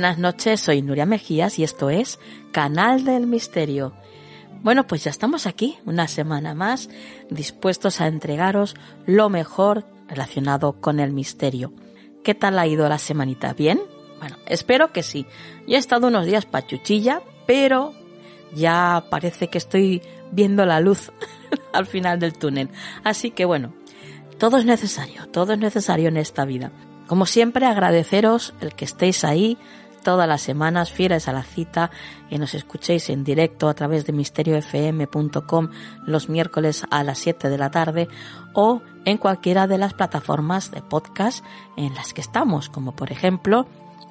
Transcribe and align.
Buenas 0.00 0.16
noches, 0.16 0.62
soy 0.62 0.80
Nuria 0.80 1.04
Mejías 1.04 1.58
y 1.58 1.62
esto 1.62 1.90
es 1.90 2.18
Canal 2.52 3.04
del 3.04 3.26
Misterio. 3.26 3.92
Bueno, 4.62 4.86
pues 4.86 5.04
ya 5.04 5.10
estamos 5.10 5.46
aquí, 5.46 5.76
una 5.84 6.08
semana 6.08 6.54
más, 6.54 6.88
dispuestos 7.28 8.00
a 8.00 8.06
entregaros 8.06 8.76
lo 9.04 9.28
mejor 9.28 9.84
relacionado 10.08 10.80
con 10.80 11.00
el 11.00 11.12
misterio. 11.12 11.74
¿Qué 12.24 12.34
tal 12.34 12.58
ha 12.58 12.66
ido 12.66 12.88
la 12.88 12.96
semanita? 12.96 13.52
¿Bien? 13.52 13.78
Bueno, 14.20 14.36
espero 14.46 14.90
que 14.90 15.02
sí. 15.02 15.26
Yo 15.68 15.76
he 15.76 15.78
estado 15.78 16.06
unos 16.06 16.24
días 16.24 16.46
pachuchilla, 16.46 17.20
pero 17.46 17.92
ya 18.54 19.04
parece 19.10 19.48
que 19.48 19.58
estoy 19.58 20.00
viendo 20.32 20.64
la 20.64 20.80
luz 20.80 21.12
al 21.74 21.84
final 21.84 22.18
del 22.18 22.32
túnel. 22.32 22.70
Así 23.04 23.32
que 23.32 23.44
bueno, 23.44 23.74
todo 24.38 24.56
es 24.56 24.64
necesario, 24.64 25.26
todo 25.26 25.52
es 25.52 25.58
necesario 25.58 26.08
en 26.08 26.16
esta 26.16 26.46
vida. 26.46 26.72
Como 27.06 27.26
siempre, 27.26 27.66
agradeceros 27.66 28.54
el 28.62 28.74
que 28.74 28.86
estéis 28.86 29.24
ahí 29.24 29.58
todas 30.00 30.28
las 30.28 30.42
semanas, 30.42 30.92
fieles 30.92 31.28
a 31.28 31.32
la 31.32 31.42
cita, 31.42 31.90
y 32.28 32.38
nos 32.38 32.54
escuchéis 32.54 33.10
en 33.10 33.24
directo 33.24 33.68
a 33.68 33.74
través 33.74 34.06
de 34.06 34.12
misteriofm.com 34.12 35.70
los 36.04 36.28
miércoles 36.28 36.84
a 36.90 37.04
las 37.04 37.18
7 37.18 37.48
de 37.48 37.58
la 37.58 37.70
tarde 37.70 38.08
o 38.52 38.82
en 39.04 39.18
cualquiera 39.18 39.66
de 39.66 39.78
las 39.78 39.94
plataformas 39.94 40.70
de 40.70 40.82
podcast 40.82 41.44
en 41.76 41.94
las 41.94 42.12
que 42.12 42.20
estamos, 42.20 42.68
como 42.68 42.94
por 42.94 43.12
ejemplo 43.12 43.66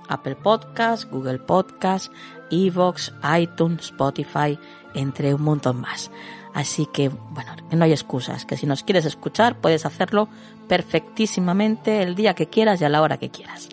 Apple 0.08 0.36
Podcast, 0.36 1.10
Google 1.10 1.40
Podcast, 1.40 2.12
Evox, 2.50 3.14
iTunes, 3.40 3.86
Spotify, 3.86 4.60
entre 4.94 5.34
un 5.34 5.44
montón 5.44 5.80
más. 5.80 6.12
Así 6.54 6.88
que, 6.88 7.10
bueno, 7.10 7.56
no 7.72 7.86
hay 7.86 7.92
excusas, 7.92 8.46
que 8.46 8.58
si 8.58 8.66
nos 8.66 8.84
quieres 8.84 9.06
escuchar 9.06 9.62
puedes 9.62 9.86
hacerlo 9.86 10.30
perfectísimamente 10.68 12.02
el 12.02 12.16
día 12.16 12.34
que 12.34 12.48
quieras 12.48 12.82
y 12.82 12.86
a 12.86 12.90
la 12.90 13.02
hora 13.02 13.18
que 13.18 13.30
quieras. 13.30 13.70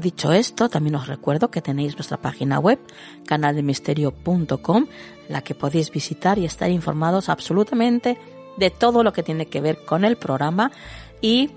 Dicho 0.00 0.32
esto, 0.32 0.70
también 0.70 0.94
os 0.94 1.08
recuerdo 1.08 1.50
que 1.50 1.60
tenéis 1.60 1.94
nuestra 1.94 2.16
página 2.16 2.58
web, 2.58 2.78
canaldemisterio.com, 3.26 4.86
la 5.28 5.42
que 5.42 5.54
podéis 5.54 5.90
visitar 5.90 6.38
y 6.38 6.46
estar 6.46 6.70
informados 6.70 7.28
absolutamente 7.28 8.16
de 8.56 8.70
todo 8.70 9.02
lo 9.02 9.12
que 9.12 9.22
tiene 9.22 9.46
que 9.46 9.60
ver 9.60 9.84
con 9.84 10.06
el 10.06 10.16
programa 10.16 10.72
y 11.20 11.50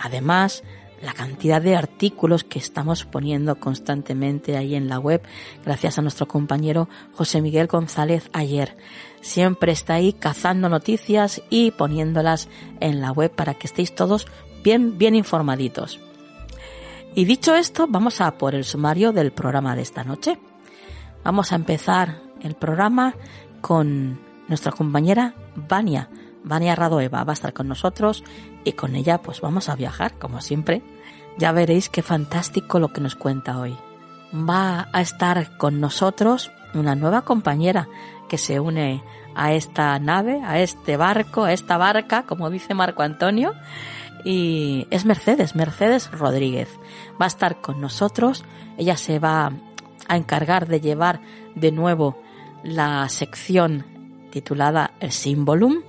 además 0.00 0.64
la 1.00 1.12
cantidad 1.12 1.62
de 1.62 1.76
artículos 1.76 2.42
que 2.42 2.58
estamos 2.58 3.04
poniendo 3.04 3.60
constantemente 3.60 4.56
ahí 4.56 4.74
en 4.74 4.88
la 4.88 4.98
web, 4.98 5.22
gracias 5.64 5.98
a 5.98 6.02
nuestro 6.02 6.26
compañero 6.26 6.88
José 7.12 7.40
Miguel 7.40 7.68
González 7.68 8.30
ayer. 8.32 8.76
Siempre 9.20 9.70
está 9.70 9.94
ahí 9.94 10.12
cazando 10.12 10.68
noticias 10.68 11.40
y 11.50 11.70
poniéndolas 11.70 12.48
en 12.80 13.00
la 13.00 13.12
web 13.12 13.30
para 13.30 13.54
que 13.54 13.68
estéis 13.68 13.94
todos 13.94 14.26
bien, 14.64 14.98
bien 14.98 15.14
informaditos. 15.14 16.00
Y 17.16 17.26
dicho 17.26 17.54
esto, 17.54 17.86
vamos 17.88 18.20
a 18.20 18.36
por 18.38 18.56
el 18.56 18.64
sumario 18.64 19.12
del 19.12 19.30
programa 19.30 19.76
de 19.76 19.82
esta 19.82 20.02
noche. 20.02 20.36
Vamos 21.22 21.52
a 21.52 21.54
empezar 21.54 22.22
el 22.42 22.54
programa 22.56 23.14
con 23.60 24.18
nuestra 24.48 24.72
compañera 24.72 25.34
Vania. 25.54 26.08
Vania 26.42 26.74
Radoeva 26.74 27.22
va 27.22 27.32
a 27.32 27.34
estar 27.34 27.52
con 27.52 27.68
nosotros 27.68 28.24
y 28.64 28.72
con 28.72 28.96
ella 28.96 29.22
pues 29.22 29.40
vamos 29.40 29.68
a 29.68 29.76
viajar, 29.76 30.18
como 30.18 30.40
siempre. 30.40 30.82
Ya 31.38 31.52
veréis 31.52 31.88
qué 31.88 32.02
fantástico 32.02 32.80
lo 32.80 32.88
que 32.92 33.00
nos 33.00 33.14
cuenta 33.14 33.60
hoy. 33.60 33.76
Va 34.34 34.88
a 34.92 35.00
estar 35.00 35.56
con 35.56 35.80
nosotros 35.80 36.50
una 36.74 36.96
nueva 36.96 37.22
compañera 37.22 37.88
que 38.28 38.38
se 38.38 38.58
une 38.58 39.04
a 39.36 39.52
esta 39.52 39.96
nave, 40.00 40.42
a 40.44 40.58
este 40.58 40.96
barco, 40.96 41.44
a 41.44 41.52
esta 41.52 41.76
barca, 41.76 42.24
como 42.24 42.50
dice 42.50 42.74
Marco 42.74 43.02
Antonio, 43.02 43.54
y 44.24 44.86
es 44.90 45.04
Mercedes, 45.04 45.54
Mercedes 45.54 46.10
Rodríguez. 46.10 46.68
Va 47.20 47.26
a 47.26 47.28
estar 47.28 47.60
con 47.60 47.80
nosotros, 47.80 48.44
ella 48.78 48.96
se 48.96 49.18
va 49.18 49.52
a 50.08 50.16
encargar 50.16 50.66
de 50.66 50.80
llevar 50.80 51.20
de 51.54 51.70
nuevo 51.70 52.18
la 52.62 53.08
sección 53.08 53.84
titulada 54.30 54.92
El 55.00 55.12
Symbolum 55.12 55.82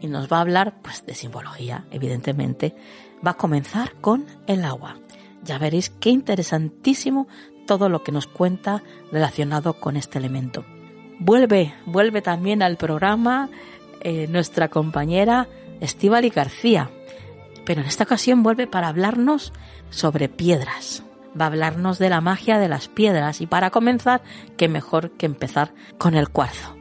y 0.00 0.06
nos 0.06 0.32
va 0.32 0.38
a 0.38 0.40
hablar 0.40 0.80
pues 0.82 1.04
de 1.06 1.14
simbología, 1.14 1.84
evidentemente. 1.90 2.74
Va 3.26 3.32
a 3.32 3.36
comenzar 3.36 3.94
con 4.00 4.26
el 4.46 4.64
agua. 4.64 4.96
Ya 5.42 5.58
veréis 5.58 5.90
qué 5.90 6.10
interesantísimo 6.10 7.28
todo 7.66 7.88
lo 7.88 8.02
que 8.02 8.12
nos 8.12 8.26
cuenta 8.26 8.82
relacionado 9.12 9.74
con 9.74 9.96
este 9.96 10.18
elemento. 10.18 10.64
Vuelve, 11.18 11.74
vuelve 11.86 12.22
también 12.22 12.62
al 12.62 12.76
programa 12.76 13.48
eh, 14.00 14.26
nuestra 14.28 14.68
compañera 14.68 15.48
Estivali 15.80 16.30
García 16.30 16.90
pero 17.64 17.80
en 17.80 17.86
esta 17.86 18.04
ocasión 18.04 18.42
vuelve 18.42 18.66
para 18.66 18.88
hablarnos 18.88 19.52
sobre 19.90 20.28
piedras. 20.28 21.02
Va 21.38 21.46
a 21.46 21.48
hablarnos 21.48 21.98
de 21.98 22.10
la 22.10 22.20
magia 22.20 22.58
de 22.58 22.68
las 22.68 22.88
piedras 22.88 23.40
y 23.40 23.46
para 23.46 23.70
comenzar, 23.70 24.22
qué 24.56 24.68
mejor 24.68 25.10
que 25.12 25.26
empezar 25.26 25.72
con 25.98 26.14
el 26.14 26.28
cuarzo. 26.28 26.76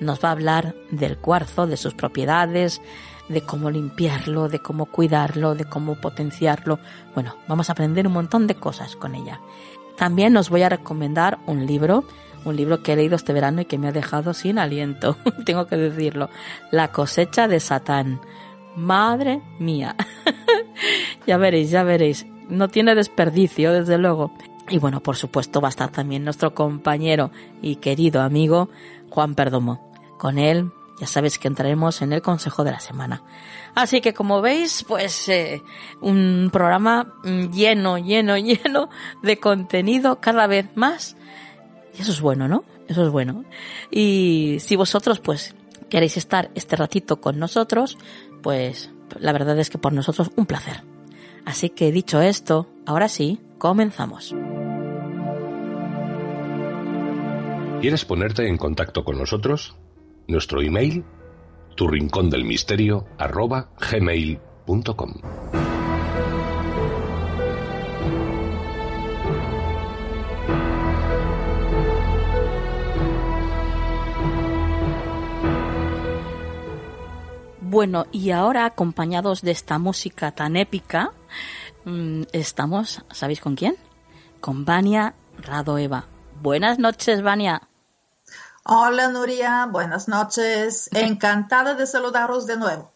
Nos 0.00 0.22
va 0.22 0.28
a 0.28 0.32
hablar 0.32 0.74
del 0.90 1.18
cuarzo, 1.18 1.66
de 1.66 1.76
sus 1.76 1.94
propiedades, 1.94 2.80
de 3.28 3.42
cómo 3.42 3.70
limpiarlo, 3.70 4.48
de 4.48 4.60
cómo 4.60 4.86
cuidarlo, 4.86 5.54
de 5.54 5.64
cómo 5.64 5.96
potenciarlo. 5.96 6.78
Bueno, 7.14 7.36
vamos 7.48 7.68
a 7.68 7.72
aprender 7.72 8.06
un 8.06 8.12
montón 8.12 8.46
de 8.46 8.54
cosas 8.54 8.96
con 8.96 9.14
ella. 9.14 9.40
También 9.96 10.36
os 10.36 10.48
voy 10.48 10.62
a 10.62 10.68
recomendar 10.68 11.38
un 11.46 11.66
libro, 11.66 12.04
un 12.44 12.56
libro 12.56 12.82
que 12.82 12.92
he 12.92 12.96
leído 12.96 13.16
este 13.16 13.32
verano 13.32 13.62
y 13.62 13.64
que 13.64 13.78
me 13.78 13.88
ha 13.88 13.92
dejado 13.92 14.32
sin 14.32 14.58
aliento, 14.58 15.16
tengo 15.44 15.66
que 15.66 15.76
decirlo. 15.76 16.30
La 16.70 16.92
cosecha 16.92 17.48
de 17.48 17.60
Satán. 17.60 18.20
Madre 18.78 19.42
mía. 19.58 19.96
ya 21.26 21.36
veréis, 21.36 21.70
ya 21.70 21.82
veréis. 21.82 22.26
No 22.48 22.68
tiene 22.68 22.94
desperdicio, 22.94 23.72
desde 23.72 23.98
luego. 23.98 24.32
Y 24.70 24.78
bueno, 24.78 25.00
por 25.00 25.16
supuesto 25.16 25.60
va 25.60 25.68
a 25.68 25.70
estar 25.70 25.90
también 25.90 26.22
nuestro 26.22 26.54
compañero 26.54 27.32
y 27.60 27.76
querido 27.76 28.22
amigo 28.22 28.68
Juan 29.10 29.34
Perdomo. 29.34 29.92
Con 30.16 30.38
él 30.38 30.70
ya 31.00 31.08
sabéis 31.08 31.38
que 31.38 31.48
entraremos 31.48 32.02
en 32.02 32.12
el 32.12 32.22
consejo 32.22 32.62
de 32.62 32.70
la 32.70 32.80
semana. 32.80 33.22
Así 33.74 34.00
que 34.00 34.14
como 34.14 34.40
veis, 34.40 34.84
pues 34.86 35.28
eh, 35.28 35.60
un 36.00 36.50
programa 36.52 37.14
lleno, 37.24 37.98
lleno, 37.98 38.36
lleno 38.38 38.90
de 39.22 39.38
contenido 39.38 40.20
cada 40.20 40.46
vez 40.46 40.66
más. 40.76 41.16
Y 41.96 42.02
eso 42.02 42.12
es 42.12 42.20
bueno, 42.20 42.46
¿no? 42.46 42.64
Eso 42.86 43.04
es 43.04 43.10
bueno. 43.10 43.44
Y 43.90 44.58
si 44.60 44.76
vosotros 44.76 45.18
pues 45.18 45.54
queréis 45.88 46.16
estar 46.16 46.50
este 46.54 46.76
ratito 46.76 47.20
con 47.20 47.38
nosotros, 47.38 47.98
pues 48.42 48.90
la 49.18 49.32
verdad 49.32 49.58
es 49.58 49.70
que 49.70 49.78
por 49.78 49.92
nosotros 49.92 50.30
un 50.36 50.46
placer. 50.46 50.82
Así 51.44 51.70
que 51.70 51.92
dicho 51.92 52.20
esto, 52.20 52.68
ahora 52.86 53.08
sí, 53.08 53.40
comenzamos. 53.58 54.34
¿Quieres 57.80 58.04
ponerte 58.04 58.48
en 58.48 58.56
contacto 58.56 59.04
con 59.04 59.18
nosotros? 59.18 59.76
Nuestro 60.26 60.60
email, 60.60 61.04
tu 61.76 61.86
rincón 61.86 62.28
del 62.28 62.44
misterio, 62.44 63.06
arroba 63.18 63.70
gmail.com. 63.78 65.67
Bueno, 77.70 78.06
y 78.12 78.30
ahora 78.30 78.64
acompañados 78.64 79.42
de 79.42 79.50
esta 79.50 79.78
música 79.78 80.32
tan 80.32 80.56
épica, 80.56 81.12
mm, 81.84 82.22
estamos, 82.32 83.04
¿sabéis 83.10 83.42
con 83.42 83.56
quién? 83.56 83.76
Con 84.40 84.64
Vania 84.64 85.14
Radoeva. 85.36 86.06
Buenas 86.40 86.78
noches, 86.78 87.20
Vania. 87.20 87.68
Hola 88.64 89.08
Nuria, 89.08 89.68
buenas 89.70 90.08
noches. 90.08 90.88
Encantada 90.94 91.74
de 91.74 91.86
saludaros 91.86 92.46
de 92.46 92.56
nuevo. 92.56 92.94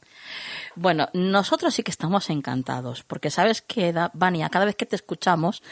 Bueno, 0.74 1.10
nosotros 1.12 1.74
sí 1.74 1.82
que 1.82 1.90
estamos 1.90 2.30
encantados, 2.30 3.02
porque 3.02 3.28
sabes 3.28 3.60
que, 3.60 3.94
Vania, 4.14 4.48
cada 4.48 4.64
vez 4.64 4.74
que 4.74 4.86
te 4.86 4.96
escuchamos, 4.96 5.62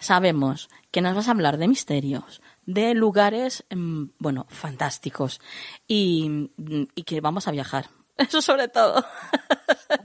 sabemos 0.00 0.68
que 0.90 1.00
nos 1.00 1.14
vas 1.14 1.28
a 1.28 1.30
hablar 1.30 1.58
de 1.58 1.68
misterios, 1.68 2.42
de 2.66 2.94
lugares, 2.94 3.64
mm, 3.70 4.06
bueno, 4.18 4.46
fantásticos, 4.48 5.40
y, 5.86 6.50
y 6.96 7.04
que 7.04 7.20
vamos 7.20 7.46
a 7.46 7.52
viajar. 7.52 7.90
Eso 8.28 8.42
sobre 8.42 8.68
todo. 8.68 9.04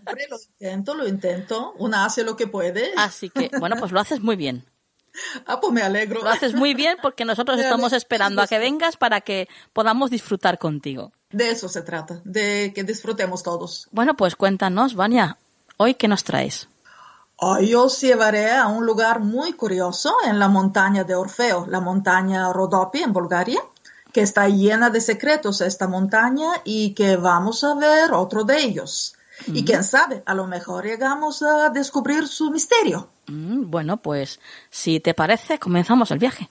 Hombre, 0.07 0.27
lo 0.29 0.37
intento, 0.37 0.93
lo 0.93 1.07
intento. 1.07 1.73
Una 1.77 2.05
hace 2.05 2.23
lo 2.23 2.35
que 2.35 2.47
puede. 2.47 2.93
Así 2.95 3.29
que, 3.29 3.49
bueno, 3.59 3.75
pues 3.77 3.91
lo 3.91 3.99
haces 3.99 4.21
muy 4.21 4.35
bien. 4.35 4.65
Ah, 5.45 5.59
pues 5.59 5.71
me 5.71 5.83
alegro. 5.83 6.23
Lo 6.23 6.29
haces 6.31 6.55
muy 6.55 6.73
bien 6.73 6.97
porque 6.99 7.23
nosotros 7.23 7.59
estamos 7.59 7.93
esperando 7.93 8.41
a 8.41 8.47
que 8.47 8.57
vengas 8.57 8.97
para 8.97 9.21
que 9.21 9.47
podamos 9.71 10.09
disfrutar 10.09 10.57
contigo. 10.57 11.11
De 11.29 11.51
eso 11.51 11.69
se 11.69 11.83
trata, 11.83 12.19
de 12.23 12.71
que 12.73 12.83
disfrutemos 12.83 13.43
todos. 13.43 13.87
Bueno, 13.91 14.15
pues 14.15 14.35
cuéntanos, 14.35 14.95
Vania, 14.95 15.37
hoy 15.77 15.93
qué 15.93 16.07
nos 16.07 16.23
traes. 16.23 16.67
Hoy 17.35 17.75
os 17.75 18.01
llevaré 18.01 18.51
a 18.51 18.65
un 18.67 18.87
lugar 18.87 19.19
muy 19.19 19.53
curioso 19.53 20.15
en 20.25 20.39
la 20.39 20.47
montaña 20.47 21.03
de 21.03 21.13
Orfeo, 21.13 21.67
la 21.67 21.79
montaña 21.79 22.51
Rodopi 22.51 23.03
en 23.03 23.13
Bulgaria, 23.13 23.61
que 24.13 24.21
está 24.21 24.47
llena 24.47 24.89
de 24.89 25.01
secretos 25.01 25.59
esta 25.61 25.87
montaña 25.87 26.47
y 26.63 26.93
que 26.93 27.17
vamos 27.17 27.63
a 27.63 27.73
ver 27.75 28.13
otro 28.13 28.43
de 28.43 28.61
ellos. 28.61 29.15
Y 29.47 29.65
quién 29.65 29.83
sabe, 29.83 30.23
a 30.25 30.35
lo 30.35 30.47
mejor 30.47 30.85
llegamos 30.85 31.41
a 31.41 31.69
descubrir 31.69 32.27
su 32.27 32.51
misterio. 32.51 33.09
Mm, 33.27 33.69
bueno, 33.69 33.97
pues 33.97 34.39
si 34.69 34.99
te 34.99 35.13
parece, 35.13 35.59
comenzamos 35.59 36.11
el 36.11 36.19
viaje. 36.19 36.49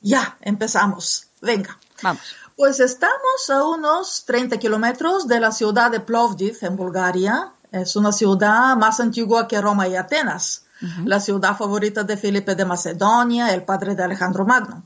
Ya, 0.00 0.38
empezamos. 0.40 1.26
Venga. 1.42 1.78
Vamos. 2.02 2.22
Pues 2.56 2.78
estamos 2.78 3.50
a 3.50 3.64
unos 3.64 4.24
30 4.26 4.58
kilómetros 4.58 5.26
de 5.26 5.40
la 5.40 5.50
ciudad 5.50 5.90
de 5.90 6.00
Plovdiv, 6.00 6.56
en 6.62 6.76
Bulgaria. 6.76 7.52
Es 7.72 7.96
una 7.96 8.12
ciudad 8.12 8.76
más 8.76 9.00
antigua 9.00 9.48
que 9.48 9.60
Roma 9.60 9.88
y 9.88 9.96
Atenas. 9.96 10.64
La 11.06 11.18
ciudad 11.18 11.56
favorita 11.56 12.04
de 12.04 12.16
Felipe 12.18 12.54
de 12.54 12.66
Macedonia, 12.66 13.54
el 13.54 13.62
padre 13.62 13.94
de 13.94 14.02
Alejandro 14.02 14.44
Magno. 14.44 14.82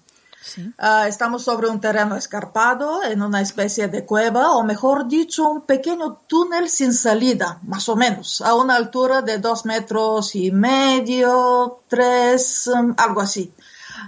Ah, 0.79 1.07
estamos 1.09 1.45
sobre 1.45 1.69
un 1.69 1.81
terreno 1.81 2.17
escarpado, 2.17 3.03
en 3.03 3.23
una 3.23 3.41
especie 3.41 3.89
de 3.89 4.05
cueva, 4.05 4.53
o 4.53 4.65
mejor 4.65 5.07
dicho, 5.09 5.49
un 5.49 5.63
pequeño 5.63 6.21
túnel 6.27 6.69
sin 6.69 6.93
salida, 6.93 7.61
más 7.65 7.89
o 7.89 7.97
menos, 7.97 8.41
a 8.41 8.55
una 8.55 8.77
altura 8.77 9.23
de 9.23 9.39
dos 9.39 9.65
metros 9.65 10.35
y 10.35 10.51
medio, 10.51 11.81
tres, 11.89 12.67
um, 12.69 12.95
algo 12.97 13.21
así. 13.21 13.53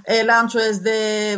El 0.05 0.31
ancho 0.31 0.61
es 0.61 0.83
de, 0.83 1.37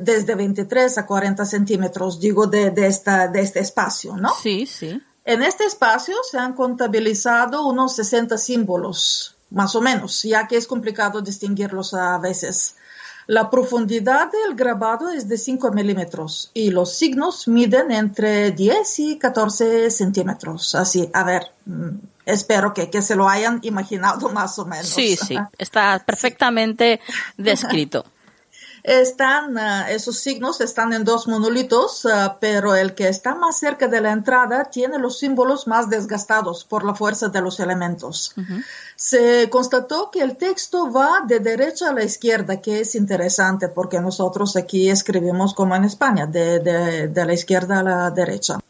desde 0.00 0.34
23 0.34 0.98
a 0.98 1.06
40 1.06 1.44
centímetros, 1.44 2.20
digo, 2.20 2.46
de, 2.46 2.72
esta, 2.86 3.28
de 3.28 3.40
este 3.40 3.60
espacio, 3.60 4.16
¿no? 4.16 4.34
Sí, 4.34 4.66
sí. 4.66 5.00
En 5.24 5.42
este 5.42 5.64
espacio 5.64 6.14
se 6.30 6.38
han 6.38 6.52
contabilizado 6.52 7.66
unos 7.66 7.96
60 7.96 8.38
símbolos, 8.38 9.36
más 9.50 9.74
o 9.74 9.80
menos, 9.80 10.22
ya 10.22 10.46
que 10.46 10.56
es 10.56 10.66
complicado 10.66 11.20
distinguirlos 11.20 11.94
a 11.94 12.18
veces. 12.18 12.76
La 13.26 13.50
profundidad 13.50 14.30
del 14.30 14.54
grabado 14.54 15.10
es 15.10 15.28
de 15.28 15.36
5 15.36 15.72
milímetros 15.72 16.50
y 16.54 16.70
los 16.70 16.92
signos 16.92 17.48
miden 17.48 17.90
entre 17.90 18.52
10 18.52 18.98
y 19.00 19.18
14 19.18 19.90
centímetros. 19.90 20.76
Así, 20.76 21.10
a 21.12 21.24
ver, 21.24 21.50
mm, 21.64 21.88
espero 22.24 22.72
que, 22.72 22.88
que 22.88 23.02
se 23.02 23.16
lo 23.16 23.28
hayan 23.28 23.58
imaginado 23.62 24.28
más 24.32 24.58
o 24.58 24.64
menos. 24.64 24.86
Sí, 24.86 25.16
sí, 25.16 25.36
está 25.58 26.02
perfectamente 26.06 27.00
descrito. 27.36 28.04
Están, 28.86 29.58
ah, 29.58 29.90
esos 29.90 30.20
signos 30.20 30.60
están 30.60 30.92
en 30.92 31.02
dos 31.02 31.26
monolitos, 31.26 32.06
ah, 32.06 32.38
pero 32.40 32.76
el 32.76 32.94
que 32.94 33.08
está 33.08 33.34
más 33.34 33.58
cerca 33.58 33.88
de 33.88 34.00
la 34.00 34.12
entrada 34.12 34.66
tiene 34.66 34.96
los 34.96 35.18
símbolos 35.18 35.66
más 35.66 35.90
desgastados 35.90 36.64
por 36.64 36.84
la 36.84 36.94
fuerza 36.94 37.28
de 37.28 37.40
los 37.40 37.58
elementos. 37.58 38.32
Se 38.94 39.50
constató 39.50 40.12
que 40.12 40.20
el 40.20 40.36
texto 40.36 40.92
va 40.92 41.24
de 41.26 41.40
derecha 41.40 41.90
a 41.90 41.94
la 41.94 42.04
izquierda, 42.04 42.60
que 42.60 42.78
es 42.78 42.94
interesante 42.94 43.68
porque 43.68 44.00
nosotros 44.00 44.54
aquí 44.54 44.88
escribimos 44.88 45.52
como 45.52 45.74
en 45.74 45.82
España, 45.82 46.26
de, 46.26 46.60
de 47.08 47.26
la 47.26 47.32
izquierda 47.34 47.80
a 47.80 47.82
la 47.82 48.10
derecha. 48.12 48.60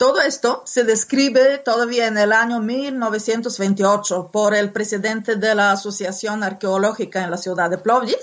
Todo 0.00 0.22
esto 0.22 0.62
se 0.64 0.84
describe 0.84 1.58
todavía 1.58 2.06
en 2.06 2.16
el 2.16 2.32
año 2.32 2.60
1928 2.60 4.30
por 4.32 4.54
el 4.54 4.72
presidente 4.72 5.36
de 5.36 5.54
la 5.54 5.72
Asociación 5.72 6.42
Arqueológica 6.42 7.22
en 7.22 7.30
la 7.30 7.36
ciudad 7.36 7.68
de 7.68 7.76
Plovdiv, 7.76 8.16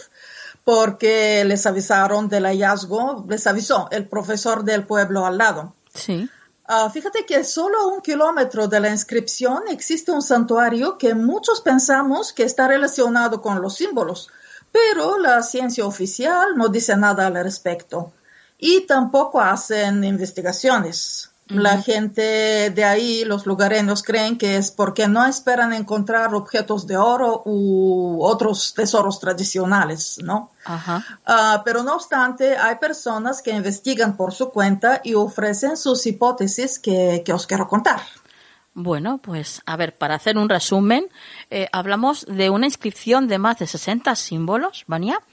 porque 0.67 1.45
les 1.45 1.65
avisaron 1.65 2.27
del 2.27 2.45
hallazgo, 2.45 3.23
les 3.29 3.47
avisó 3.47 3.87
el 3.89 4.05
profesor 4.05 4.65
del 4.65 4.85
pueblo 4.85 5.25
al 5.25 5.37
lado. 5.37 5.75
Sí. 5.93 6.29
Ah, 6.65 6.89
fíjate 6.89 7.25
que 7.25 7.45
solo 7.45 7.79
a 7.79 7.87
un 7.87 8.01
kilómetro 8.01 8.67
de 8.67 8.81
la 8.81 8.89
inscripción 8.89 9.63
existe 9.69 10.11
un 10.11 10.21
santuario 10.21 10.97
que 10.97 11.15
muchos 11.15 11.61
pensamos 11.61 12.33
que 12.33 12.43
está 12.43 12.67
relacionado 12.67 13.41
con 13.41 13.61
los 13.61 13.75
símbolos, 13.75 14.29
pero 14.69 15.17
la 15.17 15.41
ciencia 15.41 15.85
oficial 15.85 16.57
no 16.57 16.67
dice 16.67 16.97
nada 16.97 17.27
al 17.27 17.35
respecto 17.35 18.11
y 18.57 18.81
tampoco 18.81 19.39
hacen 19.39 20.03
investigaciones. 20.03 21.31
La 21.49 21.81
gente 21.81 22.69
de 22.71 22.83
ahí, 22.83 23.23
los 23.23 23.45
lugareños, 23.45 24.03
creen 24.03 24.37
que 24.37 24.57
es 24.57 24.71
porque 24.71 25.07
no 25.07 25.25
esperan 25.25 25.71
encontrar 25.71 26.35
objetos 26.35 26.87
de 26.87 26.97
oro 26.97 27.43
u 27.45 28.19
otros 28.21 28.73
tesoros 28.73 29.19
tradicionales, 29.19 30.19
¿no? 30.21 30.51
Ajá. 30.65 31.05
Ah, 31.25 31.61
pero 31.63 31.83
no 31.83 31.95
obstante, 31.95 32.57
hay 32.57 32.75
personas 32.75 33.41
que 33.41 33.51
investigan 33.51 34.17
por 34.17 34.33
su 34.33 34.49
cuenta 34.49 34.99
y 35.03 35.13
ofrecen 35.13 35.77
sus 35.77 36.05
hipótesis 36.05 36.79
que, 36.79 37.23
que 37.25 37.31
os 37.31 37.47
quiero 37.47 37.67
contar. 37.67 38.01
Bueno, 38.73 39.17
pues 39.17 39.63
a 39.65 39.75
ver, 39.75 39.97
para 39.97 40.13
hacer 40.13 40.37
un 40.37 40.49
resumen, 40.49 41.07
eh, 41.49 41.67
hablamos 41.71 42.27
de 42.27 42.51
una 42.51 42.67
inscripción 42.67 43.27
de 43.27 43.39
más 43.39 43.57
de 43.57 43.65
60 43.65 44.15
símbolos, 44.15 44.83
Vania, 44.85 45.23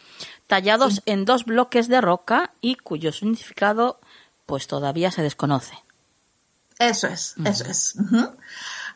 tallados 0.47 1.02
en 1.04 1.26
dos 1.26 1.44
bloques 1.44 1.88
de 1.88 2.00
roca 2.00 2.52
y 2.62 2.76
cuyo 2.76 3.12
significado 3.12 4.00
pues 4.47 4.66
todavía 4.66 5.11
se 5.11 5.23
desconoce. 5.23 5.75
Eso 6.78 7.07
es, 7.07 7.35
eso 7.45 7.64
es. 7.64 7.95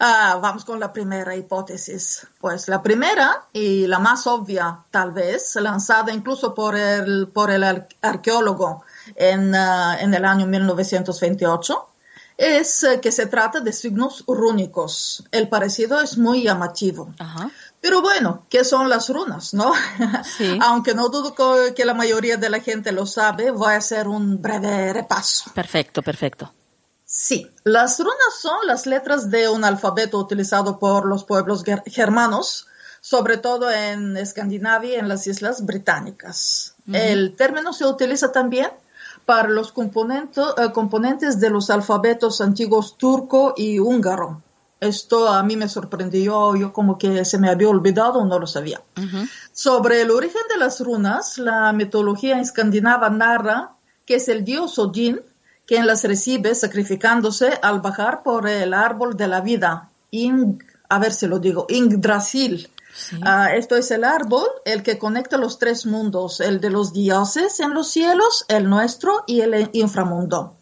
Ah, 0.01 0.39
vamos 0.41 0.65
con 0.65 0.79
la 0.79 0.93
primera 0.93 1.35
hipótesis. 1.35 2.27
Pues 2.41 2.69
la 2.69 2.83
primera 2.83 3.47
y 3.53 3.87
la 3.87 3.99
más 3.99 4.27
obvia, 4.27 4.85
tal 4.91 5.13
vez, 5.13 5.57
lanzada 5.57 6.13
incluso 6.13 6.55
por 6.55 6.77
el, 6.77 7.29
por 7.29 7.51
el 7.51 7.65
arqueólogo 8.01 8.85
en, 9.17 9.55
ah, 9.55 9.97
en 10.01 10.15
el 10.15 10.25
año 10.25 10.47
1928, 10.47 11.89
es 12.37 12.85
eh, 12.85 13.01
que 13.01 13.11
se 13.11 13.27
trata 13.27 13.61
de 13.61 13.73
signos 13.73 14.25
rúnicos. 14.27 15.25
El 15.33 15.49
parecido 15.49 16.01
es 16.01 16.17
muy 16.17 16.45
llamativo. 16.45 17.13
Pero 17.81 18.01
bueno, 18.01 18.47
¿qué 18.49 18.65
son 18.65 18.89
las 18.89 19.09
runas, 19.09 19.53
no? 19.55 19.73
Aunque 20.63 20.95
no 20.95 21.09
dudo 21.09 21.35
que 21.75 21.85
la 21.85 21.95
mayoría 21.95 22.37
de 22.37 22.51
la 22.51 22.61
gente 22.61 22.93
lo 22.93 23.07
sabe, 23.07 23.51
voy 23.51 23.75
a 23.75 23.79
hacer 23.79 24.07
un 24.07 24.41
breve 24.41 24.93
repaso. 24.93 25.51
Perfecto, 25.55 26.03
perfecto. 26.03 26.53
Sí, 27.11 27.51
las 27.65 27.99
runas 27.99 28.39
son 28.39 28.67
las 28.67 28.85
letras 28.85 29.31
de 29.31 29.49
un 29.49 29.65
alfabeto 29.65 30.19
utilizado 30.19 30.79
por 30.79 31.07
los 31.07 31.25
pueblos 31.25 31.65
germanos, 31.87 32.67
sobre 33.01 33.39
todo 33.39 33.71
en 33.71 34.15
Escandinavia 34.19 34.97
y 34.97 34.99
en 34.99 35.09
las 35.09 35.27
islas 35.27 35.65
británicas. 35.65 36.75
El 36.93 37.35
término 37.35 37.73
se 37.73 37.87
utiliza 37.87 38.31
también 38.31 38.69
para 39.25 39.49
los 39.49 39.73
eh, 39.73 40.73
componentes 40.75 41.41
de 41.41 41.49
los 41.49 41.71
alfabetos 41.71 42.43
antiguos 42.43 42.99
turco 42.99 43.55
y 43.57 43.79
húngaro. 43.79 44.43
Esto 44.79 45.29
a 45.29 45.43
mí 45.43 45.57
me 45.57 45.71
sorprendió, 45.71 46.57
yo 46.57 46.75
como 46.75 46.99
que 46.99 47.25
se 47.25 47.39
me 47.39 47.49
había 47.49 47.71
olvidado, 47.71 48.23
no 48.27 48.39
lo 48.39 48.47
sabía. 48.47 48.83
Sobre 49.55 50.03
el 50.03 50.11
origen 50.11 50.43
de 50.51 50.59
las 50.59 50.79
runas, 50.81 51.39
la 51.39 51.73
mitología 51.73 52.39
escandinava 52.39 53.09
narra 53.09 53.79
que 54.09 54.15
es 54.15 54.29
el 54.29 54.43
dios 54.43 54.79
Odín 54.79 55.21
quien 55.69 55.87
las 55.87 56.03
recibe 56.03 56.55
sacrificándose 56.55 57.51
al 57.63 57.81
bajar 57.81 58.23
por 58.25 58.49
el 58.49 58.75
árbol 58.75 59.17
de 59.17 59.29
la 59.29 59.43
vida, 59.43 59.91
a 60.89 60.99
ver 60.99 61.13
si 61.13 61.27
lo 61.29 61.39
digo, 61.39 61.67
Ingdrasil, 61.69 62.69
Ah, 63.23 63.51
esto 63.55 63.77
es 63.77 63.91
el 63.91 64.05
árbol, 64.05 64.47
el 64.65 64.83
que 64.83 64.99
conecta 64.99 65.37
los 65.37 65.59
tres 65.59 65.87
mundos, 65.87 66.41
el 66.41 66.61
de 66.61 66.71
los 66.71 66.93
dioses 66.93 67.61
en 67.61 67.75
los 67.75 67.91
cielos, 67.91 68.45
el 68.49 68.69
nuestro 68.69 69.25
y 69.27 69.41
el 69.41 69.71
inframundo. 69.73 70.57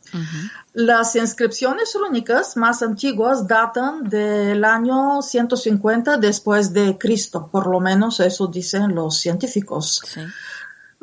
Las 0.72 1.16
inscripciones 1.16 1.94
rúnicas 1.98 2.56
más 2.56 2.82
antiguas 2.82 3.46
datan 3.46 4.08
del 4.08 4.64
año 4.64 5.20
150 5.22 6.18
después 6.18 6.72
de 6.72 6.96
Cristo, 6.98 7.48
por 7.50 7.66
lo 7.66 7.80
menos 7.80 8.20
eso 8.20 8.46
dicen 8.46 8.94
los 8.94 9.18
científicos. 9.18 10.02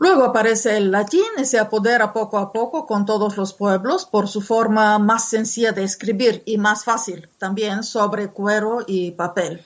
Luego 0.04 0.26
aparece 0.26 0.76
el 0.76 0.92
latín 0.92 1.24
y 1.38 1.46
se 1.46 1.58
apodera 1.58 2.12
poco 2.12 2.38
a 2.38 2.52
poco 2.52 2.86
con 2.86 3.06
todos 3.06 3.38
los 3.38 3.54
pueblos 3.54 4.06
por 4.06 4.28
su 4.28 4.42
forma 4.42 5.00
más 5.00 5.30
sencilla 5.30 5.72
de 5.72 5.86
escribir 5.86 6.44
y 6.46 6.58
más 6.58 6.84
fácil 6.84 7.30
también 7.38 7.84
sobre 7.84 8.28
cuero 8.28 8.80
y 8.86 9.12
papel. 9.12 9.66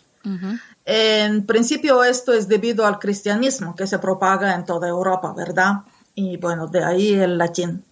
En 0.86 1.48
principio 1.48 2.04
esto 2.04 2.34
es 2.34 2.48
debido 2.48 2.86
al 2.86 3.00
cristianismo 3.00 3.76
que 3.76 3.88
se 3.88 3.98
propaga 3.98 4.54
en 4.54 4.64
toda 4.64 4.88
Europa, 4.88 5.34
¿verdad? 5.36 5.78
Y 6.14 6.38
bueno, 6.38 6.68
de 6.68 6.84
ahí 6.84 7.16
el 7.16 7.40
latín. 7.40 7.84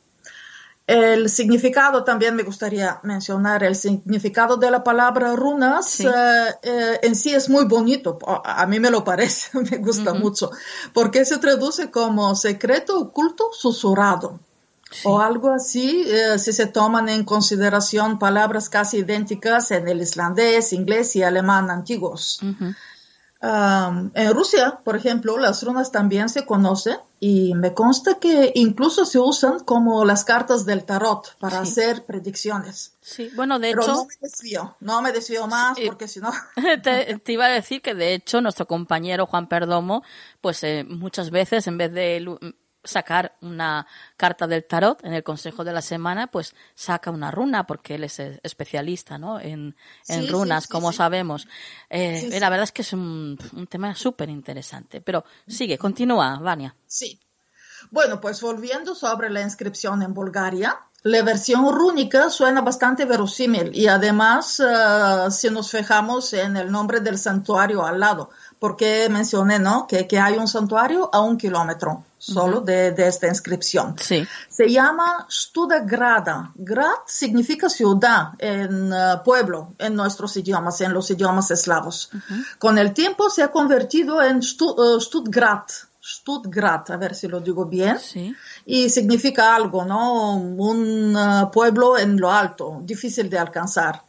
El 0.88 1.30
significado 1.30 2.04
también 2.04 2.36
me 2.36 2.44
gustaría 2.44 3.00
mencionar, 3.02 3.64
el 3.64 3.76
significado 3.76 4.58
de 4.58 4.70
la 4.70 4.84
palabra 4.84 5.36
runas 5.36 6.00
eh, 6.00 6.10
eh, 6.62 7.00
en 7.02 7.16
sí 7.16 7.34
es 7.34 7.50
muy 7.50 7.66
bonito, 7.66 8.20
a 8.44 8.68
mí 8.68 8.80
me 8.80 8.92
lo 8.92 9.04
parece, 9.04 9.50
me 9.72 9.78
gusta 9.78 10.14
mucho, 10.14 10.52
porque 10.94 11.26
se 11.26 11.40
traduce 11.40 11.90
como 11.90 12.36
secreto 12.36 13.00
oculto 13.00 13.50
susurrado. 13.52 14.40
O 15.04 15.20
algo 15.20 15.50
así, 15.50 16.06
eh, 16.08 16.38
si 16.38 16.54
se 16.54 16.68
toman 16.68 17.10
en 17.10 17.26
consideración 17.26 18.20
palabras 18.20 18.70
casi 18.70 18.98
idénticas 19.00 19.72
en 19.72 19.88
el 19.88 20.02
islandés, 20.02 20.72
inglés 20.72 21.16
y 21.16 21.24
alemán 21.24 21.72
antiguos. 21.72 22.40
En 23.46 24.34
Rusia, 24.34 24.80
por 24.84 24.96
ejemplo, 24.96 25.38
las 25.38 25.64
runas 25.64 25.92
también 25.92 26.30
se 26.30 26.46
conocen 26.46 26.98
y 27.20 27.54
me 27.54 27.74
consta 27.74 28.16
que 28.20 28.52
incluso 28.56 29.06
se 29.06 29.20
usan 29.20 29.60
como 29.60 30.04
las 30.06 30.26
cartas 30.26 30.66
del 30.66 30.84
tarot 30.84 31.38
para 31.40 31.60
hacer 31.60 32.06
predicciones. 32.06 32.94
Sí, 33.02 33.30
bueno, 33.36 33.60
de 33.60 33.70
Pero 33.70 33.84
hecho... 33.84 33.94
no 33.94 34.06
me 34.06 34.16
desvío, 34.22 34.76
no 34.80 35.02
me 35.02 35.12
desvío 35.12 35.48
más 35.48 35.78
porque 35.86 36.08
si 36.08 36.20
no... 36.20 36.32
te, 36.84 37.32
iba 37.32 37.46
a 37.46 37.50
decir 37.50 37.82
que 37.82 37.94
de 37.94 38.14
hecho 38.14 38.42
nuestro 38.42 38.68
compañero 38.68 39.26
Juan 39.28 39.48
Perdomo, 39.48 40.04
pues 40.42 40.64
eh, 40.64 40.84
muchas 40.88 41.30
veces 41.30 41.68
en 41.68 41.78
vez 41.78 41.94
de 41.94 42.20
sacar 42.86 43.36
una 43.42 43.86
carta 44.16 44.48
del 44.48 44.66
tarot 44.66 45.04
en 45.04 45.14
el 45.14 45.24
consejo 45.24 45.64
de 45.64 45.74
la 45.74 45.82
semana, 45.82 46.28
pues 46.28 46.56
saca 46.74 47.12
una 47.12 47.32
runa, 47.32 47.68
porque 47.68 47.96
él 47.96 48.04
es 48.06 48.20
especialista 48.20 49.18
¿no? 49.18 49.40
en, 49.40 49.76
runas, 50.30 50.68
como 50.68 50.94
sabemos. 50.94 51.48
Eh, 51.90 52.38
la 52.40 52.50
verdad 52.50 52.64
es 52.64 52.72
que 52.72 52.84
es 52.84 52.94
un, 52.94 53.38
tema 53.70 53.94
súper 53.96 54.30
interesante. 54.30 55.02
Pero 55.02 55.26
sigue, 55.48 55.78
continúa, 55.78 56.40
Vania. 56.40 56.76
Sí. 56.88 57.20
Bueno, 57.92 58.20
pues 58.20 58.42
volviendo 58.42 58.96
sobre 58.96 59.30
la 59.30 59.42
inscripción 59.42 60.02
en 60.02 60.14
Bulgaria, 60.14 60.80
la 61.04 61.22
versión 61.22 61.72
rúnica 61.72 62.32
suena 62.32 62.62
bastante 62.62 63.06
verosímil 63.06 63.70
y 63.76 63.86
además, 63.86 64.60
eh, 64.60 65.30
si 65.30 65.52
nos 65.52 65.70
fijamos 65.70 66.34
en 66.34 66.58
el 66.58 66.72
nombre 66.72 67.00
del 67.00 67.20
santuario 67.20 67.86
al 67.86 68.00
lado, 68.00 68.32
porque 68.60 69.08
mencioné, 69.10 69.60
¿no? 69.60 69.88
Que, 69.88 70.08
que 70.08 70.20
hay 70.20 70.38
un 70.38 70.48
santuario 70.48 71.10
a 71.14 71.22
un 71.22 71.38
kilómetro 71.38 72.04
solo 72.18 72.62
de, 72.62 72.92
de, 72.92 73.08
esta 73.08 73.28
inscripción. 73.28 73.96
Sí. 74.00 74.28
Se 74.50 74.70
llama 74.70 75.28
Studagrada. 75.30 76.52
Grad 76.56 77.06
significa 77.06 77.70
ciudad 77.70 78.30
en 78.40 78.92
uh, 78.92 79.24
pueblo 79.24 79.74
en 79.78 79.96
nuestros 79.96 80.36
idiomas, 80.38 80.82
en 80.82 80.94
los 80.94 81.12
idiomas 81.12 81.52
eslavos. 81.52 82.10
Con 82.58 82.78
el 82.78 82.94
tiempo 82.94 83.30
se 83.30 83.44
ha 83.44 83.52
convertido 83.52 84.24
en 84.24 84.42
Stuttgart 84.42 85.70
Stuttgart, 86.08 86.92
a 86.92 86.98
ver 86.98 87.16
si 87.16 87.28
lo 87.28 87.40
digo 87.40 87.66
bien, 87.66 87.98
y 88.66 88.90
significa 88.90 89.56
algo, 89.56 89.84
¿no? 89.84 90.36
Un 90.36 91.16
uh, 91.16 91.50
pueblo 91.52 91.98
en 91.98 92.20
lo 92.20 92.32
alto, 92.32 92.80
difícil 92.84 93.28
de 93.28 93.40
alcanzar. 93.40 94.04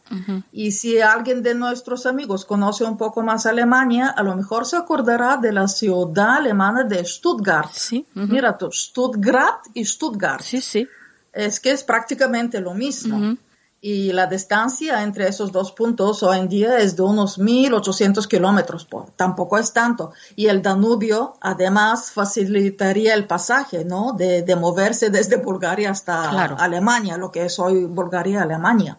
Y 0.51 0.71
si 0.71 1.01
alguien 1.01 1.41
de 1.41 1.55
nuestros 1.55 2.05
amigos 2.05 2.45
conoce 2.45 2.83
un 2.83 2.97
poco 2.97 3.23
más 3.23 3.47
Alemania, 3.47 4.09
a 4.09 4.21
lo 4.21 4.35
mejor 4.35 4.65
se 4.65 4.77
acordará 4.77 5.37
de 5.37 5.51
la 5.51 5.67
ciudad 5.67 6.35
alemana 6.35 6.83
de 6.83 7.03
Stuttgart. 7.03 7.71
Mira 8.13 8.55
tú, 8.57 8.71
Stuttgart 8.71 9.65
y 9.73 9.83
Stuttgart. 9.83 10.43
Sí, 10.43 10.61
sí. 10.61 10.87
Es 11.33 11.59
que 11.59 11.71
es 11.71 11.83
prácticamente 11.83 12.61
lo 12.61 12.73
mismo 12.75 13.37
y 13.79 14.11
la 14.11 14.25
distancia 14.25 15.03
entre 15.03 15.27
esos 15.27 15.51
dos 15.51 15.71
puntos 15.71 16.23
hoy 16.23 16.39
en 16.39 16.49
día 16.49 16.79
es 16.79 16.95
de 16.95 17.03
unos 17.03 17.39
1.800 17.39 18.27
kilómetros, 18.27 18.87
tampoco 19.15 19.57
es 19.57 19.71
tanto. 19.71 20.13
Y 20.35 20.47
el 20.47 20.61
Danubio 20.61 21.35
además 21.41 22.11
facilitaría 22.11 23.13
el 23.13 23.27
pasaje, 23.27 23.85
¿no? 23.85 24.13
De, 24.13 24.41
de 24.41 24.55
moverse 24.55 25.09
desde 25.09 25.37
Bulgaria 25.37 25.91
hasta 25.91 26.47
Alemania, 26.55 27.17
lo 27.17 27.31
que 27.31 27.45
es 27.45 27.59
hoy 27.59 27.85
Bulgaria-Alemania. 27.85 28.97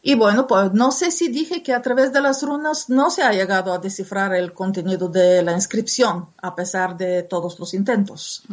Y 0.00 0.14
bueno, 0.14 0.46
pues 0.46 0.72
no 0.72 0.92
sé 0.92 1.10
si 1.10 1.28
dije 1.28 1.62
que 1.64 1.74
a 1.74 1.82
través 1.82 2.12
de 2.12 2.20
las 2.20 2.44
runas 2.44 2.88
no 2.88 3.10
se 3.10 3.22
ha 3.24 3.32
llegado 3.32 3.72
a 3.72 3.78
descifrar 3.78 4.32
el 4.32 4.52
contenido 4.52 5.08
de 5.08 5.42
la 5.42 5.52
inscripción, 5.52 6.28
a 6.40 6.54
pesar 6.54 6.96
de 6.96 7.24
todos 7.24 7.58
los 7.58 7.74
intentos 7.74 8.44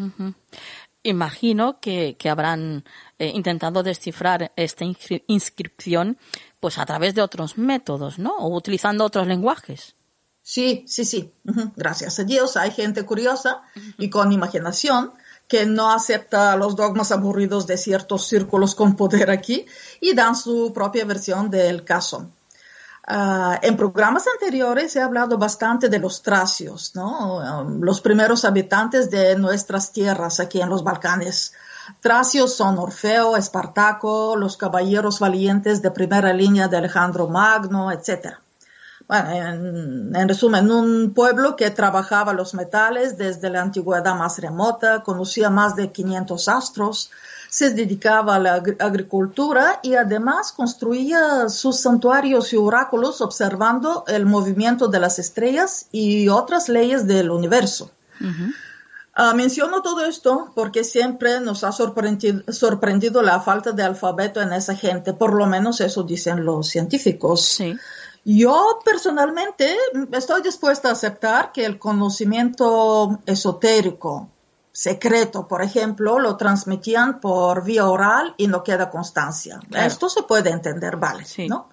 imagino 1.06 1.80
que, 1.80 2.18
que 2.18 2.30
habrán 2.30 2.84
eh, 3.20 3.32
intentado 3.34 3.84
descifrar 3.84 4.52
esta 4.56 4.84
inscripción 5.28 6.18
pues 6.60 6.78
a 6.78 6.86
través 6.86 7.16
de 7.16 7.22
otros 7.22 7.58
métodos, 7.58 8.20
¿no? 8.20 8.36
O 8.38 8.56
utilizando 8.56 9.06
otros 9.06 9.28
lenguajes. 9.28 9.96
Sí, 10.42 10.84
sí, 10.88 11.06
sí. 11.06 11.32
Gracias 11.76 12.20
a 12.20 12.24
Dios 12.24 12.58
hay 12.58 12.72
gente 12.72 13.04
curiosa 13.04 13.62
y 13.98 14.10
con 14.10 14.32
imaginación 14.32 15.12
que 15.48 15.66
no 15.66 15.92
acepta 15.92 16.56
los 16.56 16.76
dogmas 16.76 17.12
aburridos 17.12 17.68
de 17.68 17.78
ciertos 17.78 18.28
círculos 18.28 18.76
con 18.76 18.96
poder 18.96 19.30
aquí 19.30 19.66
y 20.02 20.14
dan 20.14 20.36
su 20.36 20.74
propia 20.74 21.06
versión 21.06 21.50
del 21.50 21.84
caso. 21.84 22.32
Ah, 23.08 23.60
en 23.62 23.78
programas 23.78 24.26
anteriores 24.28 24.96
he 24.96 25.02
hablado 25.02 25.38
bastante 25.38 25.90
de 25.90 26.00
los 26.00 26.24
tracios, 26.24 26.96
¿no? 26.96 27.38
Um, 27.38 27.82
los 27.82 28.02
primeros 28.02 28.46
habitantes 28.46 29.12
de 29.12 29.36
nuestras 29.36 29.92
tierras 29.92 30.40
aquí 30.40 30.60
en 30.60 30.70
los 30.70 30.84
Balcanes. 30.84 31.54
Tracios 32.00 32.56
son 32.56 32.80
Orfeo, 32.80 33.38
Espartaco, 33.38 34.36
los 34.36 34.58
caballeros 34.58 35.20
valientes 35.20 35.84
de 35.84 35.92
primera 35.92 36.34
línea 36.34 36.68
de 36.68 36.78
Alejandro 36.78 37.28
Magno, 37.28 37.92
etc. 37.92 38.38
Bueno, 39.08 39.30
en, 39.30 40.16
en, 40.16 40.28
resumen, 40.28 40.72
un 40.72 41.14
pueblo 41.14 41.56
que 41.56 41.70
trabajaba 41.70 42.34
los 42.34 42.56
metales 42.56 43.20
desde 43.20 43.52
la 43.52 43.62
antigüedad 43.62 44.16
más 44.16 44.40
remota, 44.40 45.04
conocía 45.04 45.52
más 45.52 45.76
de 45.76 45.92
500 45.92 46.48
astros, 46.50 47.12
se 47.56 47.70
dedicaba 47.70 48.36
a 48.36 48.40
la 48.40 48.56
agricultura 48.80 49.80
y 49.82 49.96
además 49.96 50.52
construía 50.52 51.48
sus 51.48 51.80
santuarios 51.80 52.52
y 52.52 52.58
oráculos 52.58 53.22
observando 53.22 54.04
el 54.10 54.26
movimiento 54.26 54.90
de 54.90 55.00
las 55.00 55.20
estrellas 55.20 55.88
y 55.94 56.28
otras 56.28 56.68
leyes 56.68 57.08
del 57.08 57.32
universo. 57.32 57.92
Ah, 59.14 59.34
menciono 59.34 59.82
todo 59.82 60.06
esto 60.06 60.52
porque 60.54 60.84
siempre 60.84 61.40
nos 61.40 61.64
ha 61.64 61.72
sorprendido, 61.72 62.44
sorprendido, 62.52 63.22
la 63.22 63.40
falta 63.40 63.72
de 63.72 63.84
alfabeto 63.84 64.42
en 64.42 64.52
esa 64.52 64.76
gente, 64.76 65.14
por 65.14 65.34
lo 65.34 65.46
menos 65.46 65.80
eso 65.80 66.04
dicen 66.04 66.44
los 66.44 66.68
científicos. 66.68 67.58
Yo 68.26 68.80
personalmente 68.84 69.78
estoy 70.12 70.42
dispuesta 70.42 70.90
a 70.90 70.92
aceptar 70.92 71.54
que 71.54 71.64
el 71.64 71.80
conocimiento 71.80 73.18
esotérico, 73.26 74.28
secreto, 74.76 75.48
por 75.48 75.62
ejemplo, 75.62 76.20
lo 76.20 76.36
transmitían 76.36 77.22
por 77.22 77.64
vía 77.64 77.88
oral 77.88 78.36
y 78.38 78.48
no 78.48 78.62
queda 78.62 78.90
constancia. 78.90 79.58
Esto 79.72 80.10
se 80.10 80.24
puede 80.24 80.50
entender, 80.50 80.98
vale, 80.98 81.24
¿no? 81.48 81.70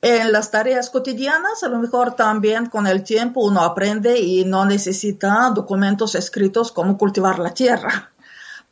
En 0.00 0.30
las 0.30 0.52
tareas 0.52 0.88
cotidianas, 0.90 1.64
a 1.64 1.68
lo 1.68 1.78
mejor 1.78 2.14
también 2.14 2.66
con 2.66 2.86
el 2.86 3.02
tiempo 3.02 3.40
uno 3.40 3.62
aprende 3.62 4.20
y 4.20 4.44
no 4.44 4.64
necesita 4.64 5.50
documentos 5.52 6.14
escritos 6.14 6.70
como 6.70 6.96
cultivar 6.96 7.40
la 7.40 7.54
tierra. 7.54 8.12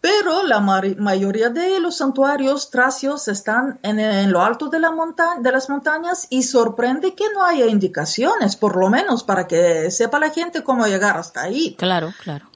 Pero 0.00 0.44
la 0.44 0.60
mayoría 0.60 1.50
de 1.50 1.80
los 1.80 1.96
santuarios 1.96 2.70
tracios 2.70 3.26
están 3.26 3.80
en, 3.82 4.30
lo 4.30 4.42
alto 4.42 4.68
de, 4.68 4.78
la 4.78 4.92
de 5.40 5.52
las 5.52 5.68
montañas 5.68 6.28
y 6.30 6.44
sorprende 6.44 7.14
que 7.14 7.24
no 7.34 7.44
haya 7.44 7.66
indicaciones, 7.66 8.54
por 8.54 8.76
lo 8.76 8.88
menos 8.88 9.24
para 9.24 9.46
que 9.46 9.90
sepa 9.90 10.20
la 10.20 10.30
gente 10.30 10.62
cómo 10.62 10.86
llegar 10.86 11.16
hasta 11.16 11.42
ahí. 11.42 11.74
Claro, 11.76 12.14
claro. 12.22 12.49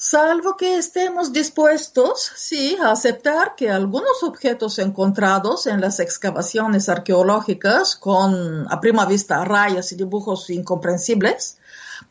Salvo 0.00 0.56
que 0.56 0.76
estemos 0.78 1.32
dispuestos, 1.32 2.30
sí, 2.36 2.78
a 2.80 2.92
aceptar 2.92 3.56
que 3.56 3.68
algunos 3.68 4.22
objetos 4.22 4.78
encontrados 4.78 5.66
en 5.66 5.80
las 5.80 5.98
excavaciones 5.98 6.88
arqueológicas 6.88 7.96
con, 7.96 8.72
a 8.72 8.80
prima 8.80 9.06
vista, 9.06 9.44
rayas 9.44 9.90
y 9.90 9.96
dibujos 9.96 10.50
incomprensibles, 10.50 11.58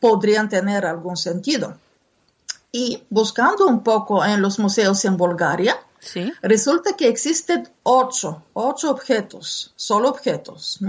podrían 0.01 0.49
tener 0.49 0.85
algún 0.85 1.15
sentido. 1.15 1.77
Y 2.73 3.05
buscando 3.09 3.65
un 3.65 3.81
poco 3.83 4.25
en 4.25 4.41
los 4.41 4.59
museos 4.59 5.05
en 5.05 5.15
Bulgaria, 5.15 5.79
resulta 6.41 6.97
que 6.97 7.07
existen 7.07 7.69
ocho, 7.83 8.43
ocho 8.51 8.91
objetos, 8.91 9.71
solo 9.77 10.09
objetos, 10.09 10.81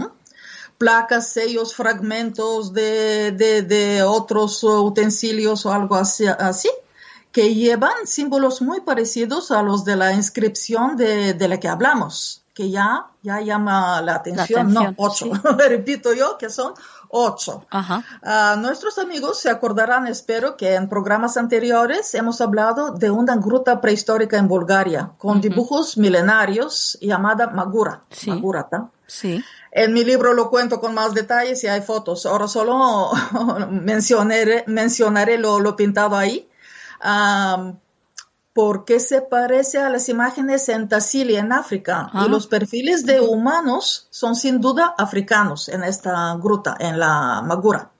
placas, 0.78 1.28
sellos, 1.28 1.76
fragmentos 1.76 2.72
de, 2.72 3.30
de, 3.30 4.02
otros 4.02 4.64
utensilios 4.64 5.64
o 5.64 5.72
algo 5.72 5.94
así, 5.94 6.26
así, 6.26 6.68
que 7.32 7.54
llevan 7.54 8.06
símbolos 8.06 8.62
muy 8.62 8.80
parecidos 8.80 9.50
a 9.50 9.62
los 9.62 9.84
de 9.84 9.96
la 9.96 10.12
inscripción 10.12 10.96
de, 10.96 11.34
de 11.34 11.48
la 11.48 11.60
que 11.60 11.68
hablamos, 11.68 12.42
que 12.54 12.70
ya, 12.70 13.06
ya 13.22 13.40
llama 13.40 14.00
la 14.02 14.16
atención, 14.16 14.72
no, 14.72 14.94
ocho, 14.96 15.30
repito 15.58 16.12
yo, 16.12 16.38
que 16.38 16.50
son 16.50 16.74
8. 17.10 17.66
Ah, 17.70 18.56
nuestros 18.58 18.98
amigos 18.98 19.40
se 19.40 19.50
acordarán, 19.50 20.06
espero, 20.06 20.56
que 20.56 20.74
en 20.74 20.88
programas 20.88 21.36
anteriores 21.36 22.14
hemos 22.14 22.40
hablado 22.40 22.92
de 22.92 23.10
una 23.10 23.36
gruta 23.36 23.80
prehistórica 23.80 24.36
en 24.36 24.48
Bulgaria 24.48 25.12
con 25.18 25.40
dibujos 25.40 25.96
milenarios 25.96 26.98
llamada 27.00 27.48
Magura. 27.48 28.02
Sí. 28.10 28.30
Magurata. 28.30 28.90
Sí. 29.06 29.42
En 29.72 29.92
mi 29.92 30.04
libro 30.04 30.34
lo 30.34 30.50
cuento 30.50 30.80
con 30.80 30.94
más 30.94 31.14
detalles 31.14 31.62
y 31.64 31.68
hay 31.68 31.80
fotos. 31.80 32.26
Ahora 32.26 32.48
solo 32.48 33.10
mencionaré, 33.70 34.64
mencionaré 34.66 35.38
lo, 35.38 35.60
lo 35.60 35.76
pintado 35.76 36.16
ahí. 36.16 36.47
Ah, 37.00 37.74
porque 38.58 38.98
se 38.98 39.20
parece 39.20 39.78
a 39.78 39.88
las 39.88 40.08
imágenes 40.08 40.68
en 40.68 40.88
Tassili, 40.88 41.36
en 41.36 41.52
África. 41.52 42.10
Y 42.12 42.28
los 42.28 42.48
perfiles 42.48 43.06
de 43.06 43.20
humanos 43.20 44.08
son 44.10 44.34
sin 44.34 44.60
duda 44.60 44.96
africanos 44.98 45.68
en 45.68 45.84
esta 45.84 46.34
gruta, 46.34 46.76
en 46.80 46.98
la 46.98 47.40
Magura. 47.42 47.92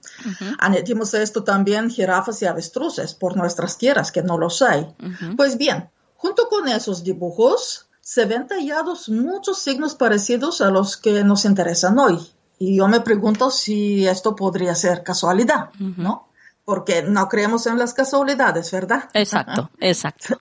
Añadimos 0.59 1.14
a 1.14 1.23
esto 1.23 1.45
también 1.45 1.90
jirafas 1.90 2.43
y 2.43 2.47
avestruces 2.47 3.14
por 3.14 3.37
nuestras 3.37 3.78
tierras, 3.78 4.11
que 4.11 4.25
no 4.25 4.37
los 4.37 4.61
hay. 4.61 4.93
Pues 5.37 5.59
bien, 5.59 5.90
junto 6.17 6.49
con 6.49 6.67
esos 6.67 7.05
dibujos 7.05 7.88
se 8.00 8.25
ven 8.25 8.49
tallados 8.49 9.09
muchos 9.09 9.61
signos 9.61 9.95
parecidos 9.95 10.61
a 10.61 10.71
los 10.71 10.97
que 10.97 11.23
nos 11.23 11.45
interesan 11.45 12.00
hoy. 12.00 12.19
Y 12.59 12.78
yo 12.78 12.88
me 12.88 13.00
pregunto 13.00 13.50
si 13.52 14.09
esto 14.09 14.35
podría 14.35 14.75
ser 14.75 15.05
casualidad, 15.05 15.71
¿no? 15.78 16.27
Porque 16.68 17.00
no 17.00 17.30
creemos 17.30 17.66
en 17.66 17.78
las 17.78 17.94
casualidades, 17.94 18.70
¿verdad? 18.72 19.08
Exacto, 19.14 19.70
exacto. 19.80 20.38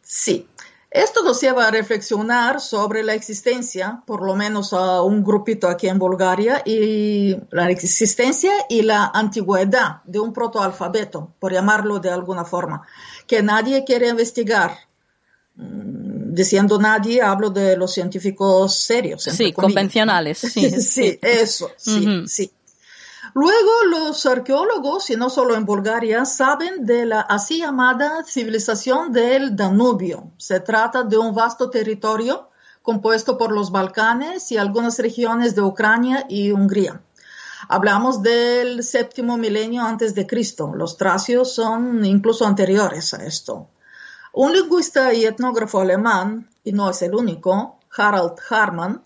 Sí, 0.00 0.46
esto 0.88 1.24
nos 1.24 1.40
lleva 1.40 1.66
a 1.66 1.72
reflexionar 1.72 2.60
sobre 2.60 3.02
la 3.02 3.14
existencia, 3.14 4.00
por 4.06 4.24
lo 4.24 4.36
menos 4.36 4.72
a 4.72 5.02
un 5.02 5.24
grupito 5.24 5.66
aquí 5.66 5.88
en 5.88 5.98
Bulgaria, 5.98 6.62
y 6.64 7.36
la 7.50 7.68
existencia 7.70 8.52
y 8.68 8.82
la 8.82 9.10
antigüedad 9.12 10.00
de 10.04 10.20
un 10.20 10.32
protoalfabeto, 10.32 11.34
por 11.40 11.52
llamarlo 11.52 11.98
de 11.98 12.10
alguna 12.10 12.44
forma, 12.44 12.86
que 13.26 13.42
nadie 13.42 13.82
quiere 13.82 14.10
investigar. 14.10 14.78
Mm, 15.56 16.34
diciendo 16.34 16.78
nadie, 16.78 17.20
hablo 17.20 17.50
de 17.50 17.76
los 17.76 17.92
científicos 17.92 18.76
serios. 18.76 19.24
Sí, 19.24 19.52
convencionales. 19.52 20.38
Sí, 20.52 20.70
sí, 20.80 21.18
eso, 21.20 21.72
sí, 21.76 22.22
sí. 22.28 22.52
Luego 23.40 23.84
los 23.88 24.26
arqueólogos, 24.26 25.10
y 25.10 25.16
no 25.16 25.30
solo 25.30 25.54
en 25.54 25.64
Bulgaria, 25.64 26.24
saben 26.24 26.84
de 26.84 27.06
la 27.06 27.20
así 27.20 27.58
llamada 27.58 28.24
civilización 28.24 29.12
del 29.12 29.54
Danubio. 29.54 30.32
Se 30.38 30.58
trata 30.58 31.04
de 31.04 31.18
un 31.18 31.32
vasto 31.36 31.70
territorio 31.70 32.48
compuesto 32.82 33.38
por 33.38 33.52
los 33.52 33.70
Balcanes 33.70 34.50
y 34.50 34.56
algunas 34.56 34.98
regiones 34.98 35.54
de 35.54 35.62
Ucrania 35.62 36.26
y 36.28 36.50
Hungría. 36.50 37.00
Hablamos 37.68 38.24
del 38.24 38.82
séptimo 38.82 39.36
milenio 39.36 39.84
antes 39.84 40.16
de 40.16 40.26
Cristo. 40.26 40.72
Los 40.74 40.96
tracios 40.96 41.54
son 41.54 42.04
incluso 42.04 42.44
anteriores 42.44 43.14
a 43.14 43.24
esto. 43.24 43.68
Un 44.32 44.52
lingüista 44.52 45.14
y 45.14 45.26
etnógrafo 45.26 45.78
alemán, 45.80 46.50
y 46.64 46.72
no 46.72 46.90
es 46.90 47.02
el 47.02 47.14
único, 47.14 47.78
Harald 47.96 48.34
Harman, 48.50 49.04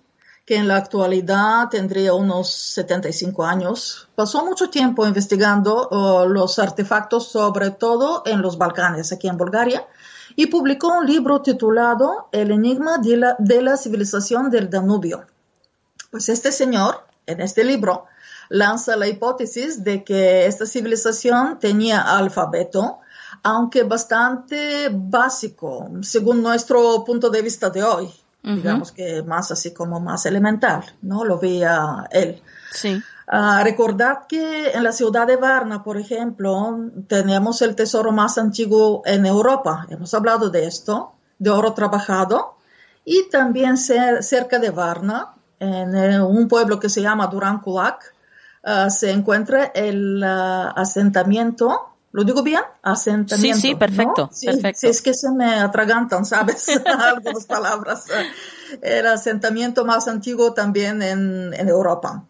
en 0.54 0.68
la 0.68 0.76
actualidad 0.76 1.68
tendría 1.70 2.14
unos 2.14 2.50
75 2.50 3.44
años, 3.44 4.08
pasó 4.14 4.44
mucho 4.44 4.70
tiempo 4.70 5.06
investigando 5.06 5.88
uh, 5.88 6.28
los 6.28 6.58
artefactos, 6.58 7.28
sobre 7.28 7.70
todo 7.70 8.22
en 8.26 8.42
los 8.42 8.58
Balcanes, 8.58 9.12
aquí 9.12 9.28
en 9.28 9.36
Bulgaria, 9.36 9.86
y 10.36 10.46
publicó 10.46 10.88
un 10.98 11.06
libro 11.06 11.42
titulado 11.42 12.28
El 12.32 12.50
enigma 12.50 12.98
de 12.98 13.62
la 13.62 13.76
civilización 13.76 14.50
del 14.50 14.70
Danubio. 14.70 15.26
Pues 16.10 16.28
este 16.28 16.52
señor, 16.52 17.04
en 17.26 17.40
este 17.40 17.64
libro, 17.64 18.06
lanza 18.48 18.96
la 18.96 19.08
hipótesis 19.08 19.82
de 19.82 20.04
que 20.04 20.46
esta 20.46 20.66
civilización 20.66 21.58
tenía 21.58 22.00
alfabeto, 22.00 23.00
aunque 23.42 23.82
bastante 23.82 24.88
básico, 24.92 25.90
según 26.02 26.42
nuestro 26.42 27.04
punto 27.04 27.30
de 27.30 27.42
vista 27.42 27.70
de 27.70 27.82
hoy 27.82 28.21
digamos 28.42 28.90
que 28.90 29.22
más 29.22 29.52
así 29.52 29.72
como 29.72 30.00
más 30.00 30.26
elemental, 30.26 30.84
¿no? 31.02 31.24
Lo 31.24 31.38
veía 31.38 32.08
él. 32.10 32.42
Sí. 32.72 33.00
Uh, 33.32 33.62
recordad 33.62 34.26
que 34.28 34.72
en 34.72 34.82
la 34.82 34.92
ciudad 34.92 35.26
de 35.26 35.36
Varna, 35.36 35.84
por 35.84 35.96
ejemplo, 35.96 36.76
tenemos 37.06 37.62
el 37.62 37.76
tesoro 37.76 38.10
más 38.10 38.36
antiguo 38.36 39.02
en 39.06 39.26
Europa. 39.26 39.86
Hemos 39.88 40.12
hablado 40.12 40.50
de 40.50 40.66
esto, 40.66 41.12
de 41.38 41.50
oro 41.50 41.72
trabajado. 41.72 42.56
Y 43.04 43.28
también 43.30 43.76
cerca 43.76 44.58
de 44.58 44.70
Varna, 44.70 45.34
en 45.58 45.94
eh, 45.94 46.20
un 46.20 46.48
pueblo 46.48 46.78
que 46.78 46.88
se 46.88 47.02
llama 47.02 47.26
Duran 47.28 47.60
Kulak, 47.60 48.14
ah, 48.64 48.90
se 48.90 49.10
encuentra 49.10 49.66
el 49.66 50.22
ah, 50.22 50.72
asentamiento 50.76 51.91
¿Lo 52.12 52.24
digo 52.24 52.42
bien? 52.42 52.60
Asentamiento. 52.82 53.58
Sí, 53.58 53.68
sí, 53.68 53.74
perfecto. 53.74 54.28
Sí, 54.32 54.46
perfecto. 54.46 54.86
es 54.86 55.00
que 55.00 55.14
se 55.14 55.30
me 55.30 55.54
atragantan, 55.60 56.26
¿sabes? 56.26 56.68
Algunas 56.86 57.46
palabras. 57.46 58.04
El 58.82 59.06
asentamiento 59.06 59.86
más 59.86 60.08
antiguo 60.08 60.52
también 60.52 61.02
en, 61.02 61.54
en, 61.54 61.68
Europa. 61.68 62.24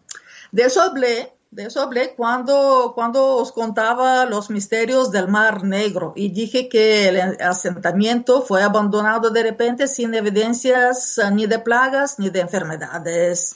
De 0.53 0.63
eso 0.63 0.81
hablé, 0.81 1.33
de 1.51 1.65
eso 1.65 1.81
hablé 1.81 2.15
cuando, 2.15 2.93
cuando 2.95 3.35
os 3.35 3.51
contaba 3.51 4.25
los 4.25 4.49
misterios 4.49 5.11
del 5.11 5.27
Mar 5.27 5.63
Negro 5.65 6.13
y 6.15 6.29
dije 6.29 6.69
que 6.69 7.09
el 7.09 7.41
asentamiento 7.41 8.41
fue 8.41 8.63
abandonado 8.63 9.31
de 9.31 9.43
repente 9.43 9.87
sin 9.87 10.13
evidencias 10.13 11.19
ni 11.33 11.45
de 11.45 11.59
plagas 11.59 12.19
ni 12.19 12.29
de 12.29 12.39
enfermedades. 12.39 13.55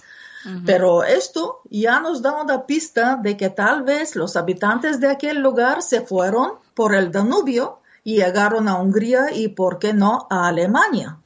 Pero 0.66 1.04
esto 1.04 1.62
ya 1.70 2.00
nos 2.00 2.22
da 2.22 2.42
una 2.42 2.66
pista 2.66 3.18
de 3.22 3.36
que 3.36 3.50
tal 3.50 3.84
vez 3.84 4.16
los 4.16 4.36
habitantes 4.36 5.00
de 5.00 5.10
aquel 5.10 5.40
lugar 5.40 5.82
se 5.82 6.02
fueron 6.02 6.54
por 6.74 6.96
el 6.96 7.12
Danubio 7.12 7.80
y 8.04 8.18
llegaron 8.18 8.68
a 8.68 8.80
Hungría 8.80 9.34
y, 9.34 9.50
¿por 9.50 9.80
qué 9.80 9.94
no, 9.94 10.28
a 10.30 10.48
Alemania? 10.48 11.18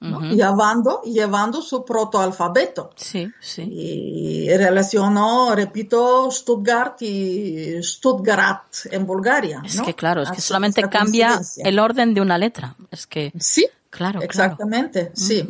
llevando, 0.00 1.02
llevando 1.02 1.60
su 1.60 1.84
protoalfabeto. 1.84 2.90
Sí, 2.94 3.32
sí. 3.40 3.62
Y 3.62 4.56
relacionó, 4.56 5.54
repito, 5.54 6.30
Stuttgart 6.30 7.02
y 7.02 7.82
Stuttgart 7.82 8.62
en 8.92 9.06
Bulgaria. 9.06 9.60
Es 9.64 9.80
que 9.80 9.94
claro, 9.94 10.22
es 10.22 10.30
que 10.30 10.40
solamente 10.40 10.88
cambia 10.88 11.40
el 11.56 11.78
orden 11.78 12.14
de 12.14 12.20
una 12.20 12.38
letra. 12.38 12.76
Es 12.90 13.06
que. 13.06 13.32
Sí. 13.40 13.66
Claro, 13.90 14.20
Exactamente, 14.20 15.12
sí. 15.14 15.46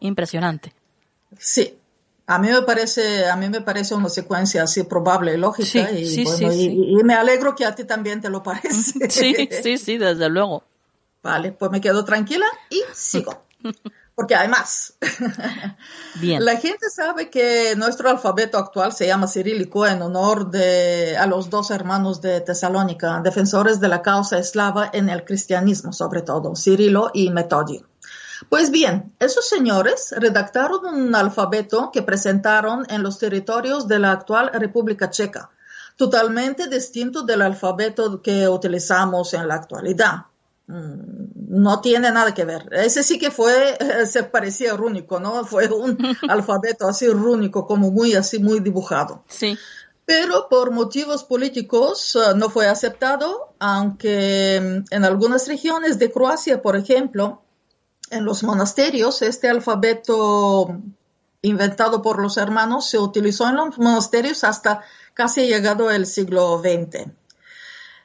Impresionante. 0.00 0.74
Sí. 1.38 1.77
A 2.30 2.38
mí 2.38 2.48
me 2.50 2.60
parece, 2.60 3.26
a 3.26 3.36
mí 3.36 3.48
me 3.48 3.62
parece 3.62 3.94
una 3.94 4.10
secuencia 4.10 4.62
así 4.62 4.82
probable 4.82 5.32
y 5.32 5.38
lógica 5.38 5.90
y, 5.90 6.04
y, 6.04 7.02
me 7.02 7.14
alegro 7.14 7.54
que 7.54 7.64
a 7.64 7.74
ti 7.74 7.84
también 7.84 8.20
te 8.20 8.28
lo 8.28 8.42
parece. 8.42 8.68
Sí, 9.08 9.48
sí, 9.62 9.78
sí, 9.78 9.96
desde 9.96 10.28
luego. 10.28 10.62
Vale, 11.22 11.52
pues 11.52 11.70
me 11.70 11.80
quedo 11.80 12.04
tranquila 12.04 12.44
y 12.68 12.82
sigo. 12.92 13.44
Porque 14.14 14.34
hay 14.34 14.46
más. 14.48 14.92
Bien. 16.20 16.44
La 16.44 16.56
gente 16.56 16.90
sabe 16.90 17.30
que 17.30 17.74
nuestro 17.76 18.10
alfabeto 18.10 18.58
actual 18.58 18.92
se 18.92 19.06
llama 19.06 19.26
cirílico 19.26 19.86
en 19.86 20.02
honor 20.02 20.50
de, 20.50 21.16
a 21.16 21.26
los 21.26 21.48
dos 21.48 21.70
hermanos 21.70 22.20
de 22.20 22.42
Tesalónica, 22.42 23.22
defensores 23.24 23.80
de 23.80 23.88
la 23.88 24.02
causa 24.02 24.38
eslava 24.38 24.90
en 24.92 25.08
el 25.08 25.24
cristianismo, 25.24 25.94
sobre 25.94 26.20
todo, 26.20 26.54
Cirilo 26.54 27.10
y 27.14 27.30
Metodio. 27.30 27.86
Pues 28.48 28.70
bien, 28.70 29.12
esos 29.18 29.46
señores 29.46 30.14
redactaron 30.16 30.86
un 30.86 31.14
alfabeto 31.14 31.90
que 31.92 32.02
presentaron 32.02 32.86
en 32.88 33.02
los 33.02 33.18
territorios 33.18 33.86
de 33.88 33.98
la 33.98 34.12
actual 34.12 34.50
República 34.54 35.10
Checa, 35.10 35.50
totalmente 35.96 36.66
distinto 36.68 37.22
del 37.22 37.42
alfabeto 37.42 38.22
que 38.22 38.48
utilizamos 38.48 39.34
en 39.34 39.48
la 39.48 39.54
actualidad. 39.54 40.26
Mm, 40.66 41.62
no 41.62 41.80
tiene 41.80 42.10
nada 42.10 42.32
que 42.32 42.44
ver. 42.44 42.68
Ese 42.72 43.02
sí 43.02 43.18
que 43.18 43.30
fue, 43.30 43.76
se 44.06 44.22
parecía 44.22 44.74
rúnico, 44.76 45.18
¿no? 45.18 45.44
Fue 45.46 45.66
un 45.68 45.98
alfabeto 46.28 46.88
así 46.88 47.08
rúnico, 47.08 47.66
como 47.66 47.90
muy 47.90 48.14
así, 48.14 48.38
muy 48.38 48.60
dibujado. 48.60 49.24
Sí. 49.28 49.58
Pero 50.04 50.48
por 50.48 50.70
motivos 50.70 51.24
políticos 51.24 52.14
uh, 52.14 52.34
no 52.34 52.48
fue 52.48 52.66
aceptado, 52.66 53.52
aunque 53.58 54.84
mm, 54.88 54.94
en 54.94 55.04
algunas 55.04 55.46
regiones 55.48 55.98
de 55.98 56.10
Croacia, 56.10 56.62
por 56.62 56.76
ejemplo, 56.76 57.42
en 58.10 58.24
los 58.24 58.42
monasterios, 58.42 59.22
este 59.22 59.48
alfabeto 59.48 60.80
inventado 61.42 62.02
por 62.02 62.20
los 62.20 62.36
hermanos 62.36 62.88
se 62.90 62.98
utilizó 62.98 63.48
en 63.48 63.56
los 63.56 63.78
monasterios 63.78 64.44
hasta 64.44 64.82
casi 65.14 65.46
llegado 65.46 65.90
el 65.90 66.06
siglo 66.06 66.58
XX. 66.58 67.10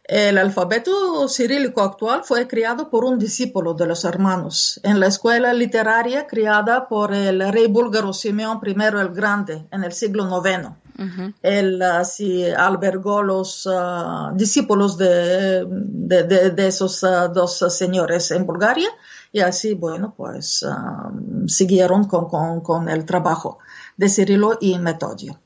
El 0.03 0.37
alfabeto 0.37 1.29
cirílico 1.29 1.81
actual 1.81 2.23
fue 2.25 2.45
creado 2.45 2.89
por 2.89 3.05
un 3.05 3.17
discípulo 3.17 3.73
de 3.73 3.87
los 3.87 4.03
hermanos 4.03 4.79
en 4.83 4.99
la 4.99 5.07
escuela 5.07 5.53
literaria 5.53 6.27
creada 6.27 6.89
por 6.89 7.13
el 7.13 7.51
rey 7.53 7.67
búlgaro 7.67 8.11
Simeón 8.11 8.59
I 8.65 8.75
el 8.99 9.09
Grande 9.09 9.65
en 9.71 9.83
el 9.85 9.93
siglo 9.93 10.27
IX. 10.45 10.71
Él 11.41 11.81
así 11.81 12.45
albergó 12.45 13.23
los 13.23 13.65
uh, 13.65 14.35
discípulos 14.35 14.97
de, 14.97 15.65
de, 15.65 16.67
esos 16.67 17.01
uh, 17.03 17.31
dos 17.33 17.65
señores 17.69 18.29
en 18.31 18.45
Bulgaria 18.45 18.89
y 19.34 19.41
así, 19.41 19.74
bueno, 19.74 20.13
pues 20.15 20.63
uh, 20.63 21.48
siguieron 21.50 22.06
con, 22.06 22.30
con, 22.30 22.62
con 22.62 22.88
el 22.88 23.04
trabajo 23.04 23.58
de 23.98 24.08
Cirilo 24.08 24.60
y 24.62 24.78
Metodio. 24.78 25.39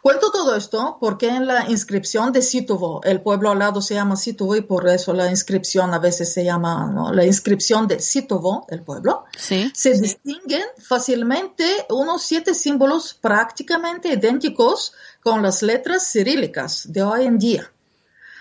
Cuento 0.00 0.30
todo 0.30 0.56
esto 0.56 0.96
porque 0.98 1.28
en 1.28 1.46
la 1.46 1.68
inscripción 1.70 2.32
de 2.32 2.40
Sitovo, 2.40 3.02
el 3.04 3.20
pueblo 3.20 3.50
al 3.50 3.58
lado 3.58 3.82
se 3.82 3.94
llama 3.94 4.16
Sitovo 4.16 4.56
y 4.56 4.62
por 4.62 4.88
eso 4.88 5.12
la 5.12 5.28
inscripción 5.30 5.92
a 5.92 5.98
veces 5.98 6.32
se 6.32 6.42
llama 6.42 6.90
¿no? 6.90 7.12
la 7.12 7.26
inscripción 7.26 7.86
de 7.86 8.00
Sitovo, 8.00 8.66
el 8.70 8.82
pueblo, 8.82 9.24
sí, 9.36 9.70
se 9.74 9.92
distinguen 9.92 10.64
fácilmente 10.78 11.86
unos 11.90 12.22
siete 12.22 12.54
símbolos 12.54 13.12
prácticamente 13.12 14.08
idénticos 14.08 14.94
con 15.22 15.42
las 15.42 15.62
letras 15.62 16.10
cirílicas 16.10 16.90
de 16.90 17.02
hoy 17.02 17.26
en 17.26 17.38
día. 17.38 17.70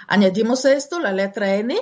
Añadimos 0.08 0.63
a 0.66 0.74
esto 0.74 1.00
la 1.00 1.12
letra 1.12 1.56
N, 1.56 1.78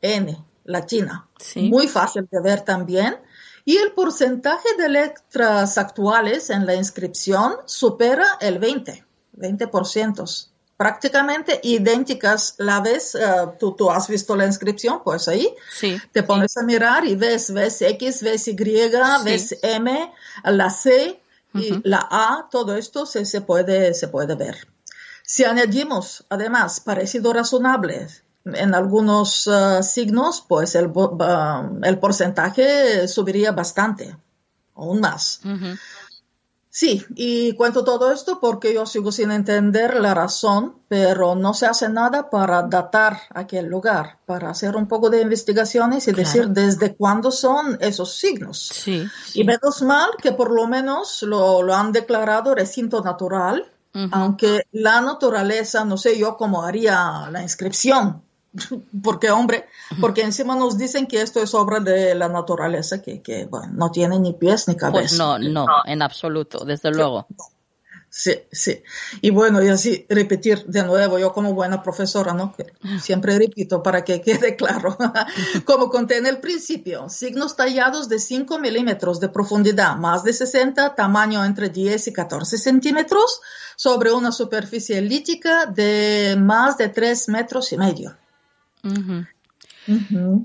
N, 0.00 0.45
latina, 0.66 1.28
muy 1.56 1.88
fácil 1.88 2.28
de 2.30 2.40
ver 2.40 2.60
también, 2.60 3.16
y 3.64 3.78
el 3.78 3.92
porcentaje 3.92 4.68
de 4.78 4.88
letras 4.88 5.76
actuales 5.76 6.50
en 6.50 6.66
la 6.66 6.74
inscripción 6.74 7.56
supera 7.64 8.38
el 8.40 8.60
20. 8.60 9.04
20%. 9.36 10.48
Prácticamente 10.76 11.58
idénticas. 11.62 12.54
La 12.58 12.80
ves, 12.80 13.16
eh, 13.16 13.24
tú, 13.58 13.72
tú, 13.72 13.90
has 13.90 14.06
visto 14.06 14.36
la 14.36 14.46
inscripción, 14.46 15.02
pues 15.02 15.26
ahí. 15.26 15.52
Sí, 15.76 16.00
te 16.12 16.22
pones 16.22 16.56
a 16.56 16.62
mirar 16.62 17.04
y 17.06 17.16
ves, 17.16 17.52
ves 17.52 17.82
X, 17.82 18.22
ves 18.22 18.46
Y, 18.46 18.54
ves 19.24 19.58
M, 19.62 20.12
la 20.44 20.70
C 20.70 21.20
y 21.54 21.80
la 21.82 22.06
A, 22.08 22.48
todo 22.50 22.76
esto 22.76 23.04
se, 23.04 23.24
se, 23.24 23.40
puede, 23.40 23.94
se 23.94 24.08
puede 24.08 24.34
ver. 24.34 24.68
Si 25.24 25.44
añadimos, 25.44 26.24
además, 26.28 26.78
parecido 26.78 27.32
razonable 27.32 28.06
en 28.54 28.74
algunos 28.74 29.46
uh, 29.46 29.82
signos, 29.82 30.44
pues 30.46 30.74
el, 30.74 30.86
uh, 30.94 31.80
el, 31.82 31.98
porcentaje 31.98 33.08
subiría 33.08 33.52
bastante, 33.52 34.16
aún 34.74 35.00
más. 35.00 35.40
Sí, 36.68 37.02
y 37.14 37.54
cuento 37.54 37.84
todo 37.84 38.12
esto 38.12 38.38
porque 38.38 38.74
yo 38.74 38.84
sigo 38.84 39.10
sin 39.10 39.30
entender 39.30 39.98
la 39.98 40.12
razón, 40.12 40.74
pero 40.88 41.34
no 41.34 41.54
se 41.54 41.64
hace 41.64 41.88
nada 41.88 42.28
para 42.28 42.64
datar 42.64 43.18
aquel 43.30 43.64
lugar, 43.64 44.18
para 44.26 44.50
hacer 44.50 44.76
un 44.76 44.86
poco 44.86 45.08
de 45.08 45.22
investigaciones 45.22 46.06
y 46.06 46.12
Claro. 46.12 46.28
decir 46.28 46.48
desde 46.48 46.94
cuándo 46.94 47.30
son 47.30 47.78
esos 47.80 48.18
signos. 48.18 48.58
Sí, 48.58 49.08
sí. 49.24 49.40
Y 49.40 49.44
menos 49.44 49.80
mal 49.80 50.10
que 50.20 50.32
por 50.32 50.50
lo 50.50 50.66
menos 50.66 51.22
lo, 51.22 51.62
lo 51.62 51.74
han 51.74 51.92
declarado 51.92 52.54
recinto 52.54 53.02
natural, 53.02 53.72
aunque 54.10 54.66
la 54.72 55.00
naturaleza, 55.00 55.82
no 55.86 55.96
sé 55.96 56.18
yo 56.18 56.36
cómo 56.36 56.62
haría 56.62 57.30
la 57.30 57.40
inscripción, 57.40 58.22
porque 59.02 59.30
hombre, 59.30 59.66
porque 60.00 60.22
encima 60.22 60.56
nos 60.56 60.78
dicen 60.78 61.06
que 61.06 61.22
esto 61.22 61.42
es 61.42 61.54
obra 61.54 61.80
de 61.80 62.14
la 62.14 62.28
naturaleza, 62.28 63.02
que, 63.02 63.22
que 63.22 63.46
bueno, 63.46 63.72
no 63.74 63.90
tiene 63.90 64.18
ni 64.18 64.32
pies 64.32 64.68
ni 64.68 64.76
cabeza. 64.76 65.00
Pues 65.00 65.18
no, 65.18 65.38
no, 65.38 65.66
en 65.84 66.02
absoluto, 66.02 66.64
desde 66.64 66.90
luego. 66.90 67.26
Sí, 68.18 68.32
sí. 68.50 68.82
Y 69.20 69.28
bueno, 69.28 69.62
y 69.62 69.68
así 69.68 70.06
repetir 70.08 70.64
de 70.64 70.82
nuevo, 70.84 71.18
yo 71.18 71.34
como 71.34 71.52
buena 71.52 71.82
profesora, 71.82 72.32
¿no? 72.32 72.54
Que 72.56 72.72
siempre 72.98 73.38
repito 73.38 73.82
para 73.82 74.04
que 74.04 74.22
quede 74.22 74.56
claro. 74.56 74.96
como 75.66 75.90
conté 75.90 76.16
en 76.16 76.24
el 76.24 76.38
principio, 76.38 77.10
signos 77.10 77.56
tallados 77.56 78.08
de 78.08 78.18
5 78.18 78.58
milímetros 78.58 79.20
de 79.20 79.28
profundidad, 79.28 79.96
más 79.96 80.24
de 80.24 80.32
60, 80.32 80.94
tamaño 80.94 81.44
entre 81.44 81.68
10 81.68 82.08
y 82.08 82.12
14 82.14 82.56
centímetros, 82.56 83.42
sobre 83.76 84.12
una 84.12 84.32
superficie 84.32 85.02
lítica 85.02 85.66
de 85.66 86.36
más 86.38 86.78
de 86.78 86.88
3 86.88 87.28
metros 87.28 87.70
y 87.72 87.76
medio. 87.76 88.16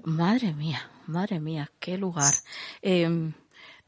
Madre 0.03 0.53
mía, 0.53 0.89
madre 1.07 1.39
mía, 1.39 1.71
qué 1.79 1.97
lugar. 1.97 2.33
Eh, 2.81 3.31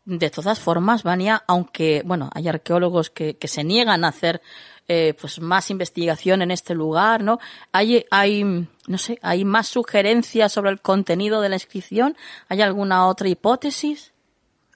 de 0.05 0.29
todas 0.29 0.59
formas, 0.59 1.03
Vania, 1.03 1.43
aunque, 1.47 2.01
bueno, 2.05 2.29
hay 2.33 2.47
arqueólogos 2.47 3.09
que, 3.09 3.37
que 3.37 3.47
se 3.47 3.63
niegan 3.63 4.03
a 4.03 4.09
hacer 4.09 4.41
eh, 4.87 5.13
pues 5.19 5.39
más 5.39 5.69
investigación 5.69 6.41
en 6.41 6.51
este 6.51 6.75
lugar, 6.75 7.23
¿no? 7.23 7.39
Hay, 7.71 8.05
hay, 8.11 8.43
no 8.43 8.97
sé, 8.97 9.17
hay 9.21 9.45
más 9.45 9.67
sugerencias 9.67 10.51
sobre 10.51 10.71
el 10.71 10.81
contenido 10.81 11.39
de 11.39 11.47
la 11.47 11.55
inscripción. 11.55 12.17
¿Hay 12.49 12.61
alguna 12.61 13.07
otra 13.07 13.29
hipótesis? 13.29 14.12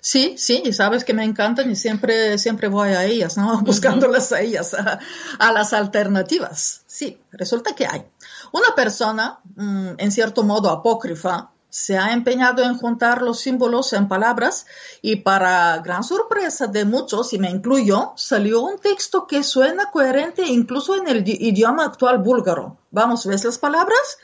Sí, 0.09 0.35
sí, 0.37 0.61
y 0.63 0.71
sabes 0.71 1.03
que 1.03 1.13
me 1.13 1.25
encantan 1.25 1.69
y 1.69 1.75
siempre, 1.75 2.37
siempre 2.37 2.69
voy 2.69 2.89
a 2.89 3.03
ellas, 3.03 3.35
¿no? 3.35 3.59
Buscándolas 3.69 4.31
a 4.31 4.39
ellas, 4.39 4.73
a, 4.73 4.99
a 5.37 5.51
las 5.51 5.73
alternativas. 5.73 6.83
Sí, 6.87 7.19
resulta 7.31 7.75
que 7.75 7.85
hay. 7.87 8.05
Una 8.53 8.73
persona, 8.73 9.39
mm, 9.55 9.95
en 9.97 10.11
cierto 10.13 10.43
modo 10.43 10.69
apócrifa, 10.69 11.51
se 11.69 11.97
ha 11.97 12.13
empeñado 12.13 12.63
en 12.63 12.77
juntar 12.77 13.21
los 13.21 13.41
símbolos 13.41 13.91
en 13.91 14.07
palabras 14.07 14.65
y 15.01 15.17
para 15.17 15.77
gran 15.79 16.05
sorpresa 16.05 16.67
de 16.67 16.85
muchos, 16.85 17.33
y 17.33 17.37
me 17.39 17.49
incluyo, 17.49 18.13
salió 18.15 18.61
un 18.61 18.79
texto 18.79 19.27
que 19.27 19.43
suena 19.43 19.91
coherente 19.91 20.43
incluso 20.47 20.95
en 20.95 21.09
el 21.09 21.25
di- 21.25 21.37
idioma 21.41 21.83
actual 21.83 22.19
búlgaro. 22.19 22.77
Vamos, 22.91 23.25
¿ves 23.25 23.43
las 23.43 23.57
palabras? 23.57 24.17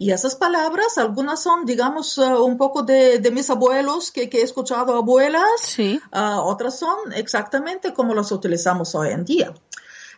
Y 0.00 0.12
esas 0.12 0.36
palabras, 0.36 0.96
algunas 0.96 1.42
son, 1.42 1.66
digamos, 1.66 2.16
uh, 2.18 2.44
un 2.44 2.56
poco 2.56 2.84
de, 2.84 3.18
de 3.18 3.30
mis 3.32 3.50
abuelos 3.50 4.12
que, 4.12 4.30
que 4.30 4.38
he 4.38 4.42
escuchado 4.44 4.94
abuelas, 4.96 5.42
Sí. 5.60 6.00
uh, 6.12 6.38
otras 6.38 6.78
son 6.78 7.12
exactamente 7.14 7.92
como 7.92 8.14
las 8.14 8.30
utilizamos 8.30 8.94
hoy 8.94 9.08
en 9.08 9.24
día. 9.24 9.52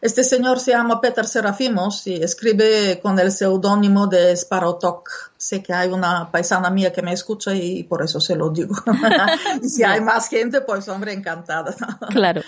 Este 0.02 0.22
señor 0.22 0.60
se 0.60 0.72
llama 0.72 1.00
Peter 1.00 1.26
Serafimos 1.26 2.06
y 2.06 2.22
escribe 2.22 3.00
con 3.02 3.18
el 3.18 3.32
seudónimo 3.32 4.06
de 4.06 4.36
Sparotok. 4.36 5.08
Sé 5.38 5.62
que 5.62 5.72
hay 5.72 5.88
una 5.88 6.30
paisana 6.30 6.68
mía 6.70 6.92
que 6.92 7.00
me 7.02 7.14
escucha 7.14 7.54
y 7.54 7.82
por 7.84 8.02
eso 8.02 8.20
se 8.20 8.36
lo 8.36 8.50
digo. 8.50 8.74
y 9.62 9.68
si 9.68 9.82
hay 9.82 10.02
más 10.02 10.28
gente, 10.28 10.60
pues 10.60 10.88
hombre, 10.88 11.14
encantada. 11.14 11.74
Claro. 12.10 12.42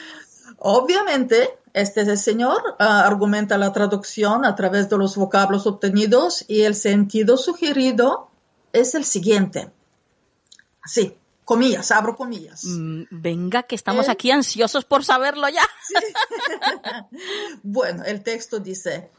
Obviamente, 0.58 1.58
este 1.74 2.16
señor 2.16 2.76
ah, 2.78 3.06
argumenta 3.06 3.56
la 3.58 3.72
traducción 3.72 4.44
a 4.44 4.54
través 4.54 4.88
de 4.90 4.98
los 4.98 5.16
vocablos 5.16 5.66
obtenidos 5.66 6.44
y 6.48 6.62
el 6.62 6.74
sentido 6.74 7.36
sugerido 7.36 8.28
es 8.72 8.94
el 8.94 9.04
siguiente. 9.04 9.70
Así, 10.82 11.16
comillas, 11.44 11.90
abro 11.90 12.16
comillas. 12.16 12.64
Mm, 12.64 13.04
Venga, 13.10 13.62
que 13.62 13.74
estamos 13.74 14.08
aquí 14.08 14.30
ansiosos 14.30 14.84
por 14.84 15.04
saberlo 15.04 15.48
ya. 15.48 15.66
Bueno, 17.62 18.04
el 18.04 18.22
texto 18.22 18.58
dice, 18.58 19.10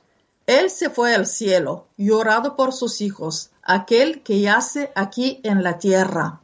Él 0.45 0.69
se 0.69 0.89
fue 0.89 1.15
al 1.15 1.25
cielo, 1.25 1.87
llorado 1.97 2.55
por 2.55 2.73
sus 2.73 3.01
hijos, 3.01 3.51
aquel 3.61 4.21
que 4.21 4.41
yace 4.41 4.91
aquí 4.95 5.39
en 5.43 5.63
la 5.63 5.79
tierra. 5.79 6.41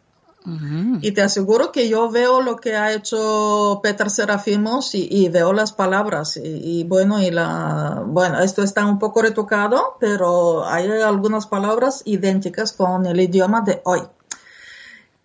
Y 1.02 1.12
te 1.12 1.21
aseguro 1.21 1.71
que 1.71 1.89
yo 1.89 2.10
veo 2.10 2.41
lo 2.41 2.56
que 2.56 2.75
ha 2.75 2.93
hecho 2.93 3.82
Peter 3.84 4.10
Serafimos 4.10 4.95
y, 4.95 5.08
y 5.10 5.30
veo 5.30 5.54
las 5.54 5.73
palabras. 5.73 6.38
Y, 6.38 6.80
y 6.80 6.84
bueno, 6.86 7.21
y 7.21 7.30
la, 7.30 8.04
bueno, 8.06 8.39
esto 8.39 8.63
está 8.63 8.86
un 8.86 8.99
poco 8.99 9.21
retocado, 9.21 9.97
pero 9.99 10.65
hay 10.65 10.88
algunas 11.02 11.45
palabras 11.45 12.02
idénticas 12.06 12.71
con 12.71 13.06
el 13.06 13.19
idioma 13.19 13.62
de 13.62 13.82
hoy. 13.86 14.02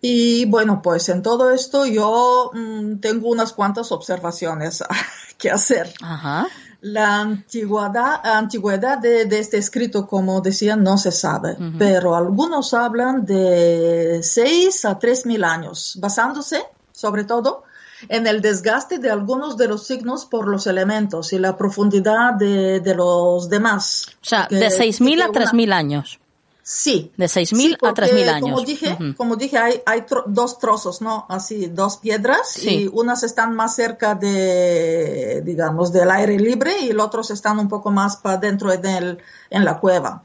Y 0.01 0.45
bueno, 0.45 0.81
pues 0.83 1.09
en 1.09 1.23
todo 1.23 1.49
esto 1.49 1.85
yo 1.87 2.51
mm, 2.53 2.97
tengo 2.97 3.29
unas 3.29 3.53
cuantas 3.53 3.91
observaciones 3.91 4.83
que 5.39 5.49
hacer. 5.49 5.91
Ajá. 6.01 6.47
La 6.87 7.19
antigüedad, 7.19 8.21
antigüedad 8.23 8.99
de, 8.99 9.23
este 9.39 9.57
escrito, 9.57 10.05
como 10.05 10.39
decía, 10.41 10.75
no 10.75 10.99
se 10.99 11.11
sabe, 11.11 11.57
pero 11.79 12.15
algunos 12.15 12.75
hablan 12.75 13.25
de 13.25 14.19
6 14.21 14.85
a 14.85 14.99
3 14.99 15.25
mil 15.25 15.43
años, 15.43 15.97
basándose 15.99 16.63
sobre 16.91 17.23
todo 17.23 17.63
en 18.07 18.27
el 18.27 18.41
desgaste 18.41 18.99
de 18.99 19.09
algunos 19.09 19.57
de 19.57 19.67
los 19.67 19.87
signos 19.87 20.25
por 20.25 20.47
los 20.47 20.67
elementos 20.67 21.33
y 21.33 21.39
la 21.39 21.57
profundidad 21.57 22.35
de, 22.35 22.93
los 22.95 23.49
demás. 23.49 24.05
O 24.21 24.25
sea, 24.25 24.47
de 24.49 24.67
6.000 24.67 25.23
a 25.23 25.27
3.000 25.29 25.73
años. 25.73 26.19
Sí. 26.67 27.11
De 27.15 27.25
6.000 27.25 27.77
a 27.83 27.93
3.000 27.93 28.27
años. 28.27 28.41
Como 28.41 28.61
dije, 28.61 28.97
como 29.15 29.35
dije 29.35 29.59
hay, 29.59 29.83
hay 29.85 30.03
dos 30.25 30.57
trozos, 30.57 30.99
¿no? 30.99 31.27
Así, 31.29 31.67
dos 31.67 31.97
piedras 31.97 32.57
y 32.63 32.89
unas 32.91 33.21
están 33.21 33.53
más 33.53 33.75
cerca 33.75 34.15
de, 34.15 35.43
digamos, 35.45 35.93
del 35.93 36.09
aire 36.09 36.39
libre 36.39 36.79
y 36.79 36.91
los 36.91 37.05
otros 37.05 37.29
están 37.29 37.59
un 37.59 37.69
poco 37.69 37.91
más 37.91 38.17
para 38.17 38.37
dentro 38.37 38.73
en, 38.73 39.19
en 39.51 39.63
la 39.63 39.79
cueva. 39.79 40.23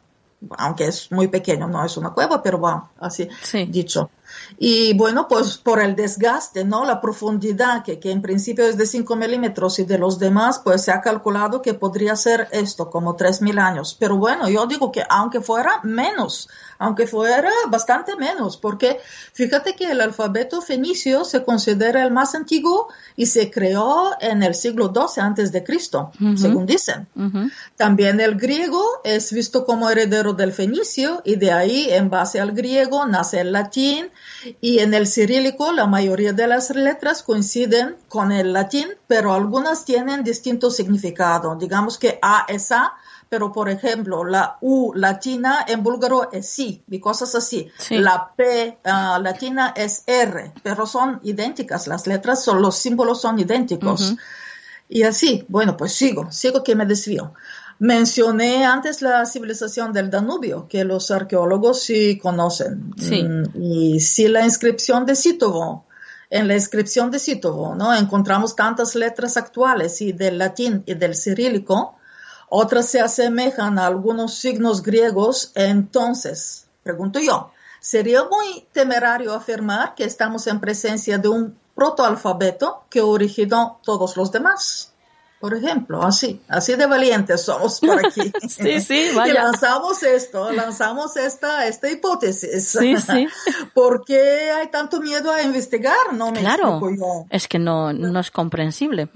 Aunque 0.57 0.87
es 0.87 1.13
muy 1.13 1.29
pequeño, 1.29 1.69
no 1.69 1.85
es 1.85 1.99
una 1.99 2.15
cueva, 2.15 2.43
pero 2.43 2.57
bueno, 2.57 2.89
así 2.99 3.29
dicho. 3.69 4.09
Y 4.59 4.95
bueno, 4.95 5.29
pues 5.29 5.59
por 5.59 5.81
el 5.81 5.97
desgaste, 5.97 6.65
¿no? 6.65 6.85
La 6.85 7.01
profundidad, 7.01 7.83
que, 7.83 7.99
que 7.99 8.11
en 8.11 8.23
principio 8.23 8.67
es 8.67 8.77
de 8.77 8.87
5 8.87 9.17
milímetros 9.17 9.79
y 9.79 9.85
de 9.85 9.99
los 9.99 10.19
demás, 10.19 10.61
pues 10.63 10.83
se 10.83 10.93
ha 10.93 11.01
calculado 11.01 11.63
que 11.63 11.75
podría 11.75 12.17
ser 12.17 12.49
esto, 12.53 12.91
como 12.91 13.17
3.000 13.17 13.59
años. 13.61 13.97
Pero 13.99 14.17
bueno, 14.17 14.49
yo 14.49 14.67
digo 14.67 14.93
que 14.93 15.05
aunque 15.09 15.41
fuera 15.41 15.81
menos, 15.83 16.49
aunque 16.79 17.07
fuera 17.07 17.51
bastante 17.69 18.17
menos, 18.17 18.57
porque 18.57 18.99
fíjate 19.33 19.75
que 19.75 19.91
el 19.91 20.01
alfabeto 20.01 20.63
fenicio 20.63 21.25
se 21.25 21.45
considera 21.45 22.03
el 22.03 22.11
más 22.11 22.35
antiguo 22.35 22.89
y 23.17 23.27
se 23.27 23.51
creó 23.51 24.13
en 24.21 24.43
el 24.43 24.55
siglo 24.55 24.93
XII 24.95 25.23
antes 25.23 25.53
de 25.53 25.63
Cristo, 25.63 26.11
según 26.37 26.67
dicen. 26.67 27.07
También 27.77 28.21
el 28.21 28.37
griego 28.37 28.83
es 29.05 29.33
visto 29.33 29.65
como 29.65 29.91
heredero 29.91 30.33
del 30.33 30.53
fenicio 30.53 31.21
y 31.25 31.37
de 31.37 31.53
ahí, 31.53 31.89
en 31.91 32.09
base 32.09 32.41
al 32.41 32.53
griego, 32.53 33.07
nace 33.07 33.41
el 33.41 33.53
latín 33.53 34.11
y 34.61 34.79
en 34.79 34.95
el 34.95 35.07
cirílico 35.07 35.73
la 35.73 35.87
mayoría 35.87 36.33
de 36.33 36.47
las 36.47 36.71
letras 36.71 37.23
coinciden 37.23 37.97
con 38.09 38.33
el 38.33 38.53
latín, 38.53 38.89
pero 39.07 39.33
algunas 39.33 39.85
tienen 39.85 40.25
distinto 40.25 40.71
significado. 40.71 41.57
Digamos 41.57 41.99
que 41.99 42.19
A 42.23 42.47
es 42.49 42.73
A, 42.73 42.95
pero 43.29 43.53
por 43.53 43.69
ejemplo, 43.69 44.25
la 44.25 44.59
U 44.61 44.93
latina 44.95 45.65
en 45.67 45.83
búlgaro 45.83 46.33
es 46.33 46.49
sí, 46.49 46.83
y 46.91 46.99
cosas 46.99 47.35
así. 47.35 47.71
La 47.91 48.33
P 48.35 48.79
ah, 48.85 49.21
latina 49.23 49.73
es 49.77 50.03
R, 50.07 50.53
pero 50.63 50.87
son 50.87 51.21
idénticas, 51.23 51.87
las 51.87 52.07
letras, 52.07 52.43
son, 52.43 52.61
los 52.61 52.77
símbolos 52.77 53.21
son 53.21 53.39
idénticos. 53.39 54.15
Y 54.89 55.05
así, 55.05 55.45
bueno, 55.49 55.77
pues 55.77 55.93
sigo, 55.93 56.33
sigo 56.33 56.65
que 56.65 56.75
me 56.75 56.85
desvío. 56.85 57.33
Mencioné 57.81 58.65
antes 58.65 59.03
la 59.03 59.27
civilización 59.27 59.93
del 59.93 60.11
Danubio, 60.11 60.69
que 60.69 60.85
los 60.85 61.11
arqueólogos 61.11 61.83
sí 61.83 62.19
conocen. 62.19 62.95
Sí. 62.97 63.25
Mm, 63.25 63.63
y 63.63 64.01
sí 64.01 64.29
la 64.29 64.45
inscripción 64.45 65.05
de 65.05 65.17
Citovo. 65.17 65.87
En 66.31 66.47
la 66.47 66.55
inscripción 66.55 67.11
de 67.11 67.19
Citovo, 67.19 67.75
¿no? 67.75 67.93
Encontramos 67.93 68.55
tantas 68.55 68.95
letras 68.95 69.37
actuales 69.37 70.01
y 70.01 70.13
del 70.13 70.39
latín 70.39 70.85
y 70.87 70.95
del 70.95 71.17
cirílico 71.17 71.97
otras 72.53 72.87
se 72.87 73.01
asemejan 73.01 73.79
a 73.79 73.87
algunos 73.87 74.35
signos 74.35 74.83
griegos. 74.83 75.53
Entonces, 75.55 76.67
pregunto 76.83 77.21
yo, 77.21 77.53
¿sería 77.81 78.25
muy 78.25 78.67
temerario 78.73 79.33
afirmar 79.33 79.95
que 79.95 80.05
estamos 80.05 80.49
en 80.49 80.59
presencia 80.59 81.17
de 81.17 81.29
un 81.29 81.57
protoalfabeto 81.77 82.85
que 82.91 83.01
originó 83.01 83.81
todos 83.85 84.17
los 84.17 84.33
demás? 84.33 84.90
Por 85.41 85.55
ejemplo, 85.55 86.03
así, 86.03 86.39
así 86.49 86.75
de 86.75 86.85
valientes 86.85 87.41
somos 87.41 87.81
por 87.81 88.05
aquí. 88.05 88.31
sí, 88.49 88.79
sí, 88.83 89.09
vaya. 89.17 89.33
Y 89.33 89.35
lanzamos 89.35 90.03
esto, 90.03 90.53
lanzamos 90.53 91.17
esta, 91.17 91.67
esta 91.67 91.91
hipótesis. 91.91 92.69
Sí, 92.69 92.95
sí. 92.99 93.27
¿Por 93.75 94.05
qué 94.05 94.51
hay 94.51 94.69
tanto 94.69 95.01
miedo 95.01 95.33
a 95.33 95.43
investigar? 95.43 96.13
No 96.13 96.31
me 96.31 96.41
claro, 96.41 96.79
es 97.31 97.49
que 97.49 97.59
no, 97.59 97.91
no 97.95 98.21
es 98.21 98.31
comprensible. 98.31 99.09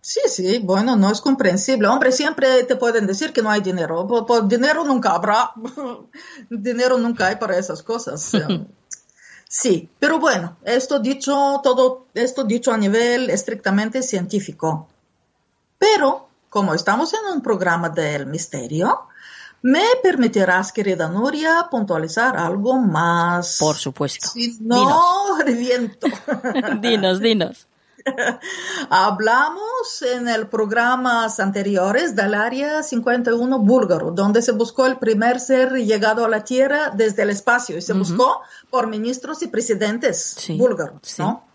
Sí, 0.00 0.20
sí, 0.28 0.60
bueno, 0.60 0.94
no 0.94 1.10
es 1.10 1.20
comprensible. 1.20 1.88
Hombre, 1.88 2.12
siempre 2.12 2.62
te 2.62 2.76
pueden 2.76 3.08
decir 3.08 3.32
que 3.32 3.42
no 3.42 3.50
hay 3.50 3.60
dinero. 3.60 4.06
Por, 4.06 4.46
dinero 4.46 4.84
nunca 4.84 5.10
habrá. 5.10 5.50
dinero 6.48 6.96
nunca 6.96 7.26
hay 7.26 7.36
para 7.36 7.58
esas 7.58 7.82
cosas. 7.82 8.30
sí, 9.48 9.88
pero 9.98 10.20
bueno, 10.20 10.58
esto 10.62 11.00
dicho, 11.00 11.60
todo 11.64 12.06
esto 12.14 12.44
dicho 12.44 12.70
a 12.72 12.78
nivel 12.78 13.30
estrictamente 13.30 14.00
científico. 14.04 14.86
Pero, 15.78 16.28
como 16.48 16.74
estamos 16.74 17.14
en 17.14 17.32
un 17.32 17.42
programa 17.42 17.88
del 17.88 18.26
misterio, 18.26 19.08
¿Me 19.60 19.82
permitirás, 20.04 20.70
querida 20.70 21.08
Nuria, 21.08 21.66
puntualizar 21.68 22.36
algo 22.36 22.78
más? 22.78 23.58
Por 23.58 23.74
supuesto. 23.74 24.28
Si 24.28 24.56
no, 24.60 25.36
reviento. 25.44 26.06
dinos, 26.80 27.20
dinos. 27.20 27.66
Hablamos 28.90 30.02
en 30.02 30.28
el 30.28 30.46
programas 30.46 31.40
anteriores 31.40 32.14
del 32.14 32.34
Área 32.34 32.82
51 32.84 33.58
búlgaro, 33.58 34.12
donde 34.12 34.42
se 34.42 34.52
buscó 34.52 34.86
el 34.86 34.98
primer 34.98 35.40
ser 35.40 35.72
llegado 35.72 36.24
a 36.24 36.28
la 36.28 36.44
Tierra 36.44 36.90
desde 36.94 37.22
el 37.22 37.30
espacio 37.30 37.76
y 37.76 37.82
se 37.82 37.92
buscó 37.94 38.42
por 38.70 38.86
ministros 38.86 39.42
y 39.42 39.48
presidentes 39.48 40.36
búlgaros, 40.56 41.18
¿no? 41.18 41.47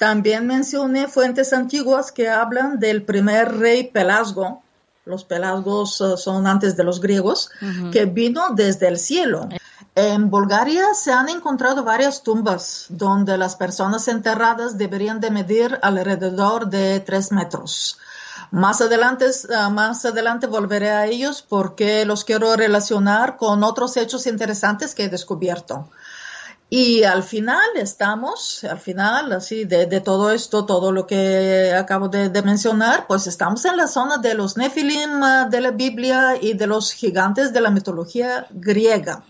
También 0.00 0.46
mencioné 0.46 1.08
fuentes 1.08 1.52
antiguas 1.52 2.10
que 2.10 2.30
hablan 2.30 2.78
del 2.78 3.02
primer 3.02 3.58
rey 3.58 3.86
Pelasgo, 3.86 4.62
los 5.04 5.24
pelasgos 5.24 6.00
eh, 6.00 6.16
son 6.16 6.46
antes 6.46 6.74
de 6.74 6.84
los 6.84 7.02
griegos, 7.02 7.50
que 7.92 8.06
vino 8.06 8.54
desde 8.54 8.88
el 8.88 8.98
cielo. 8.98 9.50
En 9.94 10.30
Bulgaria 10.30 10.94
se 10.94 11.12
han 11.12 11.28
encontrado 11.28 11.84
varias 11.84 12.22
tumbas 12.22 12.86
donde 12.88 13.36
las 13.36 13.56
personas 13.56 14.08
enterradas 14.08 14.78
deberían 14.78 15.20
de 15.20 15.30
medir 15.30 15.78
alrededor 15.82 16.70
de 16.70 17.00
tres 17.00 17.30
metros. 17.30 17.98
Más 18.50 18.80
adelante, 18.80 19.26
ah, 19.54 19.68
más 19.68 20.06
adelante 20.06 20.46
volveré 20.46 20.88
a 20.88 21.04
ellos 21.08 21.44
porque 21.46 22.06
los 22.06 22.24
quiero 22.24 22.56
relacionar 22.56 23.36
con 23.36 23.62
otros 23.62 23.98
hechos 23.98 24.26
interesantes 24.26 24.94
que 24.94 25.04
he 25.04 25.08
descubierto. 25.10 25.90
Y 26.72 27.02
al 27.02 27.24
final 27.24 27.58
estamos, 27.74 28.62
al 28.62 28.78
final, 28.78 29.32
así, 29.32 29.64
de, 29.64 29.86
de 29.86 30.00
todo 30.00 30.30
esto, 30.30 30.66
todo 30.66 30.92
lo 30.92 31.04
que 31.04 31.74
acabo 31.76 32.08
de, 32.08 32.30
mencionar, 32.42 33.08
pues 33.08 33.26
estamos 33.26 33.64
en 33.64 33.76
la 33.76 33.88
zona 33.88 34.18
de 34.18 34.34
los 34.34 34.56
Nefilim 34.56 35.20
ah, 35.20 35.48
de 35.50 35.60
la 35.60 35.72
Biblia 35.72 36.36
y 36.40 36.52
de 36.52 36.68
los 36.68 36.92
gigantes 36.92 37.52
de 37.52 37.60
la 37.60 37.72
mitología 37.72 38.46
griega, 38.50 39.24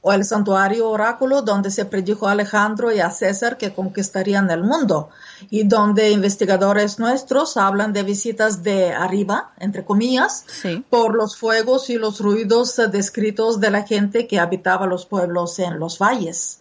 o 0.00 0.10
el 0.10 0.24
santuario 0.24 0.88
oráculo 0.88 1.42
donde 1.42 1.70
se 1.70 1.84
predijo 1.84 2.26
a 2.26 2.32
Alejandro 2.32 2.90
y 2.90 3.00
a 3.00 3.10
César 3.10 3.58
que 3.58 3.74
conquistarían 3.74 4.50
el 4.50 4.64
mundo, 4.64 5.10
y 5.50 5.64
donde 5.64 6.10
investigadores 6.10 6.98
nuestros 6.98 7.58
hablan 7.58 7.92
de 7.92 8.04
visitas 8.04 8.62
de 8.62 8.94
arriba, 8.94 9.52
entre 9.58 9.84
comillas, 9.84 10.46
por 10.88 11.14
los 11.14 11.36
fuegos 11.36 11.90
y 11.90 11.96
los 11.96 12.20
ruidos 12.20 12.80
descritos 12.90 13.60
de 13.60 13.70
la 13.70 13.82
gente 13.82 14.26
que 14.26 14.40
habitaba 14.40 14.86
los 14.86 15.04
pueblos 15.04 15.58
en 15.58 15.78
los 15.78 15.98
valles. 15.98 16.60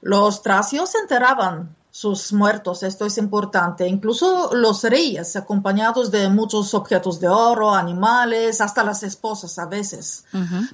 Los 0.00 0.42
tracios 0.42 0.94
enterraban 0.94 1.74
sus 1.90 2.32
muertos, 2.32 2.82
esto 2.82 3.06
es 3.06 3.18
importante, 3.18 3.88
incluso 3.88 4.54
los 4.54 4.84
reyes, 4.84 5.34
acompañados 5.34 6.10
de 6.10 6.28
muchos 6.28 6.74
objetos 6.74 7.18
de 7.18 7.28
oro, 7.28 7.74
animales, 7.74 8.60
hasta 8.60 8.84
las 8.84 9.02
esposas 9.02 9.58
a 9.58 9.66
veces, 9.66 10.24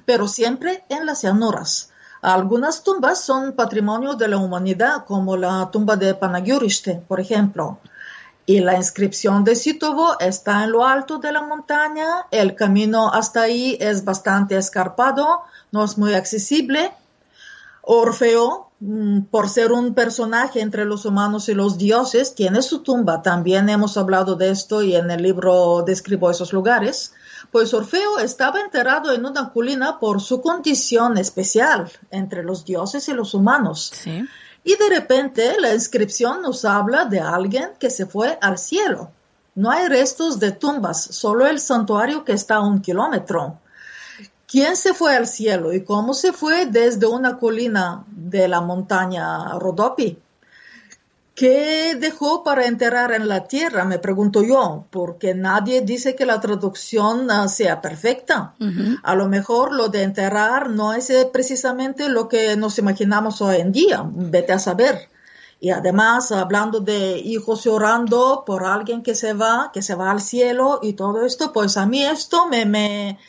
pero 0.05 0.27
siempre 0.27 0.83
en 0.89 1.05
las 1.05 1.23
llanuras. 1.23 1.89
Algunas 2.21 2.83
tumbas 2.83 3.21
son 3.21 3.53
patrimonio 3.53 4.15
de 4.15 4.27
la 4.27 4.37
humanidad, 4.37 5.05
como 5.05 5.37
la 5.37 5.69
tumba 5.71 5.95
de 5.95 6.13
Panagyuriste, 6.13 7.03
por 7.07 7.19
ejemplo. 7.19 7.79
Y 8.47 8.59
la 8.59 8.75
inscripción 8.75 9.43
de 9.43 9.55
Sitovo 9.55 10.19
está 10.19 10.63
en 10.63 10.71
lo 10.71 10.85
alto 10.85 11.17
de 11.17 11.31
la 11.31 11.41
montaña, 11.41 12.27
el 12.29 12.55
camino 12.55 13.11
hasta 13.11 13.41
ahí 13.41 13.77
es 13.79 14.05
bastante 14.05 14.57
escarpado, 14.57 15.41
no 15.71 15.83
es 15.83 15.97
muy 15.97 16.13
accesible. 16.13 16.91
Orfeo, 17.85 18.65
Mm, 18.87 19.21
por 19.31 19.49
ser 19.49 19.71
un 19.71 19.93
personaje 19.93 20.59
entre 20.59 20.83
los 20.83 21.05
humanos 21.05 21.47
y 21.47 21.53
los 21.53 21.77
dioses, 21.77 22.35
tiene 22.35 22.61
su 22.61 22.79
tumba. 22.79 23.21
También 23.21 23.69
hemos 23.69 23.95
hablado 23.95 24.35
de 24.35 24.49
esto 24.49 24.83
y 24.83 24.95
en 24.95 25.09
el 25.09 25.23
libro 25.23 25.83
describo 25.85 26.29
esos 26.29 26.51
lugares. 26.51 27.13
Pues 27.51 27.73
Orfeo 27.73 28.19
estaba 28.19 28.59
enterrado 28.59 29.13
en 29.13 29.25
una 29.25 29.51
colina 29.51 29.97
por 29.97 30.21
su 30.21 30.41
condición 30.41 31.17
especial 31.17 31.89
entre 32.11 32.43
los 32.43 32.65
dioses 32.65 33.07
y 33.07 33.13
los 33.13 33.33
humanos. 33.33 33.93
Y 34.63 34.75
de 34.75 34.89
repente 34.89 35.55
la 35.59 35.73
inscripción 35.73 36.41
nos 36.41 36.65
habla 36.65 37.05
de 37.05 37.21
alguien 37.21 37.71
que 37.79 37.89
se 37.89 38.05
fue 38.05 38.37
al 38.41 38.57
cielo. 38.57 39.09
No 39.53 39.71
hay 39.71 39.87
restos 39.87 40.37
de 40.39 40.51
tumbas, 40.51 41.01
solo 41.01 41.47
el 41.47 41.59
santuario 41.59 42.25
que 42.25 42.33
está 42.33 42.55
a 42.55 42.61
un 42.61 42.81
kilómetro. 42.81 43.57
¿Quién 44.55 44.77
se 44.77 44.93
fue 44.93 45.13
al 45.13 45.27
cielo 45.27 45.73
y 45.73 45.83
cómo 45.83 46.13
se 46.13 46.31
fue 46.31 46.65
desde 46.65 47.07
una 47.07 47.37
colina 47.39 48.05
de 48.07 48.47
la 48.47 48.61
montaña 48.61 49.49
Rodopi? 49.59 50.17
¿Qué 51.35 51.97
dejó 51.99 52.41
para 52.41 52.65
enterrar 52.65 53.11
en 53.11 53.27
la 53.27 53.49
tierra? 53.49 53.83
Me 53.83 53.99
pregunto 53.99 54.43
yo, 54.43 54.85
porque 54.91 55.35
nadie 55.35 55.81
dice 55.81 56.15
que 56.15 56.25
la 56.25 56.39
traducción 56.39 57.29
ah, 57.29 57.49
sea 57.49 57.81
perfecta. 57.81 58.55
A 59.03 59.15
lo 59.15 59.27
mejor 59.27 59.73
lo 59.73 59.89
de 59.89 60.03
enterrar 60.03 60.69
no 60.69 60.93
es 60.93 61.09
eh, 61.09 61.29
precisamente 61.33 62.07
lo 62.07 62.29
que 62.29 62.55
nos 62.55 62.79
imaginamos 62.79 63.41
hoy 63.41 63.57
en 63.57 63.73
día. 63.73 64.05
Vete 64.09 64.53
a 64.53 64.59
saber. 64.59 65.09
Y 65.59 65.71
además, 65.71 66.31
hablando 66.31 66.79
de 66.79 67.17
hijos 67.17 67.65
llorando 67.65 68.43
por 68.45 68.63
alguien 68.63 69.03
que 69.03 69.15
se 69.15 69.33
va, 69.33 69.71
que 69.73 69.81
se 69.81 69.95
va 69.95 70.11
al 70.11 70.21
cielo 70.21 70.79
y 70.81 70.93
todo 70.93 71.25
esto, 71.25 71.51
pues 71.51 71.75
a 71.75 71.85
mí 71.85 72.05
esto 72.05 72.47
me, 72.47 72.65
me, 72.65 73.19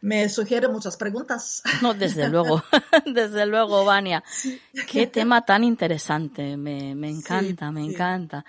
me 0.00 0.28
sugiere 0.28 0.68
muchas 0.68 0.96
preguntas. 0.96 1.62
No, 1.82 1.94
desde 1.94 2.28
luego, 2.28 2.62
desde 3.06 3.46
luego, 3.46 3.84
Vania. 3.84 4.22
Qué 4.88 5.06
tema 5.06 5.44
tan 5.44 5.64
interesante, 5.64 6.56
me, 6.56 6.94
me 6.94 7.10
encanta, 7.10 7.70
me 7.70 7.84
encanta. 7.84 8.44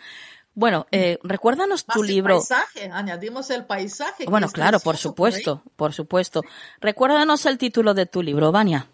Bueno, 0.53 0.85
eh, 0.91 1.17
recuérdanos 1.23 1.85
tu 1.85 2.03
libro. 2.03 2.35
Paisaje, 2.35 2.91
añadimos 2.91 3.49
el 3.51 3.65
paisaje. 3.65 4.25
Bueno, 4.25 4.49
claro, 4.49 4.79
por 4.79 4.97
supuesto, 4.97 5.63
por 5.75 5.93
supuesto. 5.93 6.43
Recuérdanos 6.81 7.45
el 7.45 7.57
título 7.57 7.93
de 7.93 8.05
tu 8.05 8.21
libro, 8.21 8.51
Vania. 8.51 8.87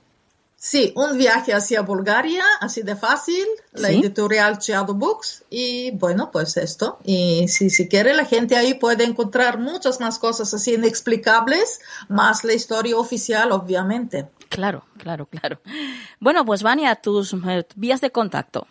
Sí, 0.59 0.91
un 0.95 1.19
viaje 1.19 1.53
hacia 1.53 1.81
Bulgaria, 1.81 2.43
así 2.59 2.81
de 2.81 2.95
fácil, 2.95 3.45
la 3.73 3.91
editorial 3.91 4.57
Chiado 4.57 4.95
Books 4.95 5.43
y 5.51 5.91
bueno, 5.91 6.31
pues 6.31 6.57
esto. 6.57 6.97
Y 7.03 7.47
si, 7.47 7.69
si 7.69 7.87
quiere 7.87 8.15
la 8.15 8.25
gente 8.25 8.57
ahí 8.57 8.73
puede 8.73 9.03
encontrar 9.03 9.59
muchas 9.59 9.99
más 9.99 10.17
cosas 10.17 10.51
así 10.55 10.73
inexplicables, 10.73 11.79
más 12.09 12.43
la 12.43 12.53
historia 12.53 12.97
oficial, 12.97 13.51
obviamente. 13.51 14.29
Claro, 14.49 14.83
claro, 14.97 15.27
claro. 15.27 15.61
Bueno, 16.19 16.43
pues 16.43 16.63
Vania, 16.63 16.95
tus 16.95 17.33
eh, 17.33 17.67
vías 17.75 18.01
de 18.01 18.11
contacto. 18.11 18.67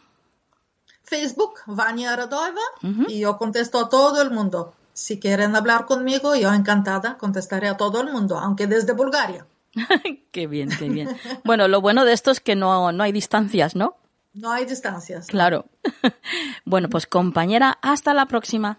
Facebook, 1.04 1.60
Vania 1.66 2.16
Radoeva, 2.16 2.60
y 3.06 3.20
yo 3.20 3.38
contesto 3.38 3.78
a 3.78 3.88
todo 3.88 4.20
el 4.20 4.32
mundo. 4.32 4.74
Si 4.92 5.20
quieren 5.20 5.54
hablar 5.54 5.86
conmigo, 5.86 6.34
yo 6.34 6.52
encantada 6.52 7.16
contestaré 7.16 7.68
a 7.68 7.76
todo 7.76 8.00
el 8.00 8.10
mundo, 8.10 8.38
aunque 8.38 8.66
desde 8.66 8.92
Bulgaria. 8.92 9.46
qué 10.32 10.46
bien, 10.46 10.70
qué 10.78 10.88
bien. 10.88 11.08
Bueno, 11.44 11.68
lo 11.68 11.80
bueno 11.80 12.04
de 12.04 12.12
esto 12.12 12.30
es 12.30 12.40
que 12.40 12.56
no, 12.56 12.92
no 12.92 13.02
hay 13.02 13.12
distancias, 13.12 13.76
¿no? 13.76 13.96
No 14.34 14.50
hay 14.50 14.66
distancias. 14.66 15.28
Claro. 15.28 15.66
bueno, 16.64 16.88
pues 16.88 17.06
compañera, 17.06 17.78
hasta 17.80 18.12
la 18.14 18.26
próxima. 18.26 18.78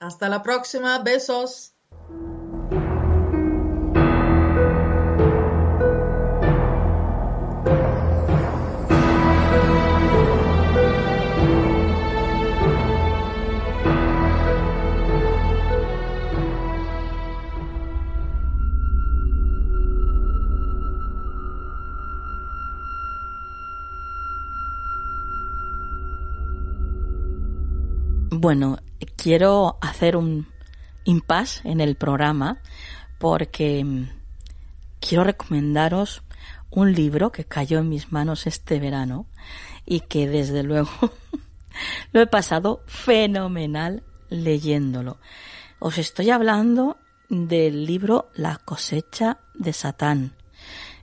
Hasta 0.00 0.28
la 0.28 0.42
próxima. 0.42 0.98
Besos. 1.00 1.74
Bueno, 28.40 28.78
quiero 29.16 29.78
hacer 29.80 30.16
un 30.16 30.46
impasse 31.02 31.60
en 31.64 31.80
el 31.80 31.96
programa 31.96 32.60
porque 33.18 33.82
mm, 33.82 34.10
quiero 35.00 35.24
recomendaros 35.24 36.22
un 36.70 36.92
libro 36.92 37.32
que 37.32 37.46
cayó 37.46 37.80
en 37.80 37.88
mis 37.88 38.12
manos 38.12 38.46
este 38.46 38.78
verano 38.78 39.26
y 39.84 40.02
que 40.02 40.28
desde 40.28 40.62
luego 40.62 40.88
lo 42.12 42.20
he 42.20 42.28
pasado 42.28 42.84
fenomenal 42.86 44.04
leyéndolo. 44.30 45.18
Os 45.80 45.98
estoy 45.98 46.30
hablando 46.30 46.96
del 47.28 47.86
libro 47.86 48.30
La 48.36 48.58
cosecha 48.58 49.40
de 49.54 49.72
Satán. 49.72 50.36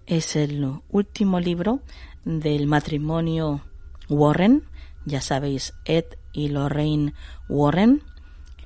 Es 0.05 0.37
el 0.37 0.65
último 0.87 1.41
libro 1.41 1.81
del 2.23 2.65
matrimonio 2.67 3.59
Warren, 4.07 4.63
ya 5.03 5.19
sabéis, 5.19 5.73
Ed 5.83 6.05
y 6.35 6.49
Lorraine 6.49 7.13
Warren, 7.47 8.03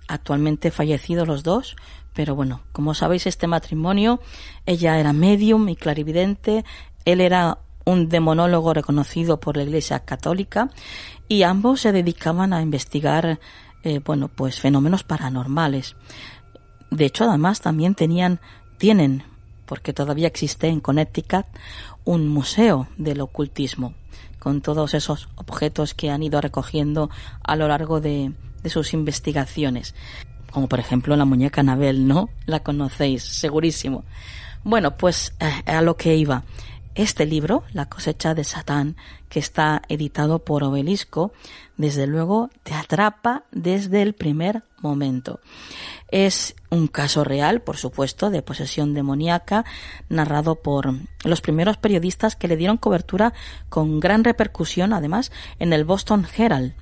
actualmente 0.07 0.71
fallecidos 0.71 1.27
los 1.27 1.43
dos, 1.43 1.75
pero 2.13 2.35
bueno, 2.35 2.61
como 2.71 2.95
sabéis 2.95 3.27
este 3.27 3.47
matrimonio, 3.47 4.19
ella 4.65 4.99
era 4.99 5.13
medium 5.13 5.69
y 5.69 5.75
clarividente, 5.75 6.65
él 7.05 7.21
era 7.21 7.59
un 7.85 8.09
demonólogo 8.09 8.73
reconocido 8.73 9.39
por 9.39 9.55
la 9.55 9.63
Iglesia 9.63 9.99
Católica 9.99 10.69
y 11.27 11.43
ambos 11.43 11.81
se 11.81 11.91
dedicaban 11.91 12.53
a 12.53 12.61
investigar, 12.61 13.39
eh, 13.83 13.99
bueno, 14.03 14.27
pues 14.27 14.59
fenómenos 14.59 15.03
paranormales. 15.03 15.95
De 16.89 17.05
hecho, 17.05 17.25
además 17.25 17.61
también 17.61 17.93
tenían, 17.93 18.39
tienen, 18.79 19.23
porque 19.67 19.93
todavía 19.93 20.27
existe 20.27 20.67
en 20.67 20.79
Connecticut, 20.79 21.45
un 22.03 22.27
museo 22.27 22.87
del 22.97 23.21
ocultismo 23.21 23.93
con 24.39 24.61
todos 24.61 24.93
esos 24.93 25.29
objetos 25.35 25.93
que 25.93 26.09
han 26.09 26.23
ido 26.23 26.41
recogiendo 26.41 27.09
a 27.43 27.55
lo 27.55 27.67
largo 27.67 28.01
de, 28.01 28.31
sus 28.65 28.93
investigaciones. 28.93 29.95
Como 30.51 30.67
por 30.67 30.79
ejemplo 30.79 31.15
la 31.15 31.25
muñeca 31.25 31.61
Anabel, 31.61 32.07
¿no? 32.07 32.29
La 32.45 32.61
conocéis, 32.61 33.23
segurísimo. 33.23 34.03
Bueno, 34.63 34.97
pues 34.97 35.33
eh, 35.39 35.63
a 35.65 35.81
lo 35.81 35.95
que 35.95 36.15
iba. 36.15 36.43
Este 36.95 37.25
libro, 37.25 37.63
La 37.71 37.85
cosecha 37.85 38.33
de 38.33 38.43
Satán, 38.43 38.97
que 39.29 39.39
está 39.39 39.83
editado 39.87 40.39
por 40.39 40.63
Obelisco, 40.63 41.31
desde 41.77 42.07
luego 42.07 42.49
te 42.63 42.73
atrapa 42.73 43.43
desde 43.51 44.01
el 44.01 44.13
primer 44.13 44.63
momento. 44.81 45.39
Es 46.11 46.55
un 46.69 46.87
caso 46.87 47.23
real, 47.23 47.61
por 47.61 47.77
supuesto, 47.77 48.29
de 48.29 48.41
posesión 48.41 48.93
demoníaca, 48.93 49.65
narrado 50.09 50.55
por 50.55 50.93
los 51.23 51.41
primeros 51.41 51.77
periodistas 51.77 52.35
que 52.35 52.47
le 52.47 52.57
dieron 52.57 52.77
cobertura 52.77 53.33
con 53.69 53.99
gran 53.99 54.23
repercusión, 54.23 54.93
además, 54.93 55.31
en 55.59 55.73
el 55.73 55.85
Boston 55.85 56.25
Herald, 56.35 56.73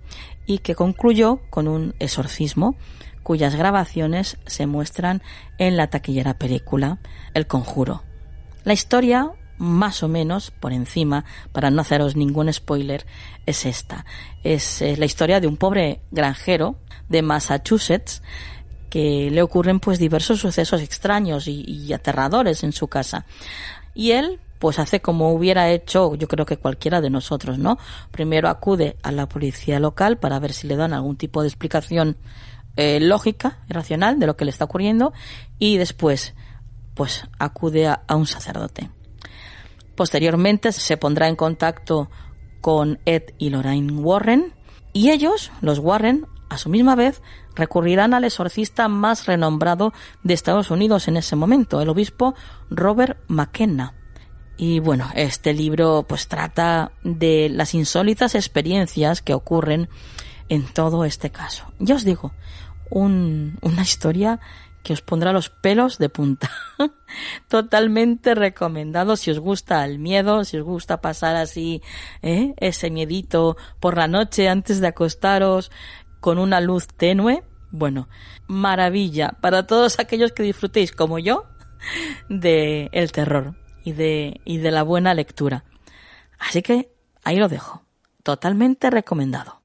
y 0.46 0.60
que 0.60 0.76
concluyó 0.76 1.42
con 1.50 1.68
un 1.68 1.94
exorcismo 2.00 2.76
cuyas 3.24 3.56
grabaciones 3.56 4.38
se 4.46 4.68
muestran 4.68 5.22
en 5.58 5.76
la 5.76 5.88
taquillera 5.88 6.38
película 6.38 7.00
El 7.34 7.46
Conjuro. 7.46 8.04
La 8.64 8.72
historia 8.72 9.34
más 9.58 10.04
o 10.04 10.08
menos 10.08 10.52
por 10.52 10.72
encima, 10.72 11.26
para 11.52 11.70
no 11.70 11.82
haceros 11.82 12.16
ningún 12.16 12.52
spoiler, 12.54 13.06
es 13.46 13.66
esta. 13.66 14.06
Es 14.44 14.82
eh, 14.82 14.96
la 14.98 15.06
historia 15.06 15.40
de 15.40 15.48
un 15.48 15.58
pobre 15.58 16.02
granjero 16.12 16.78
de 17.10 17.22
Massachusetts 17.22 18.22
que 18.90 19.30
le 19.32 19.42
ocurren 19.42 19.80
pues 19.80 20.00
diversos 20.00 20.40
sucesos 20.40 20.82
extraños 20.82 21.48
y, 21.48 21.92
aterradores 21.94 22.64
en 22.64 22.72
su 22.72 22.88
casa. 22.88 23.26
Y 23.94 24.12
él 24.12 24.40
pues 24.60 24.80
hace 24.80 25.02
como 25.02 25.32
hubiera 25.34 25.70
hecho 25.70 26.16
yo 26.16 26.28
creo 26.28 26.46
que 26.46 26.58
cualquiera 26.58 27.00
de 27.00 27.10
nosotros, 27.10 27.60
¿no? 27.60 27.78
Primero 28.12 28.50
acude 28.50 28.98
a 29.04 29.12
la 29.12 29.28
policía 29.28 29.80
local 29.80 30.18
para 30.18 30.40
ver 30.40 30.54
si 30.54 30.68
le 30.68 30.76
dan 30.76 30.94
algún 30.94 31.16
tipo 31.16 31.42
de 31.42 31.48
explicación 31.48 32.18
eh, 32.76 33.00
lógica 33.00 33.60
y 33.70 33.74
racional 33.74 34.20
de 34.20 34.28
lo 34.28 34.36
que 34.36 34.46
le 34.46 34.52
está 34.52 34.66
ocurriendo 34.66 35.14
y 35.60 35.78
después 35.78 36.34
pues 36.96 37.26
acude 37.38 37.88
a 37.88 38.16
un 38.16 38.26
sacerdote. 38.26 38.90
Posteriormente 39.96 40.72
se 40.72 40.98
pondrá 40.98 41.28
en 41.28 41.36
contacto 41.36 42.10
con 42.62 43.00
Ed 43.06 43.34
y 43.38 43.50
Lorraine 43.50 43.94
Warren 43.94 44.54
y 44.94 45.12
ellos, 45.12 45.52
los 45.62 45.80
Warren, 45.80 46.26
a 46.50 46.58
su 46.58 46.70
misma 46.70 46.96
vez, 46.96 47.22
recurrirán 47.58 48.14
al 48.14 48.24
exorcista 48.24 48.88
más 48.88 49.26
renombrado 49.26 49.94
de 50.24 50.34
Estados 50.34 50.72
Unidos 50.72 51.08
en 51.08 51.18
ese 51.18 51.36
momento, 51.36 51.82
el 51.82 51.90
obispo 51.90 52.36
Robert 52.70 53.20
McKenna. 53.28 53.94
Y 54.56 54.80
bueno, 54.80 55.10
este 55.14 55.54
libro 55.54 56.06
pues 56.08 56.28
trata 56.28 56.92
de 57.04 57.50
las 57.50 57.74
insólitas 57.74 58.34
experiencias 58.34 59.22
que 59.22 59.34
ocurren 59.34 59.90
en 60.50 60.66
todo 60.66 61.06
este 61.06 61.30
caso. 61.30 61.72
Ya 61.80 61.96
os 61.96 62.04
digo, 62.04 62.32
una 62.90 63.82
historia 63.82 64.40
que 64.88 64.94
os 64.94 65.02
pondrá 65.02 65.34
los 65.34 65.50
pelos 65.50 65.98
de 65.98 66.08
punta. 66.08 66.50
Totalmente 67.50 68.36
recomendado 68.36 69.18
si 69.18 69.30
os 69.32 69.40
gusta 69.40 69.84
el 69.84 70.00
miedo, 70.00 70.46
si 70.46 70.58
os 70.58 70.64
gusta 70.64 71.02
pasar 71.02 71.36
así 71.36 71.82
¿eh? 72.22 72.54
ese 72.58 72.90
miedito 72.90 73.58
por 73.82 73.98
la 73.98 74.08
noche 74.08 74.48
antes 74.48 74.80
de 74.80 74.88
acostaros 74.88 75.72
con 76.20 76.40
una 76.40 76.62
luz 76.62 76.88
tenue. 76.88 77.44
Bueno, 77.72 78.08
maravilla 78.48 79.36
para 79.42 79.68
todos 79.68 80.00
aquellos 80.00 80.32
que 80.32 80.44
disfrutéis 80.44 80.92
como 80.92 81.20
yo 81.20 81.46
de 82.30 82.90
el 82.94 83.12
terror 83.12 83.56
y 83.84 83.92
de, 83.94 84.42
y 84.46 84.58
de 84.58 84.72
la 84.72 84.84
buena 84.84 85.14
lectura. 85.14 85.64
Así 86.40 86.62
que 86.62 86.92
ahí 87.24 87.38
lo 87.38 87.50
dejo. 87.50 87.84
Totalmente 88.24 88.90
recomendado. 88.90 89.62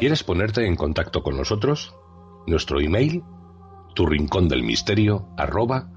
¿Quieres 0.00 0.24
ponerte 0.24 0.66
en 0.66 0.76
contacto 0.76 1.22
con 1.22 1.36
nosotros? 1.36 1.94
Nuestro 2.46 2.80
email, 2.80 3.22
tu 3.94 4.06
del 4.48 4.62
arroba. 5.36 5.92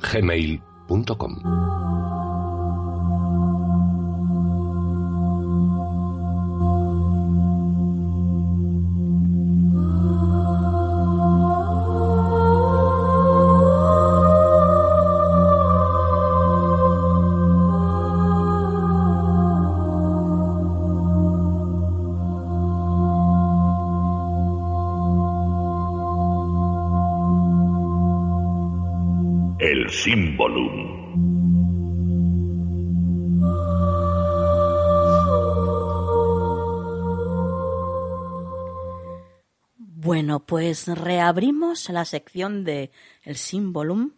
Pues 40.45 40.87
reabrimos 40.87 41.89
la 41.89 42.05
sección 42.05 42.63
de 42.63 42.91
el 43.23 43.37
Symbolum. 43.37 44.11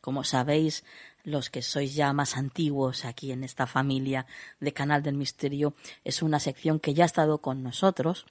Como 0.00 0.24
sabéis, 0.24 0.84
los 1.24 1.50
que 1.50 1.62
sois 1.62 1.94
ya 1.94 2.12
más 2.12 2.36
antiguos 2.36 3.04
aquí 3.04 3.32
en 3.32 3.44
esta 3.44 3.66
familia 3.66 4.26
de 4.60 4.72
Canal 4.72 5.02
del 5.02 5.14
Misterio, 5.14 5.74
es 6.04 6.22
una 6.22 6.40
sección 6.40 6.80
que 6.80 6.94
ya 6.94 7.04
ha 7.04 7.06
estado 7.06 7.38
con 7.38 7.62
nosotros, 7.62 8.26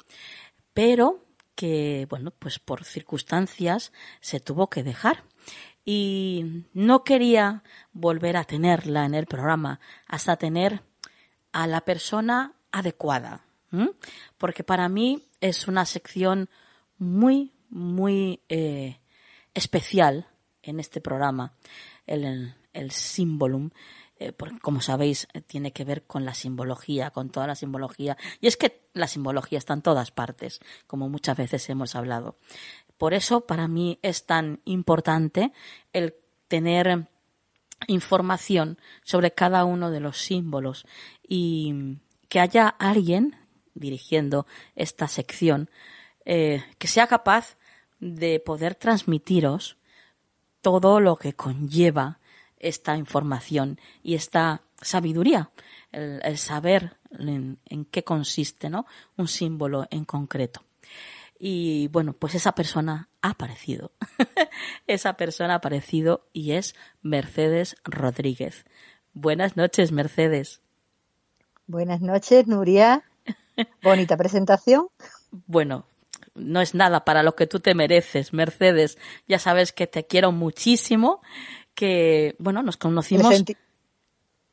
pero 0.73 1.23
que, 1.55 2.07
bueno, 2.09 2.31
pues 2.31 2.59
por 2.59 2.83
circunstancias 2.83 3.93
se 4.19 4.39
tuvo 4.39 4.69
que 4.69 4.83
dejar. 4.83 5.23
Y 5.83 6.65
no 6.73 7.03
quería 7.03 7.63
volver 7.91 8.37
a 8.37 8.43
tenerla 8.43 9.05
en 9.05 9.15
el 9.15 9.25
programa 9.25 9.79
hasta 10.07 10.37
tener 10.37 10.83
a 11.51 11.67
la 11.67 11.81
persona 11.81 12.53
adecuada. 12.71 13.45
Porque 14.37 14.63
para 14.63 14.89
mí 14.89 15.27
es 15.39 15.67
una 15.67 15.85
sección 15.85 16.49
muy, 17.01 17.51
muy 17.71 18.43
eh, 18.47 18.99
especial 19.55 20.27
en 20.61 20.79
este 20.79 21.01
programa, 21.01 21.53
el, 22.05 22.53
el 22.73 22.91
Symbolum, 22.91 23.71
eh, 24.17 24.33
porque 24.33 24.59
como 24.59 24.81
sabéis, 24.81 25.27
tiene 25.47 25.73
que 25.73 25.83
ver 25.83 26.03
con 26.03 26.25
la 26.25 26.35
simbología, 26.35 27.09
con 27.09 27.31
toda 27.31 27.47
la 27.47 27.55
simbología. 27.55 28.17
Y 28.39 28.45
es 28.45 28.55
que 28.55 28.87
la 28.93 29.07
simbología 29.07 29.57
está 29.57 29.73
en 29.73 29.81
todas 29.81 30.11
partes, 30.11 30.59
como 30.85 31.09
muchas 31.09 31.35
veces 31.37 31.67
hemos 31.71 31.95
hablado. 31.95 32.37
Por 32.99 33.15
eso, 33.15 33.47
para 33.47 33.67
mí 33.67 33.97
es 34.03 34.27
tan 34.27 34.61
importante 34.63 35.53
el 35.93 36.13
tener 36.47 37.07
información 37.87 38.77
sobre 39.03 39.31
cada 39.31 39.65
uno 39.65 39.89
de 39.89 40.01
los 40.01 40.19
símbolos 40.19 40.85
y 41.27 41.97
que 42.29 42.39
haya 42.39 42.67
alguien 42.67 43.37
dirigiendo 43.73 44.45
esta 44.75 45.07
sección 45.07 45.71
eh, 46.25 46.63
que 46.77 46.87
sea 46.87 47.07
capaz 47.07 47.57
de 47.99 48.39
poder 48.39 48.75
transmitiros 48.75 49.77
todo 50.61 50.99
lo 50.99 51.15
que 51.15 51.33
conlleva 51.33 52.19
esta 52.59 52.95
información 52.95 53.79
y 54.03 54.15
esta 54.15 54.61
sabiduría, 54.81 55.49
el, 55.91 56.21
el 56.23 56.37
saber 56.37 56.97
en, 57.11 57.59
en, 57.65 57.85
qué 57.85 58.03
consiste 58.03 58.69
¿no? 58.69 58.85
un 59.17 59.27
símbolo 59.27 59.87
en 59.89 60.05
concreto. 60.05 60.63
Y 61.39 61.87
bueno, 61.87 62.13
pues 62.13 62.35
esa 62.35 62.53
persona 62.53 63.09
ha 63.21 63.31
aparecido. 63.31 63.91
esa 64.87 65.13
persona 65.13 65.53
ha 65.53 65.57
aparecido 65.57 66.27
y 66.33 66.51
es 66.51 66.75
Mercedes 67.01 67.75
Rodríguez. 67.83 68.65
Buenas 69.13 69.57
noches, 69.57 69.91
Mercedes. 69.91 70.61
Buenas 71.65 72.01
noches, 72.01 72.47
Nuria. 72.47 73.03
Bonita 73.81 74.17
presentación. 74.17 74.89
Bueno, 75.47 75.85
no 76.35 76.61
es 76.61 76.75
nada 76.75 77.03
para 77.05 77.23
lo 77.23 77.35
que 77.35 77.47
tú 77.47 77.59
te 77.59 77.73
mereces, 77.75 78.33
Mercedes. 78.33 78.97
Ya 79.27 79.39
sabes 79.39 79.71
que 79.73 79.87
te 79.87 80.05
quiero 80.05 80.31
muchísimo, 80.31 81.21
que, 81.75 82.35
bueno, 82.39 82.63
nos 82.63 82.77
conocimos. 82.77 83.31
El, 83.31 83.37
senti 83.37 83.57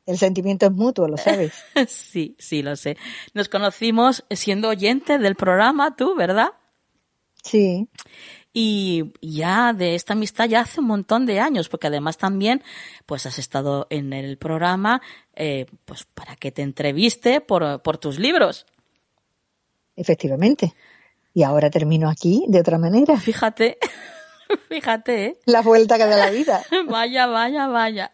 el 0.09 0.17
sentimiento 0.17 0.65
es 0.65 0.71
mutuo, 0.71 1.07
lo 1.07 1.17
sabes. 1.17 1.53
sí, 1.87 2.35
sí, 2.39 2.63
lo 2.63 2.75
sé. 2.75 2.97
Nos 3.35 3.47
conocimos 3.47 4.25
siendo 4.31 4.69
oyente 4.69 5.19
del 5.19 5.35
programa, 5.35 5.95
tú, 5.95 6.15
¿verdad? 6.15 6.53
Sí. 7.43 7.87
Y 8.51 9.13
ya 9.21 9.71
de 9.73 9.93
esta 9.93 10.13
amistad 10.13 10.49
ya 10.49 10.61
hace 10.61 10.79
un 10.79 10.87
montón 10.87 11.27
de 11.27 11.39
años, 11.39 11.69
porque 11.69 11.87
además 11.87 12.17
también, 12.17 12.63
pues 13.05 13.27
has 13.27 13.37
estado 13.37 13.85
en 13.91 14.11
el 14.11 14.39
programa, 14.39 15.03
eh, 15.35 15.67
pues 15.85 16.05
para 16.05 16.35
que 16.35 16.51
te 16.51 16.63
entreviste 16.63 17.39
por, 17.39 17.83
por 17.83 17.99
tus 17.99 18.17
libros. 18.17 18.65
Efectivamente. 19.95 20.73
Y 21.39 21.43
ahora 21.43 21.69
termino 21.69 22.09
aquí 22.09 22.43
de 22.49 22.59
otra 22.59 22.77
manera. 22.77 23.15
Fíjate, 23.17 23.77
fíjate. 24.67 25.25
¿eh? 25.25 25.39
La 25.45 25.61
vuelta 25.61 25.97
que 25.97 26.05
da 26.05 26.17
la 26.17 26.29
vida. 26.31 26.61
vaya, 26.89 27.27
vaya, 27.27 27.67
vaya. 27.67 28.11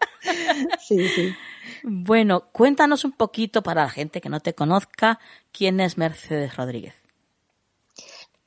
sí, 0.79 1.07
sí. 1.07 1.33
Bueno, 1.81 2.51
cuéntanos 2.51 3.03
un 3.03 3.13
poquito 3.13 3.63
para 3.63 3.81
la 3.81 3.89
gente 3.89 4.21
que 4.21 4.29
no 4.29 4.41
te 4.41 4.53
conozca, 4.53 5.17
quién 5.51 5.79
es 5.79 5.97
Mercedes 5.97 6.55
Rodríguez. 6.55 6.93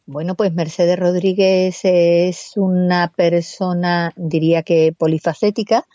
Bueno, 0.06 0.36
pues 0.36 0.52
Mercedes 0.52 0.96
Rodríguez 0.96 1.80
es 1.82 2.52
una 2.54 3.12
persona, 3.16 4.12
diría 4.14 4.62
que 4.62 4.94
polifacética, 4.96 5.86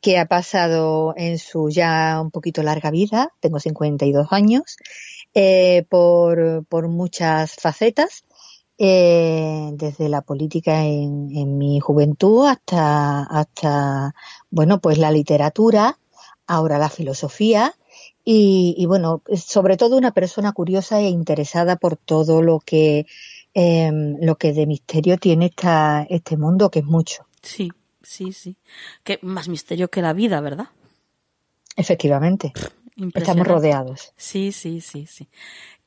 que 0.00 0.18
ha 0.18 0.24
pasado 0.24 1.12
en 1.18 1.38
su 1.38 1.68
ya 1.68 2.18
un 2.18 2.30
poquito 2.30 2.62
larga 2.62 2.90
vida, 2.90 3.28
tengo 3.40 3.60
52 3.60 4.28
años, 4.30 4.78
eh, 5.34 5.84
por, 5.88 6.64
por, 6.66 6.88
muchas 6.88 7.54
facetas, 7.54 8.24
eh, 8.78 9.70
desde 9.74 10.08
la 10.08 10.22
política 10.22 10.84
en, 10.84 11.30
en, 11.34 11.58
mi 11.58 11.80
juventud 11.80 12.46
hasta, 12.46 13.22
hasta, 13.22 14.14
bueno, 14.50 14.80
pues 14.80 14.98
la 14.98 15.10
literatura, 15.10 15.98
ahora 16.46 16.78
la 16.78 16.90
filosofía, 16.90 17.74
y, 18.24 18.74
y 18.76 18.86
bueno, 18.86 19.22
sobre 19.36 19.76
todo 19.76 19.96
una 19.96 20.12
persona 20.12 20.52
curiosa 20.52 21.00
e 21.00 21.08
interesada 21.08 21.76
por 21.76 21.96
todo 21.96 22.42
lo 22.42 22.60
que 22.60 23.06
eh, 23.54 23.90
lo 24.20 24.36
que 24.36 24.52
de 24.52 24.66
misterio 24.66 25.18
tiene 25.18 25.46
esta, 25.46 26.06
este 26.08 26.36
mundo, 26.36 26.70
que 26.70 26.80
es 26.80 26.84
mucho. 26.86 27.26
Sí, 27.42 27.70
sí, 28.02 28.32
sí. 28.32 28.56
Que 29.04 29.18
más 29.22 29.48
misterio 29.48 29.88
que 29.88 30.02
la 30.02 30.12
vida, 30.12 30.40
¿verdad? 30.40 30.68
Efectivamente. 31.76 32.52
Estamos 33.14 33.46
rodeados. 33.46 34.12
Sí, 34.16 34.52
sí, 34.52 34.80
sí, 34.80 35.06
sí. 35.06 35.28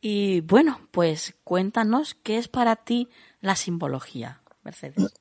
Y 0.01 0.41
bueno, 0.41 0.80
pues 0.91 1.36
cuéntanos 1.43 2.16
qué 2.16 2.38
es 2.38 2.47
para 2.47 2.76
ti 2.76 3.10
la 3.41 3.56
simbología, 3.56 4.41
Mercedes. 4.64 5.14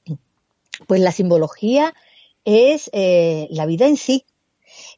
Pues 0.87 1.01
la 1.01 1.13
simbología 1.13 1.95
es 2.45 2.91
eh, 2.93 3.47
la 3.51 3.67
vida 3.67 3.87
en 3.87 3.97
sí. 3.97 4.25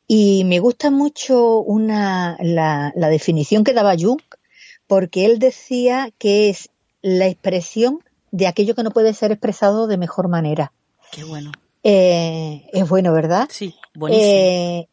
Y 0.07 0.45
me 0.45 0.59
gusta 0.61 0.91
mucho 0.91 1.59
una, 1.59 2.37
la, 2.41 2.93
la 2.97 3.09
definición 3.09 3.63
que 3.63 3.75
daba 3.75 3.97
Jung, 3.99 4.23
porque 4.87 5.27
él 5.27 5.39
decía 5.39 6.11
que 6.19 6.49
es 6.49 6.71
la 7.03 7.27
expresión 7.27 8.01
de 8.31 8.47
aquello 8.47 8.75
que 8.75 8.83
no 8.83 8.91
puede 8.91 9.13
ser 9.15 9.33
expresado 9.33 9.87
de 9.87 9.99
mejor 9.99 10.29
manera. 10.29 10.73
Qué 11.11 11.25
bueno. 11.25 11.53
Eh, 11.83 12.69
es 12.73 12.89
bueno, 12.89 13.13
¿verdad? 13.13 13.49
Sí, 13.51 13.75
buenísimo. 13.95 14.29
Eh, 14.29 14.89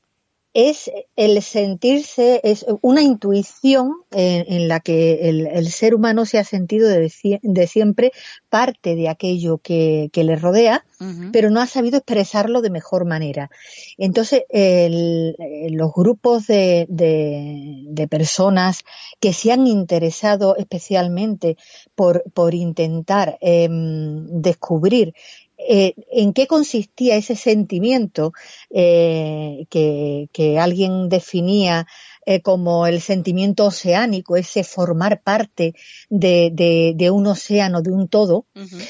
es 0.54 0.92
el 1.16 1.42
sentirse, 1.42 2.40
es 2.44 2.66
una 2.82 3.02
intuición 3.02 3.94
en, 4.12 4.46
en 4.48 4.68
la 4.68 4.80
que 4.80 5.30
el, 5.30 5.48
el, 5.48 5.72
ser 5.72 5.96
humano 5.96 6.26
se 6.26 6.38
ha 6.38 6.44
sentido 6.44 6.88
de, 6.90 7.12
de 7.42 7.68
siempre 7.68 8.12
parte 8.50 8.96
de 8.96 9.10
aquello 9.10 9.58
que, 9.58 10.10
que 10.14 10.24
le 10.24 10.36
rodea, 10.36 10.86
uh 11.00 11.04
-huh. 11.04 11.30
pero 11.32 11.50
no 11.50 11.60
ha 11.60 11.66
sabido 11.66 11.98
expresarlo 11.98 12.62
de 12.62 12.70
mejor 12.70 13.06
manera. 13.06 13.50
Entonces, 13.98 14.44
el, 14.50 15.36
los 15.72 15.92
grupos 15.92 16.46
de, 16.46 16.86
de, 16.88 17.86
de, 17.88 18.08
personas 18.08 18.84
que 19.20 19.34
se 19.34 19.52
han 19.52 19.66
interesado 19.66 20.56
especialmente 20.56 21.58
por, 21.96 22.24
por 22.32 22.54
intentar 22.54 23.40
eh, 23.42 23.68
descubrir 23.72 25.16
eh, 25.58 25.94
en 26.12 26.34
qué 26.34 26.48
consistía 26.48 27.16
ese 27.16 27.36
sentimiento 27.36 28.34
eh, 28.70 29.66
que, 29.70 30.28
que, 30.34 30.60
alguien 30.60 31.10
definía 31.10 31.88
eh, 32.26 32.42
como 32.42 32.88
el 32.88 33.02
sentimiento 33.02 33.66
oceánico, 33.66 34.36
ese 34.36 34.64
formar 34.64 35.22
parte 35.22 35.76
de, 36.10 36.50
de, 36.52 36.94
de 36.96 37.12
un 37.12 37.28
océano, 37.28 37.82
de 37.82 37.92
un 37.92 38.08
todo, 38.08 38.46
uh 38.56 38.60
-huh. 38.60 38.90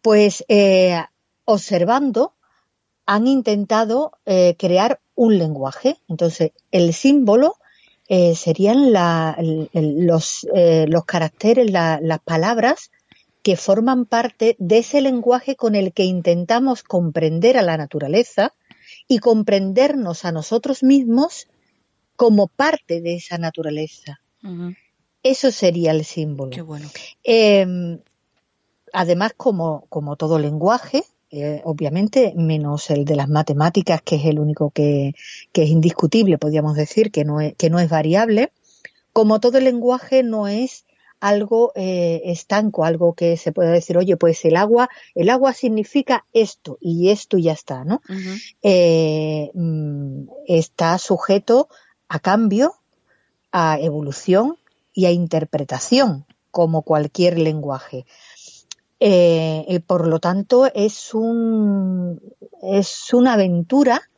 pues 0.00 0.44
eh, 0.48 0.98
observando 1.44 2.34
han 3.04 3.26
intentado 3.26 4.12
crear 4.56 5.00
un 5.16 5.36
lenguaje. 5.36 5.98
Entonces, 6.08 6.52
el 6.70 6.94
símbolo 6.94 7.56
serían 8.08 8.92
los, 9.72 10.46
los 10.52 11.04
caracteres, 11.04 11.70
las 11.70 12.20
palabras 12.24 12.90
que 13.42 13.56
forman 13.56 14.06
parte 14.06 14.56
de 14.58 14.78
ese 14.78 15.00
lenguaje 15.00 15.56
con 15.56 15.74
el 15.74 15.92
que 15.92 16.04
intentamos 16.04 16.82
comprender 16.82 17.58
a 17.58 17.62
la 17.62 17.76
naturaleza 17.76 18.54
y 19.08 19.18
comprendernos 19.18 20.24
a 20.24 20.32
nosotros 20.32 20.82
mismos 20.82 21.48
como 22.16 22.46
parte 22.46 23.00
de 23.00 23.16
esa 23.16 23.38
naturaleza. 23.38 24.20
Eso 25.22 25.50
sería 25.50 25.92
el 25.92 26.04
símbolo. 26.04 26.50
Qué 26.50 26.62
bueno. 26.62 26.88
Em, 27.22 28.00
además, 28.92 29.32
como, 29.36 29.86
como 29.88 30.16
todo 30.16 30.38
lenguaje, 30.38 31.04
eh, 31.30 31.62
obviamente, 31.64 32.34
menos 32.36 32.90
el 32.90 33.04
de 33.04 33.16
las 33.16 33.28
matemáticas, 33.28 34.02
que 34.02 34.16
es 34.16 34.26
el 34.26 34.38
único 34.38 34.70
que, 34.70 35.14
es 35.52 35.68
indiscutible, 35.68 36.38
podríamos 36.38 36.76
decir, 36.76 37.10
que 37.10 37.24
no 37.24 37.40
es, 37.40 37.54
que 37.56 37.70
no 37.70 37.80
es 37.80 37.88
variable. 37.88 38.52
Como 39.12 39.40
todo 39.40 39.58
lenguaje 39.58 40.22
no 40.22 40.46
es 40.46 40.84
algo 41.22 41.70
eh, 41.76 42.20
estanco, 42.24 42.84
algo 42.84 43.14
que 43.14 43.36
se 43.36 43.52
pueda 43.52 43.70
decir, 43.70 43.96
oye, 43.96 44.16
pues 44.16 44.44
el 44.44 44.56
agua, 44.56 44.90
el 45.14 45.30
agua 45.30 45.52
significa 45.52 46.26
esto 46.32 46.78
y 46.80 47.10
esto 47.10 47.38
y 47.38 47.44
ya 47.44 47.52
está, 47.52 47.84
¿no? 47.84 48.02
Eh, 48.60 49.52
mm, 49.54 50.24
está 50.48 50.98
sujeto 50.98 51.68
a 52.08 52.18
cambio, 52.18 52.74
a 53.52 53.78
evolución 53.78 54.56
y 54.92 55.06
a 55.06 55.12
interpretación, 55.12 56.26
como 56.50 56.82
cualquier 56.82 57.38
lenguaje. 57.38 58.04
Eh, 58.98 59.80
por 59.86 60.08
lo 60.08 60.18
tanto, 60.18 60.68
es, 60.74 61.14
un, 61.14 62.20
es 62.62 63.14
una 63.14 63.34
aventura 63.34 64.10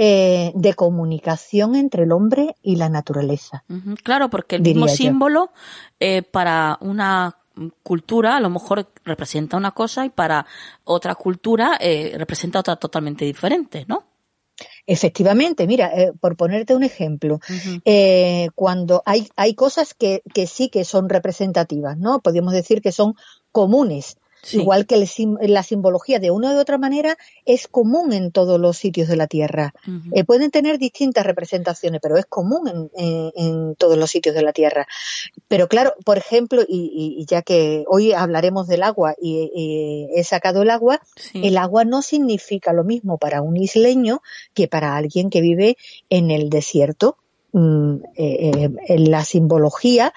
eh, 0.00 0.52
de 0.54 0.74
comunicación 0.74 1.74
entre 1.74 2.04
el 2.04 2.12
hombre 2.12 2.54
y 2.62 2.76
la 2.76 2.88
naturaleza. 2.88 3.64
Claro, 4.04 4.30
porque 4.30 4.54
el 4.54 4.62
mismo 4.62 4.86
símbolo 4.86 5.50
eh, 5.98 6.22
para 6.22 6.78
una 6.82 7.36
cultura 7.82 8.36
a 8.36 8.40
lo 8.40 8.48
mejor 8.48 8.92
representa 9.04 9.56
una 9.56 9.72
cosa 9.72 10.06
y 10.06 10.10
para 10.10 10.46
otra 10.84 11.16
cultura 11.16 11.76
representa 12.14 12.60
otra 12.60 12.76
totalmente 12.76 13.24
diferente, 13.24 13.84
¿no? 13.88 14.04
Efectivamente, 14.86 15.66
mira, 15.66 15.90
por 16.20 16.36
ponerte 16.36 16.76
un 16.76 16.84
ejemplo, 16.84 17.40
cuando 18.54 19.02
hay, 19.04 19.28
hay 19.34 19.54
cosas 19.54 19.94
que, 19.94 20.22
que, 20.32 20.46
sí 20.46 20.68
que 20.68 20.84
son 20.84 21.08
representativas, 21.08 21.98
¿no? 21.98 22.20
Podríamos 22.20 22.52
decir 22.52 22.80
que 22.80 22.92
son 22.92 23.14
comunes. 23.50 24.16
Igual 24.52 24.86
que 24.86 25.04
la 25.40 25.62
simbología 25.62 26.18
de 26.18 26.30
una 26.30 26.54
u 26.54 26.58
otra 26.58 26.78
manera 26.78 27.16
es 27.44 27.68
común 27.68 28.12
en 28.12 28.30
todos 28.30 28.60
los 28.60 28.76
sitios 28.76 29.08
de 29.08 29.16
la 29.16 29.26
Tierra. 29.26 29.74
Eh, 30.12 30.24
pueden 30.24 30.50
tener 30.50 30.78
distintas 30.78 31.26
representaciones, 31.26 32.00
pero 32.02 32.16
es 32.16 32.26
común 32.26 32.90
en, 32.94 33.74
todos 33.76 33.98
los 33.98 34.10
sitios 34.10 34.34
de 34.34 34.42
la 34.42 34.52
Tierra. 34.52 34.86
Pero 35.48 35.68
claro, 35.68 35.94
por 36.04 36.18
ejemplo, 36.18 36.62
y, 36.66 37.24
ya 37.28 37.42
que 37.42 37.84
hoy 37.88 38.12
hablaremos 38.12 38.66
del 38.68 38.82
agua 38.82 39.14
y, 39.20 40.08
he 40.14 40.24
sacado 40.24 40.62
el 40.62 40.70
agua, 40.70 41.00
el 41.34 41.56
agua 41.58 41.84
no 41.84 42.02
significa 42.02 42.72
lo 42.72 42.84
mismo 42.84 43.18
para 43.18 43.42
un 43.42 43.56
isleño 43.56 44.22
que 44.54 44.68
para 44.68 44.96
alguien 44.96 45.30
que 45.30 45.40
vive 45.40 45.76
en 46.10 46.30
el 46.30 46.48
desierto. 46.48 47.16
Mm, 47.52 47.94
eh, 48.14 48.50
eh, 48.54 48.70
en 48.88 49.10
la 49.10 49.24
simbología 49.24 50.12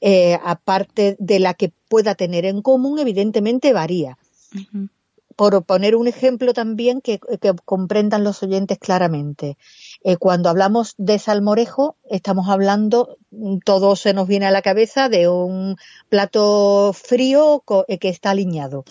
eh, 0.00 0.38
aparte 0.44 1.16
de 1.18 1.38
la 1.40 1.54
que 1.54 1.72
pueda 1.88 2.14
tener 2.14 2.44
en 2.44 2.62
común, 2.62 2.98
evidentemente 2.98 3.72
varía. 3.72 4.18
Por 5.36 5.64
poner 5.64 5.94
un 5.94 6.08
ejemplo 6.08 6.52
también 6.52 7.00
que, 7.00 7.20
comprendan 7.64 8.24
los 8.24 8.42
oyentes 8.42 8.78
claramente. 8.78 9.56
Eh, 10.02 10.16
cuando 10.16 10.48
hablamos 10.48 10.94
de 10.98 11.18
salmorejo, 11.18 11.96
estamos 12.10 12.48
hablando, 12.48 13.18
todo 13.64 13.94
se 13.96 14.14
nos 14.14 14.26
viene 14.26 14.46
a 14.46 14.50
la 14.50 14.62
cabeza 14.62 15.08
de 15.08 15.28
un 15.28 15.76
plato 16.08 16.92
frío 16.92 17.62
eh, 17.86 17.98
que 17.98 18.08
está 18.08 18.30
aliñado. 18.30 18.84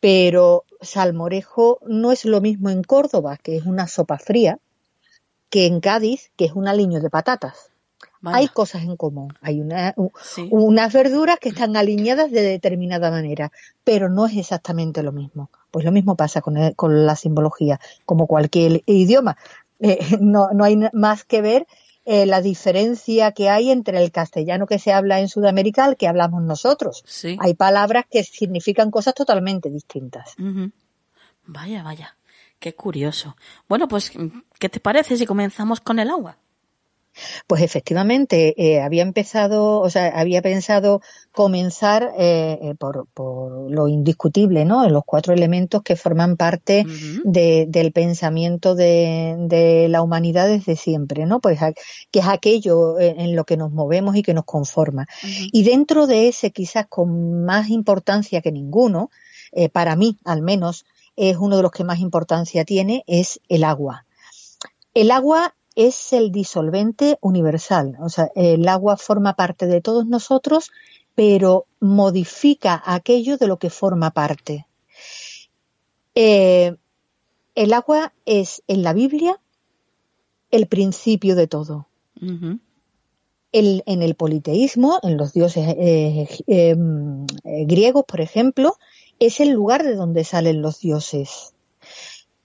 Pero 0.00 0.64
salmorejo 0.80 1.80
no 1.86 2.12
es 2.12 2.24
lo 2.24 2.40
mismo 2.40 2.70
en 2.70 2.82
Córdoba, 2.82 3.36
que 3.36 3.56
es 3.56 3.64
una 3.64 3.88
sopa 3.88 4.18
fría, 4.18 4.58
que 5.50 5.66
en 5.66 5.80
Cádiz, 5.80 6.30
que 6.36 6.46
es 6.46 6.52
un 6.52 6.68
aliño 6.68 7.00
de 7.00 7.10
patatas. 7.10 7.70
Hay 8.34 8.48
cosas 8.48 8.82
en 8.82 8.96
común. 8.96 9.32
Hay 9.40 9.60
unas 10.50 10.92
verduras 10.92 11.38
que 11.38 11.50
están 11.50 11.76
alineadas 11.76 12.30
de 12.30 12.42
determinada 12.42 13.10
manera, 13.10 13.52
pero 13.84 14.08
no 14.08 14.26
es 14.26 14.36
exactamente 14.36 15.02
lo 15.02 15.12
mismo. 15.12 15.50
Pues 15.70 15.84
lo 15.84 15.92
mismo 15.92 16.16
pasa 16.16 16.40
con, 16.40 16.54
la 17.06 17.16
simbología, 17.16 17.80
como 18.04 18.26
cualquier 18.26 18.82
idioma. 18.86 19.36
Eh, 19.80 19.98
no, 20.20 20.48
hay 20.62 20.78
más 20.92 21.24
que 21.24 21.42
ver 21.42 21.66
eh, 22.04 22.26
la 22.26 22.40
diferencia 22.40 23.32
que 23.32 23.50
hay 23.50 23.70
entre 23.70 24.02
el 24.02 24.10
castellano 24.12 24.66
que 24.66 24.78
se 24.78 24.92
habla 24.92 25.20
en 25.20 25.28
Sudamérica 25.28 25.84
al 25.84 25.96
que 25.96 26.08
hablamos 26.08 26.42
nosotros. 26.42 27.04
Hay 27.40 27.54
palabras 27.54 28.04
que 28.10 28.24
significan 28.24 28.90
cosas 28.90 29.14
totalmente 29.14 29.70
distintas. 29.70 30.34
Vaya, 31.46 31.82
vaya, 31.82 32.16
qué 32.58 32.74
curioso. 32.74 33.36
Bueno, 33.68 33.86
pues, 33.86 34.12
¿qué 34.58 34.68
te 34.68 34.80
parece 34.80 35.16
si 35.16 35.26
comenzamos 35.26 35.80
con 35.80 35.98
el 35.98 36.10
agua? 36.10 36.38
Pues 37.46 37.62
efectivamente, 37.62 38.54
eh, 38.56 38.80
había 38.80 39.02
empezado, 39.02 39.80
o 39.80 39.90
sea, 39.90 40.08
había 40.18 40.42
pensado 40.42 41.00
comenzar 41.32 42.12
eh, 42.18 42.58
eh, 42.62 42.74
por, 42.74 43.06
lo 43.70 43.88
indiscutible, 43.88 44.64
¿no? 44.64 44.84
En 44.84 44.92
los 44.92 45.04
cuatro 45.04 45.32
elementos 45.32 45.82
que 45.82 45.96
forman 45.96 46.36
parte 46.36 46.84
del 47.24 47.92
pensamiento 47.92 48.74
de, 48.74 49.86
la 49.88 50.02
humanidad 50.02 50.48
desde 50.48 50.76
siempre, 50.76 51.26
¿no? 51.26 51.40
Pues 51.40 51.60
que 52.10 52.20
es 52.20 52.26
aquello 52.26 52.98
en 52.98 53.36
lo 53.36 53.44
que 53.44 53.56
nos 53.56 53.72
movemos 53.72 54.16
y 54.16 54.22
que 54.22 54.34
nos 54.34 54.44
conforma. 54.44 55.06
Y 55.52 55.62
dentro 55.62 56.06
de 56.06 56.28
ese, 56.28 56.50
quizás 56.50 56.86
con 56.88 57.44
más 57.44 57.68
importancia 57.70 58.40
que 58.40 58.52
ninguno, 58.52 59.10
para 59.72 59.96
mí 59.96 60.18
al 60.24 60.42
menos, 60.42 60.84
es 61.16 61.36
uno 61.36 61.56
de 61.56 61.62
los 61.62 61.72
que 61.72 61.84
más 61.84 62.00
importancia 62.00 62.64
tiene, 62.64 63.02
es 63.06 63.40
el 63.48 63.64
agua. 63.64 64.04
El 64.94 65.10
agua 65.10 65.54
es 65.76 66.14
el 66.14 66.32
disolvente 66.32 67.18
universal. 67.20 67.96
O 68.00 68.08
sea, 68.08 68.30
el 68.34 68.66
agua 68.66 68.96
forma 68.96 69.34
parte 69.34 69.66
de 69.66 69.82
todos 69.82 70.06
nosotros, 70.06 70.72
pero 71.14 71.66
modifica 71.80 72.82
aquello 72.84 73.36
de 73.36 73.46
lo 73.46 73.58
que 73.58 73.70
forma 73.70 74.10
parte. 74.10 74.66
Eh, 76.14 76.74
el 77.54 77.72
agua 77.74 78.12
es 78.24 78.62
en 78.66 78.82
la 78.82 78.94
Biblia 78.94 79.38
el 80.50 80.66
principio 80.66 81.36
de 81.36 81.46
todo. 81.46 81.86
en 83.52 84.02
el 84.02 84.14
politeísmo, 84.16 84.98
en 85.02 85.16
los 85.16 85.32
dioses 85.32 85.66
eh, 85.78 86.28
eh, 86.46 86.76
griegos, 87.64 88.04
por 88.06 88.20
ejemplo, 88.20 88.76
es 89.18 89.40
el 89.40 89.50
lugar 89.50 89.82
de 89.82 89.94
donde 89.94 90.24
salen 90.24 90.60
los 90.60 90.80
dioses. 90.80 91.54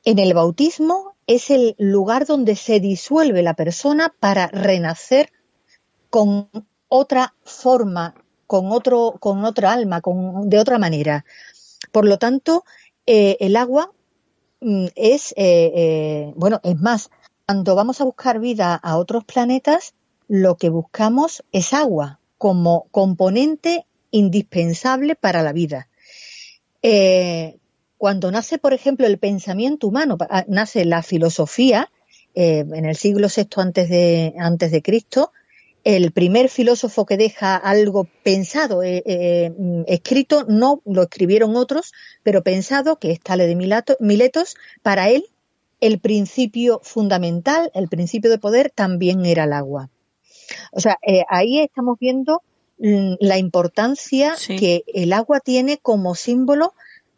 En 0.06 0.20
el 0.20 0.34
bautismo 0.34 1.11
es 1.36 1.50
el 1.50 1.76
lugar 1.78 2.26
donde 2.26 2.56
se 2.56 2.80
disuelve 2.80 3.42
la 3.42 3.54
persona 3.54 4.14
para 4.20 4.48
renacer 4.48 5.32
con 6.10 6.50
otra 6.90 7.36
forma, 7.44 8.16
con 8.48 8.72
otro, 8.72 9.16
con 9.20 9.46
otra 9.46 9.72
alma, 9.72 10.02
con, 10.02 10.50
de 10.50 10.60
otra 10.60 10.78
manera. 10.78 11.26
Por 11.94 12.06
lo 12.06 12.18
tanto, 12.18 12.66
eh, 13.06 13.38
el 13.40 13.56
agua 13.56 13.94
mm, 14.60 14.88
es, 14.96 15.32
eh, 15.38 15.72
eh, 15.74 16.34
bueno, 16.36 16.60
es 16.64 16.80
más, 16.80 17.10
cuando 17.46 17.76
vamos 17.76 18.02
a 18.02 18.06
buscar 18.06 18.40
vida 18.40 18.76
a 18.76 18.98
otros 18.98 19.24
planetas, 19.24 19.94
lo 20.28 20.58
que 20.58 20.70
buscamos 20.70 21.44
es 21.54 21.74
agua 21.74 22.20
como 22.38 22.88
componente 22.92 23.86
indispensable 24.12 25.16
para 25.16 25.44
la 25.44 25.54
vida. 25.54 25.88
Cuando 28.02 28.32
nace, 28.32 28.58
por 28.58 28.74
ejemplo, 28.74 29.06
el 29.06 29.20
pensamiento 29.20 29.86
humano, 29.86 30.18
ah, 30.28 30.44
nace 30.48 30.86
la 30.86 31.04
filosofía, 31.04 31.92
eh, 32.34 32.66
en 32.68 32.86
el 32.86 32.96
siglo 32.96 33.28
VI 33.28 33.48
antes 33.58 33.90
de, 33.90 34.34
antes 34.40 34.72
de 34.72 34.82
Cristo, 34.82 35.32
el 35.84 36.12
primer 36.12 36.50
filósofo 36.50 37.06
que 37.06 37.16
deja 37.16 37.56
algo 37.56 38.08
pensado, 38.24 38.82
eh, 38.82 39.04
eh, 39.06 39.52
escrito, 39.86 40.46
no 40.48 40.82
lo 40.84 41.04
escribieron 41.04 41.56
otros, 41.56 41.94
pero 42.24 42.42
pensado, 42.42 42.98
que 42.98 43.12
es 43.12 43.20
Tale 43.20 43.46
de 43.46 43.56
Miletos, 44.00 44.56
para 44.82 45.12
él 45.12 45.28
el 45.80 46.00
principio 46.00 46.82
fundamental, 46.84 47.70
el 47.76 47.88
principio 47.88 48.32
de 48.32 48.40
poder 48.40 48.72
también 48.72 49.28
era 49.28 49.44
el 49.44 49.54
agua. 49.54 49.92
O 50.72 50.80
sea, 50.80 50.98
ahí 51.30 51.60
estamos 51.60 52.00
viendo 52.00 52.42
mm, 52.80 53.18
la 53.20 53.38
importancia 53.38 54.34
que 54.48 54.86
el 54.88 55.14
agua 55.14 55.40
tiene 55.40 55.78
como 55.78 56.16
símbolo 56.16 56.74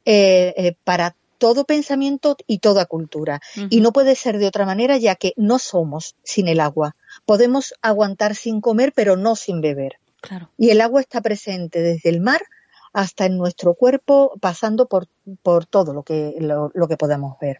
eh, 0.06 0.54
eh, 0.58 0.76
para 0.84 1.16
todo 1.38 1.66
pensamiento 1.66 2.38
y 2.47 2.60
toda 2.60 2.86
cultura. 2.86 3.41
Y 3.70 3.82
no 3.82 3.91
puede 3.91 4.16
ser 4.16 4.38
de 4.38 4.47
otra 4.47 4.66
manera, 4.66 4.97
ya 4.97 5.16
que 5.16 5.34
no 5.36 5.60
somos 5.60 6.16
sin 6.24 6.47
el 6.47 6.62
agua. 6.62 6.95
Podemos 7.26 7.74
aguantar 7.82 8.36
sin 8.36 8.62
comer, 8.62 8.93
pero 8.95 9.18
no 9.18 9.36
sin 9.36 9.60
beber. 9.60 9.99
Y 10.58 10.70
el 10.70 10.80
agua 10.80 11.01
está 11.01 11.20
presente 11.20 11.82
desde 11.82 12.10
el 12.10 12.22
mar 12.22 12.41
hasta 12.93 13.26
en 13.26 13.38
nuestro 13.38 13.74
cuerpo, 13.74 14.34
pasando 14.39 14.88
por, 14.88 15.08
por 15.41 15.66
todo 15.66 15.93
lo 15.93 16.04
que, 16.04 16.36
lo, 16.39 16.88
que 16.88 16.95
podamos 16.95 17.38
ver. 17.41 17.60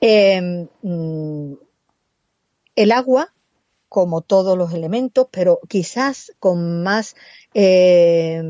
Em, 0.00 0.68
mm, 0.82 1.54
el 2.76 2.92
agua 2.92 3.34
como 3.94 4.22
todos 4.22 4.58
los 4.58 4.72
elementos, 4.72 5.28
pero 5.30 5.60
quizás 5.68 6.32
con 6.40 6.82
más, 6.82 7.14
eh, 7.54 8.42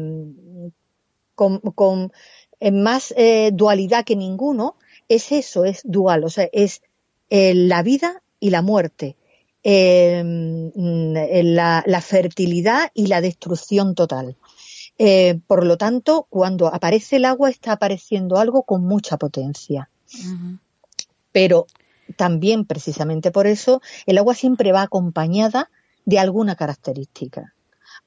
con, 1.34 2.12
más 2.72 3.12
eh, 3.16 3.50
dualidad 3.52 4.04
que 4.04 4.16
ninguno, 4.16 4.76
es 5.08 5.32
eso, 5.32 5.64
es 5.64 5.82
dual, 5.84 6.24
o 6.24 6.30
sea, 6.30 6.48
es 6.52 6.82
la 7.30 7.82
vida 7.82 8.22
y 8.38 8.50
la 8.50 8.62
muerte, 8.62 9.16
la, 9.64 11.82
la, 11.86 12.00
fertilidad 12.00 12.92
y 12.94 13.08
la 13.08 13.20
destrucción 13.20 13.96
total. 13.96 14.36
por 15.46 15.66
lo 15.66 15.76
tanto, 15.76 16.26
cuando 16.30 16.68
aparece 16.68 17.16
el 17.16 17.24
agua 17.24 17.50
está 17.50 17.72
apareciendo 17.72 18.36
algo 18.36 18.62
con 18.62 18.84
mucha 18.84 19.16
potencia. 19.16 19.90
Pero 21.32 21.66
también 22.16 22.64
precisamente 22.64 23.30
por 23.30 23.46
eso 23.46 23.80
el 24.06 24.18
agua 24.18 24.34
siempre 24.34 24.72
va 24.72 24.82
acompañada 24.82 25.70
de 26.04 26.18
alguna 26.18 26.56
característica. 26.56 27.54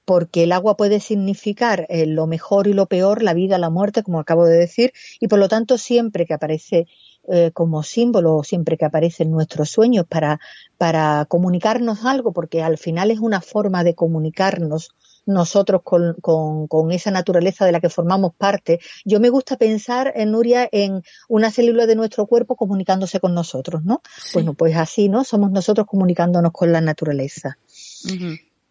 Porque 0.08 0.44
el 0.44 0.54
agua 0.54 0.78
puede 0.78 1.02
significar 1.02 1.86
eh, 1.90 2.06
lo 2.06 2.28
mejor 2.28 2.68
y 2.68 2.74
lo 2.74 2.86
peor, 2.86 3.22
la 3.22 3.34
vida, 3.34 3.58
la 3.58 3.70
muerte, 3.70 4.04
como 4.04 4.22
acabo 4.22 4.46
de 4.46 4.58
decir, 4.58 4.94
y 5.20 5.28
por 5.28 5.38
lo 5.38 5.50
tanto 5.50 5.78
siempre 5.78 6.26
que 6.26 6.34
aparece 6.34 6.88
eh, 7.30 7.52
como 7.52 7.84
símbolo, 7.84 8.42
siempre 8.42 8.78
que 8.78 8.86
aparece 8.86 9.24
en 9.24 9.32
nuestros 9.32 9.70
sueños 9.70 10.06
para, 10.08 10.40
para 10.78 11.26
comunicarnos 11.26 12.06
algo, 12.06 12.32
porque 12.32 12.64
al 12.64 12.78
final 12.78 13.12
es 13.12 13.20
una 13.20 13.42
forma 13.42 13.84
de 13.84 13.96
comunicarnos 13.96 14.92
nosotros 15.26 15.82
con, 15.84 16.16
con, 16.22 16.92
esa 16.94 17.12
naturaleza 17.12 17.66
de 17.66 17.74
la 17.74 17.82
que 17.82 17.90
formamos 17.90 18.34
parte. 18.34 18.80
Yo 19.04 19.20
me 19.20 19.28
gusta 19.28 19.58
pensar, 19.58 20.14
en 20.16 20.32
Nuria, 20.32 20.70
en 20.72 21.04
una 21.28 21.52
célula 21.52 21.86
de 21.86 21.98
nuestro 21.98 22.28
cuerpo 22.28 22.56
comunicándose 22.56 23.20
con 23.20 23.34
nosotros, 23.34 23.84
¿no? 23.84 24.02
Bueno, 24.34 24.54
pues 24.54 24.78
así, 24.78 25.10
¿no? 25.10 25.26
Somos 25.26 25.52
nosotros 25.52 25.86
comunicándonos 25.86 26.54
con 26.54 26.72
la 26.72 26.80
naturaleza. 26.80 27.58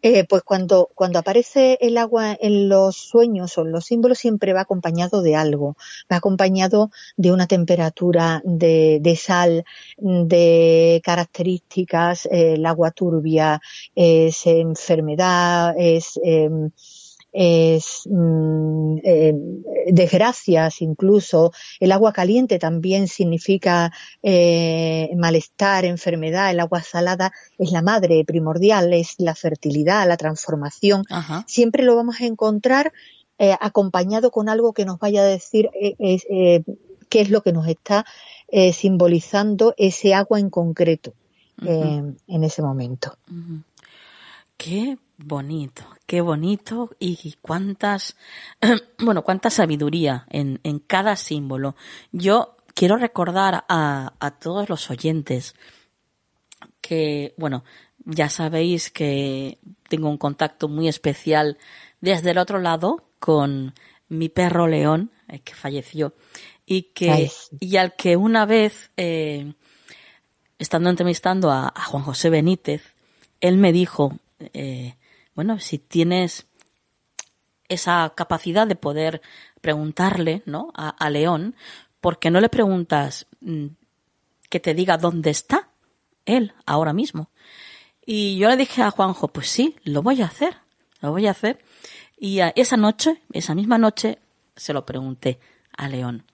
Eh, 0.09 0.23
pues 0.23 0.41
cuando, 0.43 0.89
cuando 0.95 1.19
aparece 1.19 1.77
el 1.81 1.97
agua 1.97 2.33
en 2.39 2.69
los 2.69 2.95
sueños 2.95 3.57
o 3.57 3.63
en 3.63 3.73
los 3.73 3.87
símbolos 3.87 4.17
siempre 4.17 4.53
va 4.53 4.61
acompañado 4.61 5.21
de 5.21 5.35
algo, 5.35 5.75
va 6.09 6.15
acompañado 6.15 6.91
de 7.17 7.33
una 7.33 7.45
temperatura 7.45 8.41
de, 8.45 8.99
de 9.01 9.15
sal, 9.17 9.65
de 9.97 11.01
características, 11.03 12.25
eh, 12.27 12.53
el 12.53 12.65
agua 12.65 12.91
turbia 12.91 13.59
es 13.95 14.47
enfermedad, 14.47 15.75
es 15.77 16.17
em, 16.23 16.71
es 17.39 18.09
mm, 18.09 18.97
eh, 19.03 19.33
desgracias 19.91 20.81
incluso. 20.81 21.51
El 21.79 21.91
agua 21.91 22.11
caliente 22.11 22.57
también 22.57 23.07
significa 23.07 23.93
eh, 24.23 25.11
malestar, 25.15 25.85
enfermedad. 25.85 26.49
El 26.49 26.59
agua 26.59 26.81
salada 26.81 27.31
es 27.59 27.71
la 27.71 27.83
madre 27.83 28.25
primordial, 28.25 28.91
es 28.91 29.13
la 29.19 29.35
fertilidad, 29.35 30.07
la 30.07 30.17
transformación. 30.17 31.03
Siempre 31.45 31.83
lo 31.83 31.95
vamos 31.95 32.21
a 32.21 32.25
encontrar 32.25 32.91
eh, 33.37 33.55
acompañado 33.61 34.31
con 34.31 34.49
algo 34.49 34.73
que 34.73 34.85
nos 34.85 34.97
vaya 34.97 35.21
a 35.21 35.25
decir 35.25 35.69
qué 35.99 37.21
es 37.21 37.29
lo 37.29 37.43
que 37.43 37.53
nos 37.53 37.67
está 37.67 38.03
simbolizando 38.73 39.75
ese 39.77 40.15
agua 40.15 40.39
en 40.39 40.49
concreto 40.49 41.13
en 41.61 42.43
ese 42.43 42.63
momento. 42.63 43.15
Qué 44.57 44.97
bonito, 45.17 45.83
qué 46.07 46.21
bonito 46.21 46.89
y 46.99 47.35
cuántas, 47.41 48.17
bueno, 48.99 49.23
cuánta 49.23 49.49
sabiduría 49.49 50.25
en, 50.29 50.59
en 50.63 50.79
cada 50.79 51.15
símbolo. 51.15 51.75
Yo 52.11 52.57
quiero 52.73 52.97
recordar 52.97 53.65
a, 53.69 54.13
a 54.19 54.31
todos 54.31 54.67
los 54.67 54.89
oyentes 54.89 55.55
que, 56.81 57.35
bueno, 57.37 57.63
ya 58.05 58.29
sabéis 58.29 58.89
que 58.89 59.59
tengo 59.89 60.09
un 60.09 60.17
contacto 60.17 60.67
muy 60.67 60.87
especial 60.87 61.57
desde 62.01 62.31
el 62.31 62.37
otro 62.37 62.59
lado 62.59 63.03
con 63.19 63.75
mi 64.09 64.29
perro 64.29 64.67
León, 64.67 65.11
eh, 65.27 65.39
que 65.39 65.53
falleció, 65.53 66.13
y 66.65 66.93
que, 66.93 67.29
y 67.59 67.77
al 67.77 67.95
que 67.95 68.15
una 68.15 68.45
vez, 68.45 68.91
eh, 68.97 69.53
estando 70.57 70.89
entrevistando 70.89 71.51
a, 71.51 71.67
a 71.75 71.83
Juan 71.83 72.03
José 72.03 72.29
Benítez, 72.29 72.95
él 73.41 73.57
me 73.57 73.71
dijo, 73.71 74.17
eh, 74.39 74.95
bueno, 75.35 75.59
si 75.59 75.77
tienes 75.77 76.47
esa 77.69 78.13
capacidad 78.15 78.67
de 78.67 78.75
poder 78.75 79.21
preguntarle, 79.61 80.41
¿no? 80.45 80.71
A, 80.73 81.09
León, 81.09 81.55
¿por 82.01 82.19
qué 82.19 82.31
no 82.31 82.39
le 82.39 82.49
preguntas 82.49 83.27
mm, 83.41 83.67
que 84.49 84.59
te 84.59 84.73
diga 84.73 84.97
dónde 84.97 85.29
está 85.29 85.69
él 86.25 86.53
ahora 86.65 86.93
mismo? 86.93 87.29
Y 88.05 88.37
yo 88.37 88.47
le 88.47 88.55
dije 88.55 88.81
a 88.81 88.91
Juanjo, 88.91 89.27
pues 89.27 89.49
sí, 89.49 89.75
lo 89.83 90.01
voy 90.01 90.21
a 90.21 90.27
hacer, 90.27 90.57
lo 91.01 91.11
voy 91.11 91.27
a 91.27 91.31
hacer. 91.31 91.59
Y 92.17 92.39
esa 92.55 92.77
noche, 92.77 93.21
esa 93.33 93.53
misma 93.53 93.77
noche, 93.77 94.19
se 94.55 94.73
lo 94.73 94.85
pregunté 94.85 95.39
a 95.75 95.87
León. 95.89 96.25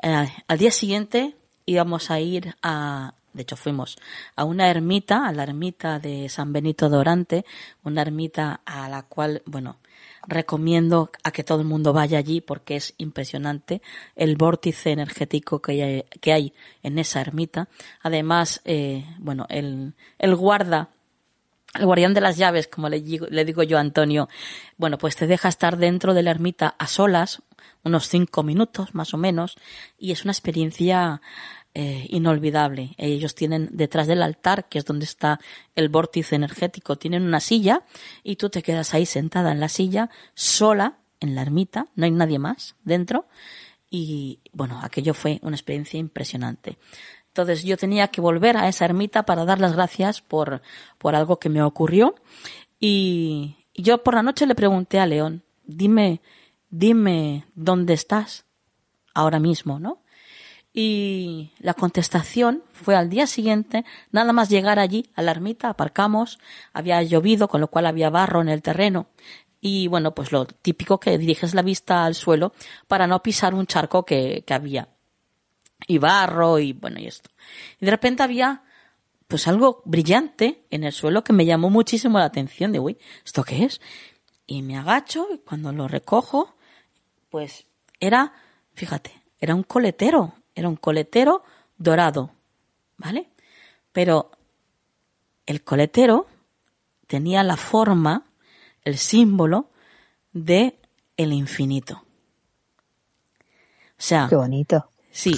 Eh, 0.00 0.28
al 0.46 0.58
día 0.58 0.70
siguiente 0.70 1.36
íbamos 1.66 2.10
a 2.10 2.20
ir 2.20 2.56
a, 2.62 3.14
de 3.32 3.42
hecho, 3.42 3.56
fuimos 3.56 3.96
a 4.36 4.44
una 4.44 4.70
ermita, 4.70 5.26
a 5.26 5.32
la 5.32 5.42
ermita 5.42 5.98
de 5.98 6.28
San 6.28 6.52
Benito 6.52 6.88
Dorante, 6.88 7.44
una 7.84 8.02
ermita 8.02 8.60
a 8.64 8.88
la 8.88 9.02
cual, 9.02 9.42
bueno, 9.46 9.78
recomiendo 10.26 11.10
a 11.24 11.30
que 11.30 11.44
todo 11.44 11.60
el 11.60 11.66
mundo 11.66 11.92
vaya 11.92 12.18
allí 12.18 12.40
porque 12.40 12.76
es 12.76 12.94
impresionante 12.98 13.80
el 14.16 14.36
vórtice 14.36 14.90
energético 14.90 15.60
que 15.60 15.82
hay, 15.82 16.04
que 16.20 16.32
hay 16.32 16.52
en 16.82 16.98
esa 16.98 17.20
ermita. 17.20 17.68
Además, 18.02 18.60
eh, 18.64 19.04
bueno, 19.18 19.46
el, 19.48 19.94
el 20.18 20.36
guarda 20.36 20.90
el 21.74 21.84
guardián 21.84 22.14
de 22.14 22.22
las 22.22 22.38
llaves, 22.38 22.66
como 22.66 22.88
le 22.88 23.00
digo, 23.00 23.26
le 23.28 23.44
digo, 23.44 23.62
yo 23.62 23.76
a 23.76 23.80
Antonio, 23.80 24.28
bueno, 24.78 24.96
pues 24.96 25.16
te 25.16 25.26
deja 25.26 25.48
estar 25.48 25.76
dentro 25.76 26.14
de 26.14 26.22
la 26.22 26.30
ermita 26.30 26.74
a 26.78 26.86
solas, 26.86 27.42
unos 27.84 28.08
cinco 28.08 28.42
minutos 28.42 28.94
más 28.94 29.12
o 29.12 29.18
menos, 29.18 29.56
y 29.98 30.12
es 30.12 30.24
una 30.24 30.32
experiencia 30.32 31.20
eh, 31.80 32.08
inolvidable. 32.10 32.96
Ellos 32.96 33.36
tienen 33.36 33.68
detrás 33.70 34.08
del 34.08 34.24
altar, 34.24 34.68
que 34.68 34.80
es 34.80 34.84
donde 34.84 35.04
está 35.04 35.38
el 35.76 35.88
vórtice 35.88 36.34
energético, 36.34 36.96
tienen 36.96 37.22
una 37.22 37.38
silla 37.38 37.84
y 38.24 38.34
tú 38.34 38.50
te 38.50 38.64
quedas 38.64 38.94
ahí 38.94 39.06
sentada 39.06 39.52
en 39.52 39.60
la 39.60 39.68
silla, 39.68 40.10
sola, 40.34 40.98
en 41.20 41.36
la 41.36 41.42
ermita, 41.42 41.86
no 41.94 42.04
hay 42.04 42.10
nadie 42.10 42.40
más 42.40 42.74
dentro. 42.82 43.28
Y 43.88 44.40
bueno, 44.52 44.80
aquello 44.82 45.14
fue 45.14 45.38
una 45.42 45.54
experiencia 45.54 46.00
impresionante. 46.00 46.78
Entonces 47.28 47.62
yo 47.62 47.76
tenía 47.76 48.08
que 48.08 48.20
volver 48.20 48.56
a 48.56 48.66
esa 48.66 48.84
ermita 48.84 49.22
para 49.22 49.44
dar 49.44 49.60
las 49.60 49.74
gracias 49.74 50.20
por, 50.20 50.62
por 50.98 51.14
algo 51.14 51.38
que 51.38 51.48
me 51.48 51.62
ocurrió. 51.62 52.16
Y, 52.80 53.54
y 53.72 53.84
yo 53.84 54.02
por 54.02 54.14
la 54.14 54.24
noche 54.24 54.46
le 54.46 54.56
pregunté 54.56 54.98
a 54.98 55.06
León, 55.06 55.44
dime, 55.64 56.22
dime 56.70 57.44
dónde 57.54 57.94
estás 57.94 58.46
ahora 59.14 59.38
mismo, 59.38 59.78
¿no? 59.78 60.02
Y 60.80 61.50
la 61.58 61.74
contestación 61.74 62.62
fue 62.72 62.94
al 62.94 63.10
día 63.10 63.26
siguiente, 63.26 63.84
nada 64.12 64.32
más 64.32 64.48
llegar 64.48 64.78
allí 64.78 65.10
a 65.16 65.22
la 65.22 65.32
ermita, 65.32 65.70
aparcamos, 65.70 66.38
había 66.72 67.02
llovido, 67.02 67.48
con 67.48 67.60
lo 67.60 67.66
cual 67.66 67.86
había 67.86 68.10
barro 68.10 68.42
en 68.42 68.48
el 68.48 68.62
terreno. 68.62 69.08
Y 69.60 69.88
bueno, 69.88 70.14
pues 70.14 70.30
lo 70.30 70.46
típico 70.46 71.00
que 71.00 71.18
diriges 71.18 71.52
la 71.52 71.62
vista 71.62 72.04
al 72.04 72.14
suelo 72.14 72.52
para 72.86 73.08
no 73.08 73.20
pisar 73.24 73.56
un 73.56 73.66
charco 73.66 74.04
que, 74.04 74.44
que 74.46 74.54
había. 74.54 74.88
Y 75.88 75.98
barro 75.98 76.60
y 76.60 76.74
bueno, 76.74 77.00
y 77.00 77.08
esto. 77.08 77.28
Y 77.80 77.84
de 77.84 77.90
repente 77.90 78.22
había 78.22 78.62
pues 79.26 79.48
algo 79.48 79.82
brillante 79.84 80.62
en 80.70 80.84
el 80.84 80.92
suelo 80.92 81.24
que 81.24 81.32
me 81.32 81.44
llamó 81.44 81.70
muchísimo 81.70 82.20
la 82.20 82.26
atención 82.26 82.70
de, 82.70 82.78
uy, 82.78 82.98
¿esto 83.24 83.42
qué 83.42 83.64
es? 83.64 83.80
Y 84.46 84.62
me 84.62 84.78
agacho 84.78 85.26
y 85.34 85.38
cuando 85.38 85.72
lo 85.72 85.88
recojo, 85.88 86.54
pues 87.30 87.66
era, 87.98 88.32
fíjate, 88.74 89.10
era 89.40 89.56
un 89.56 89.64
coletero, 89.64 90.37
era 90.58 90.68
un 90.68 90.76
coletero 90.76 91.44
dorado, 91.76 92.32
¿vale? 92.96 93.30
Pero 93.92 94.32
el 95.46 95.62
coletero 95.62 96.26
tenía 97.06 97.42
la 97.44 97.56
forma, 97.56 98.26
el 98.82 98.98
símbolo 98.98 99.70
de 100.32 100.78
el 101.16 101.32
infinito. 101.32 102.02
O 103.92 104.00
sea, 104.02 104.26
qué 104.28 104.36
bonito. 104.36 104.90
Sí. 105.10 105.34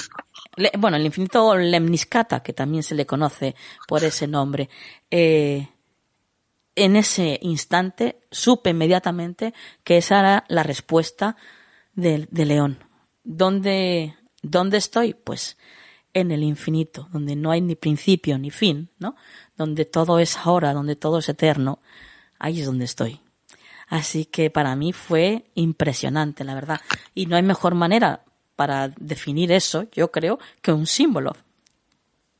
bueno, 0.78 0.96
el 0.96 1.06
infinito 1.06 1.56
lemniscata, 1.56 2.42
que 2.42 2.52
también 2.52 2.82
se 2.82 2.94
le 2.94 3.06
conoce 3.06 3.54
por 3.86 4.02
ese 4.04 4.26
nombre. 4.26 4.68
Eh, 5.10 5.68
en 6.74 6.96
ese 6.96 7.38
instante 7.42 8.20
supe 8.30 8.70
inmediatamente 8.70 9.54
que 9.84 9.98
esa 9.98 10.20
era 10.20 10.44
la 10.48 10.62
respuesta 10.62 11.36
de, 11.94 12.26
de 12.30 12.44
León. 12.46 12.78
¿Dónde, 13.22 14.16
¿Dónde 14.42 14.78
estoy? 14.78 15.14
Pues 15.14 15.56
en 16.12 16.30
el 16.32 16.42
infinito, 16.42 17.08
donde 17.12 17.36
no 17.36 17.50
hay 17.50 17.60
ni 17.60 17.76
principio 17.76 18.38
ni 18.38 18.50
fin, 18.50 18.90
¿no? 18.98 19.14
Donde 19.56 19.84
todo 19.84 20.18
es 20.18 20.36
ahora, 20.36 20.72
donde 20.72 20.96
todo 20.96 21.18
es 21.18 21.28
eterno, 21.28 21.78
ahí 22.38 22.60
es 22.60 22.66
donde 22.66 22.84
estoy. 22.84 23.20
Así 23.88 24.24
que 24.24 24.50
para 24.50 24.74
mí 24.76 24.92
fue 24.92 25.44
impresionante, 25.54 26.44
la 26.44 26.54
verdad. 26.54 26.80
Y 27.14 27.26
no 27.26 27.36
hay 27.36 27.42
mejor 27.42 27.74
manera 27.74 28.24
para 28.56 28.88
definir 28.88 29.52
eso, 29.52 29.86
yo 29.92 30.10
creo, 30.10 30.38
que 30.62 30.72
un 30.72 30.86
símbolo. 30.86 31.36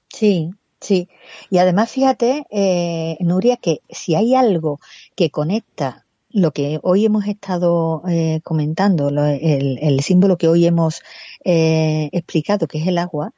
Sí, 0.09 0.51
Sí, 0.81 1.11
y 1.51 1.59
además 1.59 1.91
fíjate, 1.91 2.47
eh, 2.51 3.19
Nuria, 3.21 3.59
que 3.59 3.83
si 3.91 4.15
hay 4.15 4.35
algo 4.35 4.81
que 5.15 5.31
conecta 5.31 6.07
lo 6.33 6.53
que 6.53 6.79
hoy 6.83 7.05
hemos 7.05 7.27
estado 7.27 8.03
eh, 8.09 8.41
comentando, 8.45 9.09
el, 9.09 10.01
símbolo 10.01 10.39
que 10.39 10.49
hoy 10.49 10.67
hemos 10.67 11.03
eh, 11.45 12.09
explicado, 12.13 12.69
que 12.69 12.79
es 12.79 12.87
el 12.87 12.99
agua, 12.99 13.33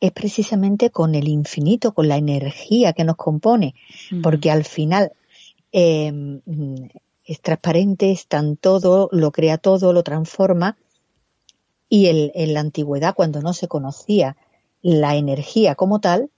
es 0.00 0.12
precisamente 0.12 0.90
con 0.90 1.14
el 1.14 1.28
infinito, 1.28 1.92
con 1.92 2.08
la 2.08 2.16
energía 2.16 2.92
que 2.92 3.04
nos 3.04 3.16
compone, 3.16 3.74
porque 4.22 4.50
al 4.50 4.64
final 4.64 5.12
em, 5.70 6.40
es 7.24 7.40
transparente, 7.40 8.10
está 8.10 8.38
en 8.38 8.56
todo, 8.56 9.08
lo 9.12 9.30
crea 9.30 9.58
todo, 9.58 9.92
lo 9.92 10.02
transforma, 10.02 10.76
y 11.88 12.06
en 12.06 12.54
la 12.54 12.60
antigüedad, 12.60 13.14
cuando 13.14 13.42
no 13.42 13.52
se 13.52 13.68
conocía 13.68 14.36
la 14.80 15.14
energía 15.14 15.74
como 15.74 16.00
tal, 16.00 16.30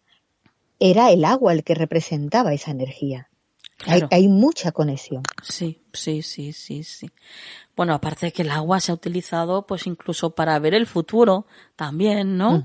era 0.81 1.13
el 1.13 1.25
agua 1.25 1.53
el 1.53 1.63
que 1.63 1.75
representaba 1.75 2.53
esa 2.53 2.73
energía. 2.73 3.31
Hay, 4.11 4.29
mucha 4.29 4.73
conexión. 4.73 5.23
Sí, 5.43 5.83
sí, 5.93 6.23
sí, 6.23 6.53
sí, 6.53 6.85
sí. 6.85 7.11
Bueno, 7.77 7.93
aparte 7.93 8.27
de 8.27 8.33
que 8.33 8.43
el 8.43 8.51
agua 8.51 8.81
se 8.81 8.93
ha 8.93 8.95
utilizado 8.95 9.67
pues 9.67 9.87
incluso 9.87 10.35
para 10.35 10.59
ver 10.59 10.75
el 10.75 10.87
futuro 10.87 11.47
también, 11.77 12.39
¿no? 12.39 12.65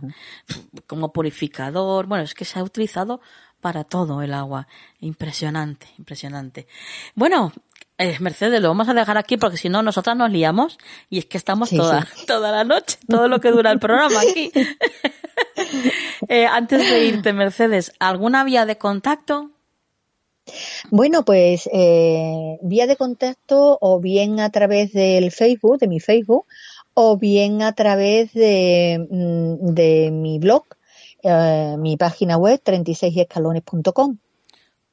Como 0.87 1.11
purificador. 1.11 2.05
Bueno, 2.05 2.23
es 2.23 2.33
que 2.33 2.45
se 2.45 2.59
ha 2.59 2.63
utilizado 2.63 3.19
para 3.59 3.83
todo 3.83 4.21
el 4.21 4.33
agua. 4.33 4.67
Impresionante, 4.99 5.87
impresionante. 5.97 6.67
Bueno, 7.15 7.51
eh, 7.97 8.15
Mercedes, 8.19 8.61
lo 8.61 8.69
vamos 8.69 8.87
a 8.87 8.93
dejar 8.93 9.17
aquí 9.17 9.35
porque 9.35 9.57
si 9.57 9.67
no 9.67 9.81
nosotras 9.81 10.15
nos 10.15 10.31
liamos 10.31 10.77
y 11.09 11.17
es 11.17 11.25
que 11.25 11.37
estamos 11.37 11.69
toda, 11.69 12.07
toda 12.27 12.51
la 12.51 12.63
noche, 12.63 12.97
todo 13.09 13.27
lo 13.27 13.41
que 13.41 13.51
dura 13.51 13.71
el 13.71 13.79
programa 13.79 14.21
aquí. 14.21 14.51
Eh, 16.27 16.45
antes 16.45 16.87
de 16.87 17.05
irte, 17.05 17.33
Mercedes, 17.33 17.93
¿alguna 17.99 18.43
vía 18.43 18.65
de 18.65 18.77
contacto? 18.77 19.51
Bueno, 20.91 21.23
pues 21.23 21.69
eh, 21.71 22.57
vía 22.61 22.87
de 22.87 22.95
contacto 22.95 23.77
o 23.81 23.99
bien 23.99 24.39
a 24.39 24.49
través 24.49 24.93
del 24.93 25.31
Facebook, 25.31 25.79
de 25.79 25.87
mi 25.87 25.99
Facebook, 25.99 26.45
o 26.93 27.17
bien 27.17 27.61
a 27.61 27.73
través 27.73 28.33
de, 28.33 29.05
mm, 29.09 30.11
mi 30.21 30.39
blog, 30.39 30.63
eh, 31.23 31.75
mi 31.77 31.97
página 31.97 32.37
web 32.37 32.61
36escalones.com. 32.63 34.17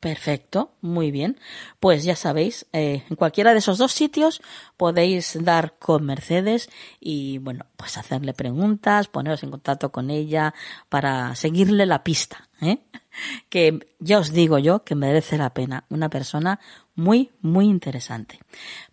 Perfecto, 0.00 0.72
muy 0.82 1.10
bien. 1.10 1.40
Pues 1.80 2.04
ya 2.04 2.16
sabéis, 2.16 2.66
eh, 2.72 3.04
en 3.08 3.16
cualquiera 3.16 3.52
de 3.52 3.58
esos 3.58 3.78
dos 3.78 3.92
sitios 3.92 4.42
podéis 4.76 5.38
dar 5.42 5.78
con 5.78 6.04
Mercedes 6.04 6.68
y, 7.00 7.38
bueno, 7.38 7.64
pues 7.76 7.96
hacerle 7.96 8.34
preguntas, 8.34 9.08
poneros 9.08 9.42
en 9.42 9.50
contacto 9.50 9.90
con 9.90 10.10
ella 10.10 10.52
para 10.90 11.34
seguirle 11.34 11.86
la 11.86 12.04
pista, 12.04 12.48
¿eh? 12.60 12.78
Que 13.48 13.94
ya 13.98 14.18
os 14.18 14.32
digo 14.32 14.58
yo 14.58 14.84
que 14.84 14.94
merece 14.94 15.38
la 15.38 15.54
pena. 15.54 15.86
Una 15.88 16.10
persona 16.10 16.60
muy, 16.94 17.32
muy 17.40 17.64
interesante. 17.64 18.38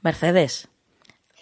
Mercedes, 0.01 0.69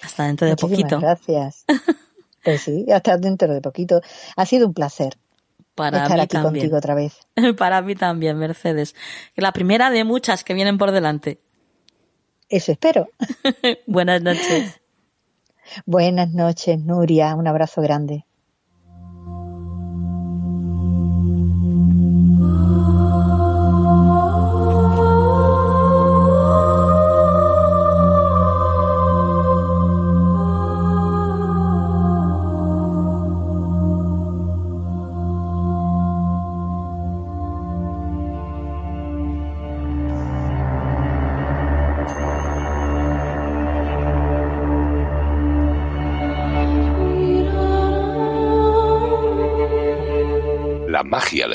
hasta 0.02 0.26
dentro 0.26 0.48
de 0.48 0.56
poquito. 0.56 1.00
Gracias. 1.00 1.66
Pues 2.44 2.62
sí, 2.62 2.88
hasta 2.92 3.18
dentro 3.18 3.54
de 3.54 3.62
poquito. 3.62 4.02
Ha 4.36 4.46
sido 4.48 4.66
un 4.66 4.74
placer. 4.74 5.16
Para 5.90 6.08
mí 6.10 6.28
también. 6.28 6.74
otra 6.74 6.94
vez. 6.94 7.18
Para 7.58 7.82
mí 7.82 7.96
también, 7.96 8.38
Mercedes. 8.38 8.96
La 9.36 9.52
primera 9.52 9.90
de 9.90 10.04
muchas 10.04 10.44
que 10.44 10.54
vienen 10.54 10.78
por 10.78 10.92
delante. 10.92 11.40
Eso 12.50 12.74
espero. 12.74 13.10
Buenas 13.88 14.22
noches. 14.22 14.82
Buenas 15.86 16.34
noches, 16.34 16.80
Nuria. 16.80 17.34
Un 17.36 17.48
abrazo 17.48 17.82
grande. 17.82 18.26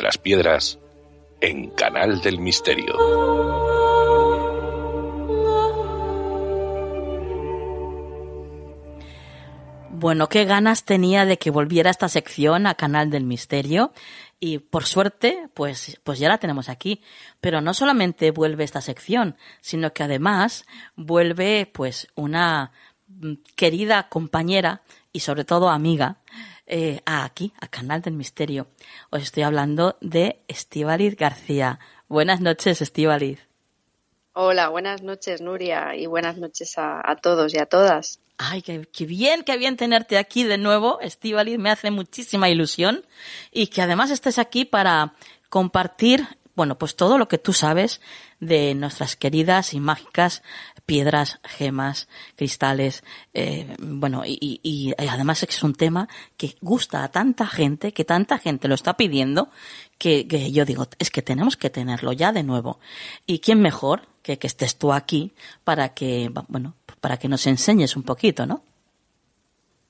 Las 0.07 0.18
piedras 0.18 0.78
en 1.40 1.70
Canal 1.70 2.20
del 2.20 2.38
Misterio. 2.38 2.94
Bueno, 9.90 10.28
qué 10.28 10.44
ganas 10.44 10.84
tenía 10.84 11.24
de 11.24 11.38
que 11.38 11.50
volviera 11.50 11.90
esta 11.90 12.09
sección 12.09 12.68
a 12.68 12.76
Canal 12.76 13.11
del 13.11 13.24
Misterio 13.24 13.92
y 14.38 14.59
por 14.59 14.84
suerte, 14.84 15.48
pues, 15.54 15.98
pues 16.04 16.20
ya 16.20 16.28
la 16.28 16.38
tenemos 16.38 16.68
aquí. 16.68 17.02
Pero 17.40 17.61
no 17.61 17.74
solamente 17.74 18.30
vuelve 18.30 18.62
esta 18.62 18.82
sección, 18.82 19.36
sino 19.61 19.92
que 19.92 20.04
además 20.04 20.66
vuelve 20.94 21.68
pues 21.74 22.07
una 22.14 22.70
mm, 23.09 23.32
querida 23.57 24.09
compañera 24.09 24.82
y 25.12 25.18
sobre 25.18 25.44
todo 25.44 25.68
amiga 25.68 26.18
eh, 26.66 27.00
aquí, 27.06 27.52
a 27.60 27.68
Canal 27.68 28.02
del 28.02 28.14
Misterio. 28.14 28.66
Os 29.10 29.22
estoy 29.22 29.42
hablando 29.42 29.96
de 30.00 30.40
Estíbaliz 30.48 31.16
García. 31.16 31.78
Buenas 32.08 32.40
noches, 32.40 32.82
Estíbaliz. 32.82 33.46
Hola, 34.32 34.68
buenas 34.68 35.02
noches, 35.02 35.40
Nuria, 35.40 35.96
y 35.96 36.04
buenas 36.04 36.36
noches 36.36 36.74
a, 36.76 37.16
todos 37.22 37.54
y 37.54 37.58
a 37.58 37.64
todas. 37.66 38.20
Ay, 38.36 38.60
qué, 38.60 38.86
bien, 39.06 39.42
qué 39.44 39.56
bien 39.56 39.78
tenerte 39.78 40.18
aquí 40.18 40.44
de 40.44 40.58
nuevo, 40.58 41.00
Estíbaliz. 41.00 41.58
Me 41.58 41.70
hace 41.70 41.90
muchísima 41.90 42.50
ilusión 42.50 43.06
y 43.50 43.68
que 43.68 43.80
además 43.80 44.10
estés 44.10 44.38
aquí 44.38 44.66
para 44.66 45.14
compartir, 45.48 46.26
bueno, 46.57 46.78
pues 46.78 46.96
todo 46.96 47.18
lo 47.18 47.28
que 47.28 47.38
tú 47.38 47.52
sabes 47.52 48.00
de 48.40 48.74
nuestras 48.74 49.14
queridas 49.14 49.74
y 49.74 49.80
mágicas 49.80 50.42
piedras, 50.86 51.40
gemas, 51.44 52.09
cristales, 52.36 53.04
eh, 53.34 53.76
bueno, 53.78 54.22
y, 54.24 54.61
y, 54.62 54.94
además 55.09 55.42
es 55.42 55.62
un 55.62 55.74
tema 55.74 56.09
que 56.36 56.54
gusta 56.61 57.04
a 57.04 57.11
tanta 57.11 57.46
gente, 57.46 57.92
que 57.92 58.04
tanta 58.04 58.38
gente 58.38 58.68
lo 58.68 58.74
está 58.74 58.96
pidiendo, 58.96 59.50
que, 59.98 60.26
yo 60.50 60.64
digo, 60.64 60.86
es 60.98 61.11
que 61.11 61.22
tenemos 61.22 61.57
que 61.57 61.70
tenerlo 61.70 62.12
ya 62.12 62.32
de 62.32 62.42
nuevo. 62.42 62.78
¿Y 63.26 63.40
quién 63.40 63.61
mejor 63.61 64.02
que 64.22 64.38
estés 64.40 64.76
tú 64.76 64.92
aquí 64.92 65.32
para 65.64 65.90
que, 65.90 66.30
bueno, 66.48 66.74
para 67.00 67.16
que 67.18 67.28
nos 67.28 67.46
enseñes 67.46 67.96
un 67.96 68.02
poquito, 68.02 68.46
¿no? 68.46 68.62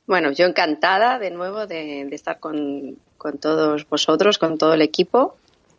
Bueno, 0.06 0.30
yo 0.32 0.46
encantada 0.46 1.18
de 1.18 1.30
nuevo 1.30 1.66
de, 1.66 2.06
de 2.08 2.14
estar 2.14 2.38
con 2.38 2.96
todos 3.40 3.88
vosotros, 3.88 4.38
con 4.38 4.56
todo 4.56 4.74
el 4.74 4.82
equipo 4.82 5.36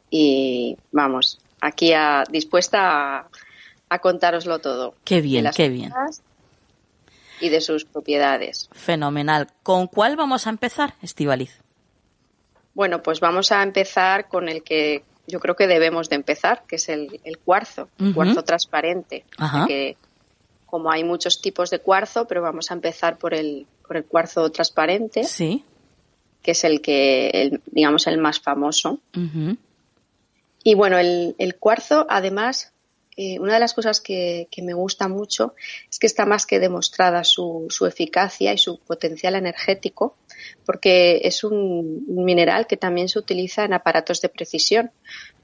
y 0.09 0.77
vamos, 0.91 1.39
aquí 1.61 1.93
a, 1.93 2.23
dispuesta 2.29 3.19
a, 3.19 3.27
a 3.89 3.99
contároslo 3.99 4.59
todo. 4.59 4.95
Qué 5.03 5.21
bien, 5.21 5.49
qué 5.55 5.69
bien. 5.69 5.93
Y 7.39 7.49
de 7.49 7.61
sus 7.61 7.85
propiedades. 7.85 8.69
Fenomenal. 8.71 9.47
¿Con 9.63 9.87
cuál 9.87 10.15
vamos 10.15 10.47
a 10.47 10.49
empezar, 10.49 10.95
Estivaliz? 11.01 11.61
Bueno, 12.73 13.01
pues 13.01 13.19
vamos 13.19 13.51
a 13.51 13.63
empezar 13.63 14.27
con 14.27 14.49
el 14.49 14.63
que 14.63 15.03
yo 15.27 15.39
creo 15.39 15.55
que 15.55 15.67
debemos 15.67 16.09
de 16.09 16.15
empezar, 16.15 16.63
que 16.67 16.77
es 16.77 16.89
el, 16.89 17.19
cuarzo, 17.43 17.89
el 17.99 18.13
cuarzo 18.13 18.43
transparente. 18.43 19.25
Que, 19.67 19.97
como 20.65 20.89
hay 20.91 21.03
muchos 21.03 21.41
tipos 21.41 21.69
de 21.69 21.79
cuarzo, 21.79 22.25
pero 22.27 22.41
vamos 22.41 22.71
a 22.71 22.73
empezar 22.73 23.17
por 23.17 23.33
el, 23.33 23.67
por 23.85 23.97
el 23.97 24.05
cuarzo 24.05 24.49
transparente. 24.51 25.23
Sí. 25.25 25.63
Que 26.41 26.51
es 26.51 26.63
el 26.63 26.81
que, 26.81 27.29
el, 27.29 27.61
digamos, 27.65 28.07
el 28.07 28.19
más 28.19 28.39
famoso. 28.39 28.99
Y 30.63 30.75
bueno, 30.75 30.97
el, 30.97 31.35
el 31.37 31.55
cuarzo, 31.55 32.05
además, 32.09 32.73
eh, 33.19 33.39
una 33.39 33.55
de 33.55 33.59
las 33.59 33.73
cosas 33.73 33.99
que, 33.99 34.47
me 34.61 34.75
gusta 34.75 35.07
mucho 35.07 35.55
es 35.89 35.97
que 35.97 36.05
está 36.05 36.27
más 36.27 36.45
que 36.45 36.59
demostrada 36.59 37.23
su, 37.23 37.65
su 37.69 37.87
eficacia 37.87 38.53
y 38.53 38.59
su 38.59 38.79
potencial 38.79 39.33
energético, 39.33 40.15
porque 40.67 41.21
es 41.23 41.43
un, 41.43 42.05
mineral 42.07 42.67
que 42.67 42.77
también 42.77 43.09
se 43.09 43.17
utiliza 43.17 43.65
en 43.65 43.73
aparatos 43.73 44.21
de 44.21 44.29
precisión, 44.29 44.91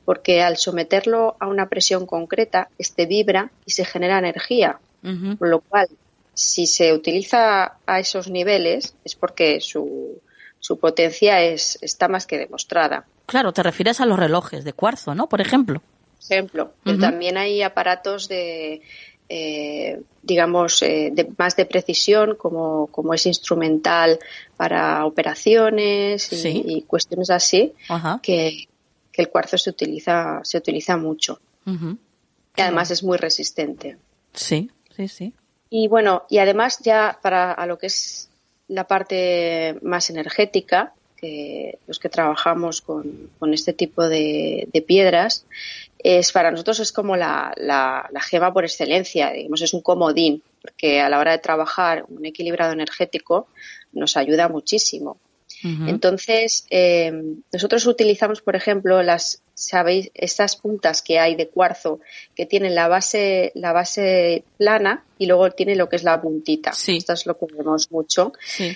porque 0.05 0.43
al 0.43 0.57
someterlo 0.57 1.35
a 1.39 1.47
una 1.47 1.67
presión 1.67 2.05
concreta, 2.05 2.69
este 2.77 3.07
vibra 3.07 3.51
y 3.65 3.71
se 3.71 3.85
genera 3.85 4.19
energía, 4.19 4.79
con 5.01 5.49
lo 5.49 5.59
cual, 5.61 5.87
si 6.35 6.67
se 6.67 6.93
utiliza 6.93 7.77
a 7.85 7.99
esos 7.99 8.29
niveles, 8.29 8.95
es 9.03 9.15
porque 9.15 9.59
su, 9.61 10.21
su 10.59 10.79
potencia 10.79 11.41
es, 11.41 11.79
está 11.81 12.07
más 12.07 12.27
que 12.27 12.37
demostrada. 12.37 13.05
Claro, 13.25 13.53
te 13.53 13.63
refieres 13.63 14.01
a 14.01 14.05
los 14.05 14.19
relojes 14.19 14.63
de 14.63 14.73
cuarzo, 14.73 15.15
¿no? 15.15 15.27
Por 15.27 15.41
ejemplo 15.41 15.81
ejemplo. 16.29 16.73
también 16.99 17.37
hay 17.37 17.61
aparatos 17.61 18.27
de, 18.27 18.81
eh, 19.29 20.01
digamos, 20.21 20.81
eh, 20.81 21.09
de, 21.13 21.29
más 21.37 21.55
de 21.55 21.65
precisión, 21.65 22.35
como, 22.35 22.87
como 22.87 23.13
es 23.13 23.25
instrumental 23.25 24.19
para 24.57 25.05
operaciones 25.05 26.29
y, 26.31 26.83
cuestiones 26.83 27.29
así, 27.29 27.73
que, 28.21 28.67
el 29.15 29.29
cuarzo 29.29 29.59
se 29.59 29.69
utiliza, 29.69 30.39
se 30.43 30.57
utiliza 30.57 30.97
mucho. 30.97 31.39
Y 31.65 32.61
además 32.61 32.91
es 32.91 33.03
muy 33.03 33.17
resistente. 33.17 33.97
Sí, 34.33 34.71
sí, 34.95 35.07
sí. 35.07 35.33
Y 35.69 35.87
bueno, 35.87 36.23
y 36.29 36.37
además 36.37 36.79
ya 36.83 37.19
para 37.21 37.51
a 37.51 37.65
lo 37.65 37.77
que 37.77 37.87
es 37.87 38.29
la 38.67 38.85
parte 38.85 39.77
más 39.81 40.09
energética, 40.09 40.93
que 41.23 41.79
los 41.87 41.99
que 41.99 42.09
trabajamos 42.09 42.81
con, 42.81 43.29
este 43.53 43.71
tipo 43.71 44.09
de, 44.09 44.67
piedras, 44.85 45.45
es 45.99 46.33
para 46.33 46.51
nosotros 46.51 46.81
es 46.81 46.91
como 46.91 47.15
la, 47.15 47.53
la, 47.55 48.09
gema 48.19 48.51
por 48.51 48.65
excelencia, 48.65 49.31
digamos, 49.31 49.61
es 49.61 49.73
un 49.73 49.79
comodín, 49.79 50.43
porque 50.61 50.99
a 50.99 51.07
la 51.07 51.19
hora 51.19 51.31
de 51.31 51.37
trabajar 51.37 52.05
un 52.09 52.25
equilibrado 52.25 52.73
energético 52.73 53.47
nos 53.93 54.17
ayuda 54.17 54.49
muchísimo. 54.49 55.17
Entonces, 55.87 56.65
eh, 56.69 57.09
nosotros 57.53 57.87
utilizamos, 57.87 58.41
por 58.41 58.57
ejemplo, 58.57 59.01
las, 59.01 59.41
sabéis, 59.63 60.11
estas 60.13 60.55
puntas 60.55 61.01
que 61.01 61.19
hay 61.19 61.35
de 61.35 61.47
cuarzo 61.47 61.99
que 62.35 62.45
tienen 62.45 62.75
la 62.75 62.87
base, 62.87 63.51
la 63.55 63.73
base 63.73 64.43
plana 64.57 65.03
y 65.17 65.25
luego 65.25 65.51
tiene 65.51 65.75
lo 65.75 65.89
que 65.89 65.95
es 65.95 66.03
la 66.03 66.21
puntita. 66.21 66.71
Esto 66.71 67.13
es 67.13 67.25
lo 67.25 67.37
que 67.37 67.47
vemos 67.55 67.91
mucho. 67.91 68.33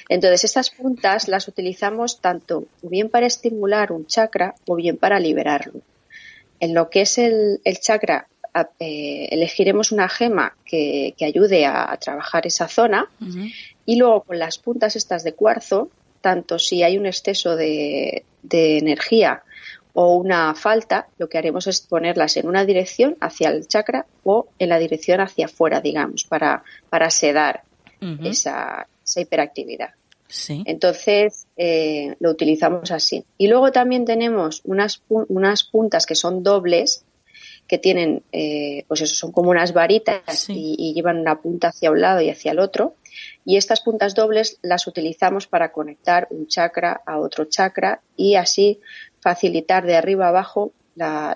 Entonces, 0.09 0.45
estas 0.45 0.69
puntas 0.69 1.27
las 1.27 1.47
utilizamos 1.47 2.21
tanto 2.21 2.65
bien 2.81 3.09
para 3.09 3.27
estimular 3.27 3.91
un 3.91 4.07
chakra 4.07 4.55
o 4.65 4.75
bien 4.75 4.97
para 4.97 5.19
liberarlo. 5.19 5.81
En 6.59 6.73
lo 6.73 6.89
que 6.89 7.01
es 7.01 7.17
el, 7.17 7.59
chakra, 7.79 8.27
eh, 8.79 9.27
elegiremos 9.31 9.91
una 9.91 10.09
gema 10.09 10.55
que, 10.65 11.13
ayude 11.21 11.65
a, 11.65 11.95
trabajar 11.97 12.47
esa 12.47 12.67
zona 12.67 13.09
y 13.85 13.97
luego 13.97 14.23
con 14.23 14.39
las 14.39 14.57
puntas 14.57 14.95
estas 14.95 15.23
de 15.23 15.33
cuarzo 15.33 15.89
tanto 16.21 16.59
si 16.59 16.83
hay 16.83 16.97
un 16.97 17.05
exceso 17.05 17.55
de, 17.55 18.25
energía 18.49 19.43
o 19.99 20.15
una 20.15 20.53
falta, 20.53 21.07
lo 21.17 21.27
que 21.27 21.39
haremos 21.39 21.65
es 21.65 21.81
ponerlas 21.81 22.37
en 22.37 22.47
una 22.47 22.65
dirección 22.65 23.17
hacia 23.19 23.49
el 23.49 23.67
chakra 23.67 24.05
o 24.23 24.45
en 24.59 24.69
la 24.69 24.77
dirección 24.77 25.21
hacia 25.21 25.47
afuera, 25.47 25.81
digamos, 25.81 26.23
para, 26.23 26.63
para 26.87 27.09
sedar 27.09 27.63
esa, 28.23 28.85
hiperactividad. 29.15 29.89
Entonces 30.65 31.47
eh, 31.57 32.15
lo 32.19 32.29
utilizamos 32.29 32.91
así. 32.91 33.23
Y 33.39 33.47
luego 33.47 33.71
también 33.71 34.05
tenemos 34.05 34.61
unas, 34.65 35.01
unas 35.09 35.63
puntas 35.63 36.05
que 36.05 36.13
son 36.13 36.43
dobles, 36.43 37.03
que 37.67 37.79
tienen, 37.79 38.21
eh, 38.31 38.83
pues 38.87 39.01
eso, 39.01 39.15
son 39.15 39.31
como 39.31 39.49
unas 39.49 39.73
varitas 39.73 40.47
y, 40.47 40.75
y, 40.77 40.93
llevan 40.93 41.17
una 41.17 41.41
punta 41.41 41.69
hacia 41.69 41.89
un 41.89 42.01
lado 42.01 42.21
y 42.21 42.29
hacia 42.29 42.51
el 42.51 42.59
otro. 42.59 42.93
Y 43.45 43.57
estas 43.57 43.81
puntas 43.81 44.13
dobles 44.13 44.59
las 44.61 44.85
utilizamos 44.85 45.47
para 45.47 45.71
conectar 45.71 46.27
un 46.29 46.47
chakra 46.47 47.01
a 47.05 47.17
otro 47.17 47.45
chakra 47.45 48.01
y 48.15 48.35
así 48.35 48.79
facilitar 49.27 49.85
de 49.85 49.97
arriba 49.97 50.29
abajo 50.29 50.71
la, 50.95 51.33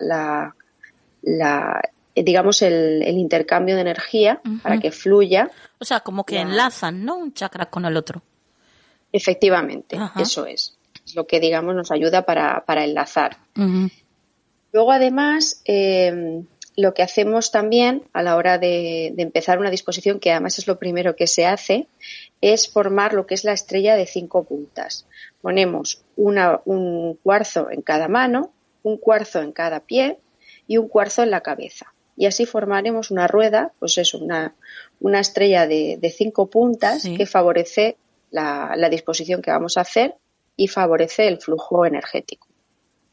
la, 1.22 1.82
digamos 2.16 2.62
el, 2.62 3.04
intercambio 3.06 3.76
de 3.76 3.82
energía 3.82 4.42
para 4.64 4.80
que 4.80 4.92
fluya. 4.92 5.52
O 5.78 5.84
sea, 5.84 6.00
como 6.00 6.24
que 6.24 6.40
enlazan, 6.40 7.04
¿no? 7.04 7.18
Un 7.18 7.34
chakra 7.34 7.66
con 7.66 7.84
el 7.84 7.98
otro. 7.98 8.22
Efectivamente, 9.12 10.00
eso 10.16 10.46
es. 10.46 10.78
Es 11.06 11.16
lo 11.16 11.28
que 11.28 11.42
digamos 11.42 11.76
nos 11.76 11.92
ayuda 11.92 12.26
para, 12.26 12.64
enlazar. 12.86 13.36
Luego 14.72 14.92
además 14.94 15.62
eh, 15.66 16.46
lo 16.76 16.94
que 16.94 17.04
hacemos 17.04 17.52
también 17.52 18.04
a 18.14 18.24
la 18.24 18.36
hora 18.36 18.58
de, 18.58 19.14
empezar 19.18 19.60
una 19.60 19.70
disposición, 19.70 20.20
que 20.20 20.32
además 20.32 20.58
es 20.60 20.68
lo 20.68 20.80
primero 20.80 21.16
que 21.16 21.28
se 21.28 21.46
hace, 21.46 21.88
es 22.40 22.72
formar 22.72 23.14
lo 23.14 23.28
que 23.28 23.34
es 23.34 23.44
la 23.44 23.54
estrella 23.54 23.96
de 23.96 24.06
cinco 24.06 24.44
puntas. 24.44 25.06
Ponemos 25.42 26.02
un 26.16 27.20
cuarzo 27.24 27.70
en 27.70 27.82
cada 27.82 28.08
mano, 28.08 28.52
un 28.84 28.98
cuarzo 28.98 29.42
en 29.42 29.52
cada 29.52 29.82
pie 29.82 30.18
y 30.68 30.78
un 30.78 30.88
cuarzo 30.88 31.24
en 31.24 31.32
la 31.32 31.42
cabeza. 31.42 31.94
Y 32.16 32.26
así 32.26 32.46
formaremos 32.46 33.12
una 33.12 33.28
rueda, 33.28 33.74
pues 33.80 33.98
eso, 33.98 34.18
una, 34.20 34.54
una 35.00 35.20
estrella 35.20 35.68
de, 35.68 36.14
cinco 36.16 36.48
puntas 36.48 37.04
que 37.04 37.26
favorece 37.26 37.98
la, 38.30 38.74
la 38.76 38.90
disposición 38.90 39.42
que 39.42 39.52
vamos 39.52 39.78
a 39.78 39.82
hacer 39.82 40.16
y 40.56 40.68
favorece 40.68 41.28
el 41.28 41.40
flujo 41.40 41.86
energético. 41.86 42.48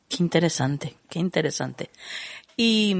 Qué 0.08 0.22
interesante, 0.22 0.94
qué 1.08 1.18
interesante. 1.18 1.90
Y, 2.60 2.92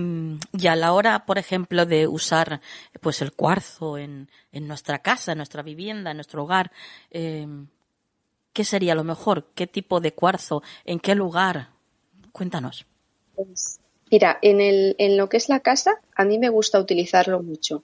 a 0.69 0.77
la 0.77 0.93
hora, 0.93 1.27
por 1.27 1.37
ejemplo, 1.37 1.85
de 1.85 2.07
usar 2.07 2.61
pues 3.01 3.21
el 3.23 3.33
cuarzo 3.33 3.99
en, 3.99 4.31
en 4.53 4.69
nuestra 4.69 5.01
casa, 5.01 5.33
en 5.33 5.39
nuestra 5.39 5.65
vivienda, 5.65 6.13
en 6.13 6.19
nuestro 6.19 6.45
hogar, 6.45 6.71
em, 7.11 7.67
¿qué 8.53 8.63
sería 8.63 8.95
lo 8.95 9.03
mejor? 9.03 9.49
¿Qué 9.57 9.67
tipo 9.67 9.99
de 9.99 10.13
cuarzo? 10.13 10.63
¿En 10.85 11.01
qué 11.01 11.17
lugar? 11.17 11.71
Cuéntanos. 12.31 12.87
Pues, 13.35 13.81
mira, 14.13 14.39
en, 14.43 14.61
el, 14.61 14.95
en 14.97 15.17
lo 15.17 15.29
que 15.29 15.39
es 15.39 15.49
la 15.49 15.59
casa, 15.59 16.01
a 16.15 16.25
mí 16.25 16.39
me 16.39 16.51
gusta 16.51 16.79
utilizarlo 16.79 17.43
mucho, 17.43 17.83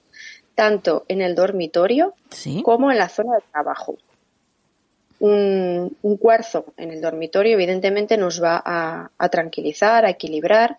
tanto 0.55 1.05
en 1.09 1.23
el 1.23 1.35
dormitorio 1.35 2.15
como 2.63 2.93
en 2.93 2.99
la 2.99 3.09
zona 3.09 3.35
de 3.35 3.43
trabajo. 3.51 3.99
Un, 5.19 5.97
un, 6.03 6.17
cuarzo 6.19 6.67
en 6.77 6.93
el 6.93 7.01
dormitorio, 7.01 7.55
evidentemente, 7.55 8.17
nos 8.17 8.41
va 8.41 8.63
a, 8.65 9.11
a 9.19 9.29
tranquilizar, 9.29 10.05
a 10.05 10.11
equilibrar 10.11 10.79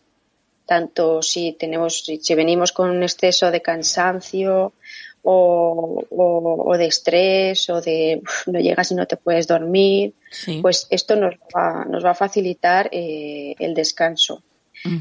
tanto 0.65 1.21
si 1.21 1.53
tenemos, 1.53 2.03
si 2.03 2.35
venimos 2.35 2.71
con 2.71 2.89
un 2.89 3.03
exceso 3.03 3.51
de 3.51 3.61
cansancio 3.61 4.73
o, 5.27 6.75
de 6.77 6.85
estrés 6.85 7.69
o 7.69 7.81
de 7.81 8.21
no 8.47 8.59
llegas 8.59 8.91
y 8.91 8.95
no 8.95 9.07
te 9.07 9.17
puedes 9.17 9.47
dormir, 9.47 10.13
pues 10.61 10.87
esto 10.89 11.15
nos 11.15 11.35
va, 11.55 11.85
nos 11.85 12.05
va 12.05 12.11
a 12.11 12.15
facilitar 12.15 12.89
eh, 12.91 13.55
el 13.59 13.73
descanso. 13.73 14.43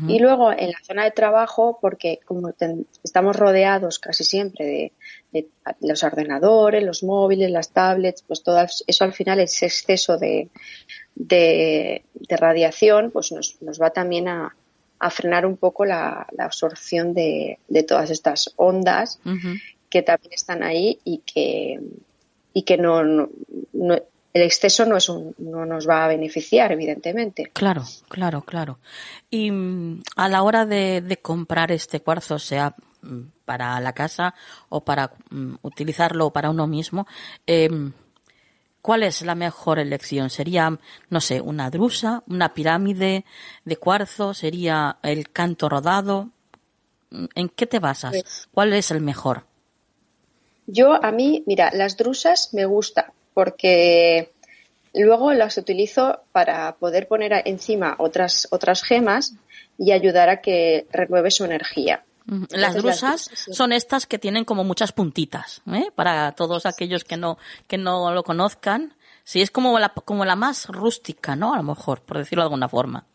Y 0.08 0.18
luego 0.18 0.50
en 0.50 0.70
la 0.70 0.78
zona 0.82 1.04
de 1.04 1.10
trabajo, 1.10 1.78
porque 1.78 2.18
como 2.24 2.54
estamos 3.02 3.36
rodeados 3.36 3.98
casi 3.98 4.24
siempre 4.24 4.92
de, 5.30 5.48
los 5.80 6.02
ordenadores, 6.02 6.82
los 6.82 7.02
móviles, 7.02 7.50
las 7.50 7.70
tablets, 7.70 8.22
pues 8.22 8.42
todo 8.42 8.64
eso 8.86 9.04
al 9.04 9.12
final, 9.12 9.40
ese 9.40 9.66
exceso 9.66 10.16
de, 10.16 10.48
de, 11.14 12.02
radiación, 12.30 13.10
pues 13.10 13.30
nos, 13.32 13.60
nos 13.60 13.78
va 13.78 13.90
también 13.90 14.28
a, 14.28 14.56
a 15.04 15.10
frenar 15.10 15.44
un 15.44 15.58
poco 15.58 15.84
la, 15.84 16.26
absorción 16.38 17.12
de, 17.12 17.58
todas 17.86 18.08
estas 18.08 18.54
ondas 18.56 19.20
que 19.90 20.00
también 20.00 20.32
están 20.32 20.62
ahí 20.62 20.98
y 21.04 21.18
que, 21.18 21.78
y 22.54 22.62
que 22.62 22.78
no, 22.78 23.02
el 23.02 24.42
exceso 24.42 24.86
no, 24.86 24.96
es 24.96 25.10
un, 25.10 25.34
no 25.36 25.66
nos 25.66 25.86
va 25.86 26.06
a 26.06 26.08
beneficiar, 26.08 26.72
evidentemente. 26.72 27.50
Claro, 27.52 27.84
claro, 28.08 28.40
claro. 28.40 28.78
Y 29.28 29.50
mm, 29.50 30.04
a 30.16 30.30
la 30.30 30.42
hora 30.42 30.64
de, 30.64 31.18
comprar 31.20 31.70
este 31.70 32.00
cuarzo, 32.00 32.38
sea 32.38 32.74
mm, 33.02 33.20
para 33.44 33.78
la 33.80 33.92
casa 33.92 34.34
o 34.70 34.86
para 34.86 35.12
mm, 35.28 35.56
utilizarlo 35.60 36.30
para 36.30 36.48
uno 36.48 36.66
mismo, 36.66 37.06
eh, 37.46 37.68
¿Cuál 38.84 39.02
es 39.02 39.22
la 39.22 39.34
mejor 39.34 39.78
elección? 39.78 40.28
¿Sería, 40.28 40.78
no 41.08 41.20
sé, 41.22 41.40
una 41.40 41.70
drusa, 41.70 42.22
una 42.28 42.52
pirámide 42.52 43.24
de 43.64 43.76
cuarzo? 43.78 44.34
¿Sería 44.34 44.98
el 45.02 45.30
canto 45.30 45.70
rodado? 45.70 46.28
¿En 47.34 47.48
qué 47.48 47.66
te 47.66 47.78
basas? 47.78 48.10
Pues 48.12 48.48
¿Cuál 48.52 48.74
es 48.74 48.90
el 48.90 49.00
mejor? 49.00 49.44
Yo, 50.66 51.02
a 51.02 51.12
mí, 51.12 51.42
mira, 51.46 51.70
las 51.72 51.96
drusas 51.96 52.52
me 52.52 52.66
gustan 52.66 53.06
porque 53.32 54.32
luego 54.92 55.32
las 55.32 55.56
utilizo 55.56 56.20
para 56.32 56.76
poder 56.76 57.08
poner 57.08 57.40
encima 57.46 57.96
otras, 57.98 58.48
otras 58.50 58.82
gemas 58.82 59.34
y 59.78 59.92
ayudar 59.92 60.28
a 60.28 60.42
que 60.42 60.86
renueve 60.92 61.30
su 61.30 61.46
energía. 61.46 62.04
Las 62.50 62.74
drusas 62.74 63.30
son 63.34 63.72
estas 63.72 64.06
que 64.06 64.18
tienen 64.18 64.44
como 64.44 64.64
muchas 64.64 64.92
puntitas, 64.92 65.60
¿eh? 65.70 65.90
Para 65.94 66.32
todos 66.32 66.64
aquellos 66.64 67.04
que 67.04 67.16
no, 67.16 67.36
que 67.66 67.76
no 67.76 68.12
lo 68.12 68.22
conozcan. 68.22 68.94
Sí, 69.24 69.42
es 69.42 69.50
como 69.50 69.78
la, 69.78 69.90
como 69.90 70.24
la 70.24 70.36
más 70.36 70.66
rústica, 70.68 71.36
¿no? 71.36 71.52
A 71.52 71.58
lo 71.58 71.62
mejor, 71.62 72.00
por 72.00 72.18
decirlo 72.18 72.42
de 72.42 72.46
alguna 72.46 72.68
forma. 72.68 73.06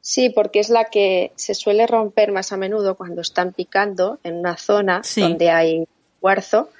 Sí, 0.00 0.30
porque 0.30 0.60
es 0.60 0.68
la 0.68 0.84
que 0.84 1.32
se 1.34 1.54
suele 1.54 1.84
romper 1.86 2.30
más 2.30 2.52
a 2.52 2.56
menudo 2.56 2.94
cuando 2.94 3.22
están 3.22 3.52
picando 3.52 4.20
en 4.22 4.36
una 4.36 4.56
zona 4.56 5.02
donde 5.16 5.50
hay 5.50 5.88
cuarzo. 6.20 6.70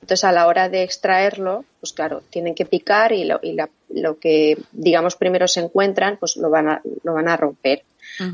Entonces, 0.00 0.22
a 0.22 0.30
la 0.30 0.46
hora 0.46 0.68
de 0.68 0.84
extraerlo, 0.84 1.64
pues 1.80 1.92
claro, 1.92 2.22
tienen 2.30 2.54
que 2.54 2.64
picar 2.64 3.10
y 3.10 3.24
lo, 3.24 3.40
y 3.42 3.56
lo 3.90 4.18
que, 4.20 4.56
digamos, 4.70 5.16
primero 5.16 5.48
se 5.48 5.60
encuentran, 5.60 6.16
pues 6.16 6.36
lo 6.36 6.48
van 6.48 6.68
a, 6.68 6.82
lo 7.02 7.14
van 7.14 7.26
a 7.26 7.36
romper 7.36 7.82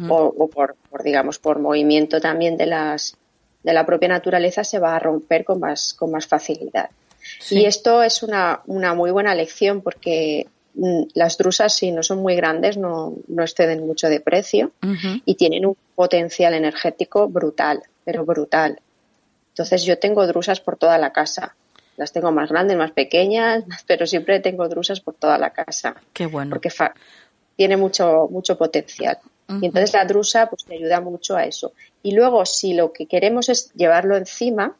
o, 0.08 0.48
por, 0.48 0.76
digamos, 1.02 1.38
por 1.38 1.58
movimiento 1.58 2.20
también 2.20 2.56
de 2.56 2.66
las 2.66 3.16
de 3.62 3.72
la 3.72 3.86
propia 3.86 4.08
naturaleza 4.08 4.64
se 4.64 4.78
va 4.78 4.96
a 4.96 4.98
romper 4.98 5.44
con 5.44 5.60
más, 5.60 5.94
con 5.94 6.10
más 6.10 6.26
facilidad. 6.26 6.90
Y 7.50 7.64
esto 7.64 8.02
es 8.02 8.22
una, 8.22 8.60
una 8.66 8.94
muy 8.94 9.10
buena 9.10 9.34
lección 9.34 9.80
porque 9.80 10.48
mm, 10.74 11.02
las 11.14 11.38
drusas, 11.38 11.74
si 11.74 11.92
no 11.92 12.02
son 12.02 12.18
muy 12.18 12.34
grandes, 12.34 12.76
no, 12.76 13.14
no 13.28 13.42
exceden 13.42 13.86
mucho 13.86 14.08
de 14.08 14.20
precio 14.20 14.72
y 15.24 15.34
tienen 15.36 15.66
un 15.66 15.76
potencial 15.94 16.54
energético 16.54 17.28
brutal, 17.28 17.82
pero 18.04 18.24
brutal. 18.24 18.80
Entonces 19.50 19.84
yo 19.84 19.98
tengo 19.98 20.26
drusas 20.26 20.60
por 20.60 20.76
toda 20.76 20.98
la 20.98 21.12
casa. 21.12 21.54
Las 21.96 22.12
tengo 22.12 22.32
más 22.32 22.50
grandes, 22.50 22.76
más 22.76 22.90
pequeñas, 22.90 23.64
pero 23.86 24.06
siempre 24.06 24.40
tengo 24.40 24.68
drusas 24.68 25.00
por 25.00 25.14
toda 25.14 25.38
la 25.38 25.50
casa. 25.50 25.94
Qué 26.12 26.26
bueno. 26.26 26.50
Porque 26.50 26.70
tiene 27.56 27.76
mucho, 27.76 28.28
mucho 28.30 28.56
potencial. 28.58 29.18
Y 29.60 29.66
entonces 29.66 29.92
la 29.92 30.04
drusa 30.04 30.48
pues 30.48 30.64
te 30.64 30.74
ayuda 30.74 31.00
mucho 31.00 31.36
a 31.36 31.44
eso. 31.44 31.72
Y 32.02 32.14
luego, 32.14 32.46
si 32.46 32.74
lo 32.74 32.92
que 32.92 33.06
queremos 33.06 33.48
es 33.48 33.72
llevarlo 33.74 34.16
encima, 34.16 34.76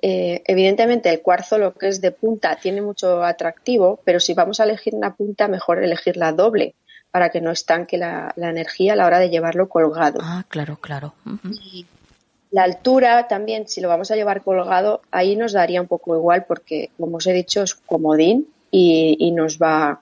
eh, 0.00 0.42
evidentemente 0.46 1.10
el 1.10 1.22
cuarzo, 1.22 1.58
lo 1.58 1.74
que 1.74 1.88
es 1.88 2.00
de 2.00 2.12
punta, 2.12 2.56
tiene 2.56 2.82
mucho 2.82 3.22
atractivo, 3.24 4.00
pero 4.04 4.20
si 4.20 4.34
vamos 4.34 4.60
a 4.60 4.64
elegir 4.64 4.94
una 4.94 5.14
punta, 5.14 5.48
mejor 5.48 5.82
elegirla 5.82 6.32
doble 6.32 6.74
para 7.10 7.30
que 7.30 7.40
no 7.40 7.50
estanque 7.50 7.96
la, 7.96 8.32
energía 8.36 8.92
a 8.92 8.96
la 8.96 9.06
hora 9.06 9.18
de 9.18 9.30
llevarlo 9.30 9.68
colgado. 9.68 10.20
Ah, 10.22 10.44
claro, 10.48 10.76
claro. 10.76 11.14
la 12.50 12.62
altura 12.62 13.26
también, 13.28 13.66
si 13.66 13.80
lo 13.80 13.88
vamos 13.88 14.10
a 14.10 14.16
llevar 14.16 14.42
colgado, 14.42 15.00
ahí 15.10 15.34
nos 15.34 15.52
daría 15.52 15.80
un 15.80 15.88
poco 15.88 16.14
igual 16.14 16.44
porque, 16.46 16.90
como 16.98 17.16
os 17.16 17.26
he 17.26 17.32
dicho, 17.32 17.62
es 17.62 17.74
comodín 17.74 18.46
y, 18.70 19.32
nos 19.32 19.58
va 19.58 20.00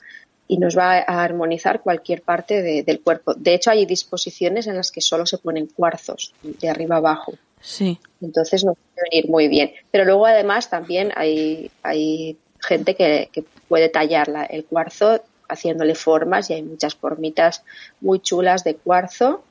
y 0.49 0.59
nos 0.59 0.77
va 0.77 0.99
a 0.99 1.25
armonizar 1.25 1.81
cualquier 1.81 2.23
parte 2.23 2.83
del 2.83 3.01
cuerpo. 3.01 3.35
De 3.35 3.55
hecho, 3.55 3.71
hay 3.71 3.85
disposiciones 3.85 4.67
en 4.67 4.77
las 4.77 4.91
que 4.91 5.01
solo 5.01 5.27
se 5.27 5.39
ponen 5.39 5.67
cuarzos 5.67 6.33
de 6.43 6.69
arriba 6.69 6.97
abajo. 6.97 7.35
Sí. 7.61 7.99
Entonces 8.21 8.65
nos 8.65 8.77
puede 8.77 9.09
venir 9.11 9.31
muy 9.31 9.49
bien. 9.49 9.73
Pero 9.91 10.05
luego 10.05 10.27
además 10.27 10.71
también 10.71 11.13
hay, 11.17 11.71
hay 11.83 12.37
gente 12.61 12.95
que, 12.95 13.31
puede 13.69 13.89
tallar 13.89 14.29
el 14.51 14.65
cuarzo 14.65 15.21
haciéndole 15.49 15.97
formas 15.97 16.51
y 16.51 16.55
hay 16.55 16.63
muchas 16.63 16.95
formitas 16.95 17.65
muy 18.01 18.21
chulas 18.21 18.63
de 18.63 18.77
cuarzo. 18.77 19.43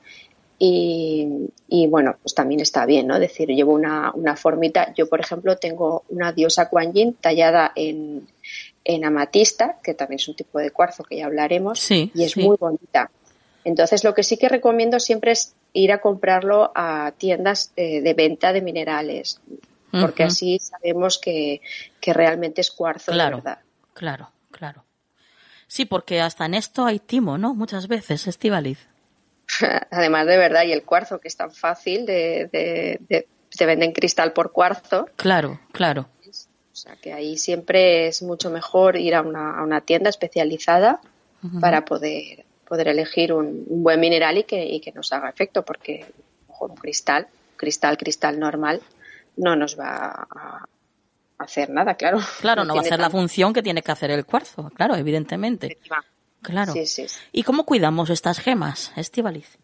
Y, 0.57 1.49
bueno, 1.89 2.15
pues 2.21 2.33
también 2.33 2.61
está 2.61 2.85
bien, 2.85 3.07
¿no? 3.07 3.15
Es 3.15 3.19
decir, 3.19 3.49
llevo 3.49 3.73
una, 3.73 4.13
una 4.13 4.37
formita. 4.37 4.93
Yo, 4.93 5.09
por 5.09 5.19
ejemplo, 5.19 5.57
tengo 5.57 6.05
una 6.07 6.31
diosa 6.31 6.69
Kuan 6.69 6.93
Yin 6.93 7.15
tallada 7.15 7.73
en, 7.75 8.25
en 8.85 9.03
amatista, 9.03 9.79
que 9.83 9.95
también 9.95 10.19
es 10.19 10.27
un 10.27 10.35
tipo 10.35 10.59
de 10.59 10.71
cuarzo 10.71 11.03
que 11.03 11.17
ya 11.17 11.25
hablaremos, 11.25 11.91
y 11.91 12.11
es 12.23 12.37
muy 12.37 12.55
bonita. 12.55 13.11
Entonces, 13.63 14.03
lo 14.03 14.13
que 14.13 14.23
sí 14.23 14.37
que 14.37 14.47
recomiendo 14.47 14.99
siempre 14.99 15.31
es 15.31 15.55
ir 15.73 15.91
a 15.91 15.99
comprarlo 15.99 16.71
a 16.75 17.11
tiendas 17.17 17.73
de, 17.75 18.13
venta 18.15 18.53
de 18.53 18.61
minerales, 18.61 19.41
porque 19.91 20.23
así 20.23 20.59
sabemos 20.59 21.17
que, 21.17 21.61
realmente 22.05 22.61
es 22.61 22.69
cuarzo 22.69 23.11
claro, 23.11 23.37
de 23.37 23.41
verdad. 23.41 23.59
Claro, 23.93 24.31
claro. 24.51 24.85
Sí, 25.67 25.85
porque 25.85 26.21
hasta 26.21 26.45
en 26.45 26.53
esto 26.53 26.85
hay 26.85 26.99
timo, 26.99 27.39
¿no? 27.39 27.55
Muchas 27.55 27.87
veces, 27.87 28.27
Estivaliz. 28.27 28.87
Además 29.91 30.27
de 30.27 30.37
verdad, 30.37 30.63
y 30.65 30.71
el 30.71 30.83
cuarzo, 30.83 31.19
que 31.19 31.27
es 31.27 31.35
tan 31.35 31.51
fácil 31.51 32.05
de, 32.05 32.47
de, 32.51 33.27
te 33.49 33.65
venden 33.65 33.91
cristal 33.91 34.33
por 34.33 34.51
cuarzo. 34.51 35.07
Claro, 35.15 35.59
claro. 35.71 36.07
O 36.75 36.77
sea 36.77 36.97
que 36.97 37.13
ahí 37.13 37.37
siempre 37.37 38.07
es 38.07 38.21
mucho 38.21 38.49
mejor 38.49 38.97
ir 38.97 39.15
a 39.15 39.21
una, 39.21 39.57
a 39.57 39.63
una 39.63 39.79
tienda 39.79 40.09
especializada 40.09 40.99
para 41.61 41.85
poder, 41.85 42.43
poder 42.67 42.89
elegir 42.89 43.31
un, 43.31 43.63
buen 43.65 43.97
mineral 44.01 44.39
y 44.39 44.43
que, 44.43 44.65
y 44.65 44.81
que 44.81 44.91
nos 44.91 45.13
haga 45.13 45.29
efecto, 45.29 45.63
porque 45.63 46.05
un 46.59 46.75
cristal, 46.75 47.27
cristal, 47.55 47.97
cristal 47.97 48.37
normal, 48.37 48.81
no 49.37 49.55
nos 49.55 49.79
va 49.79 50.27
a 50.29 50.65
hacer 51.37 51.69
nada, 51.69 51.93
claro. 51.93 52.19
Claro, 52.41 52.65
no, 52.65 52.73
va 52.73 52.81
a 52.81 52.83
hacer 52.83 52.99
la 52.99 53.09
función 53.09 53.53
que 53.53 53.63
tiene 53.63 53.81
que 53.81 53.93
hacer 53.93 54.11
el 54.11 54.25
cuarzo, 54.25 54.69
claro, 54.75 54.97
evidentemente. 54.97 55.77
Claro. 56.41 56.73
¿Y 57.31 57.43
cómo 57.43 57.65
cuidamos 57.65 58.09
estas 58.09 58.39
gemas, 58.39 58.91
Estivaliz? 58.97 59.57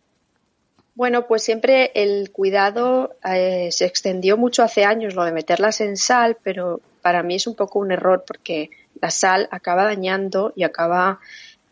Bueno, 0.95 1.27
pues 1.27 1.43
siempre 1.43 1.91
el 1.93 2.31
cuidado 2.31 3.17
eh, 3.25 3.67
se 3.73 3.85
extendió 3.85 4.37
mucho 4.37 4.63
hace 4.63 4.85
años 4.85 5.13
lo 5.13 5.25
de 5.25 5.33
meterlas 5.33 5.81
en 5.81 5.97
sal, 5.97 6.37
pero 6.41 6.79
para 7.01 7.23
mí 7.23 7.35
es 7.35 7.47
un 7.47 7.55
poco 7.55 7.79
un 7.79 7.91
error 7.91 8.23
porque 8.25 8.69
la 9.01 9.11
sal 9.11 9.47
acaba 9.51 9.85
dañando 9.85 10.53
y 10.55 10.63
acaba, 10.63 11.19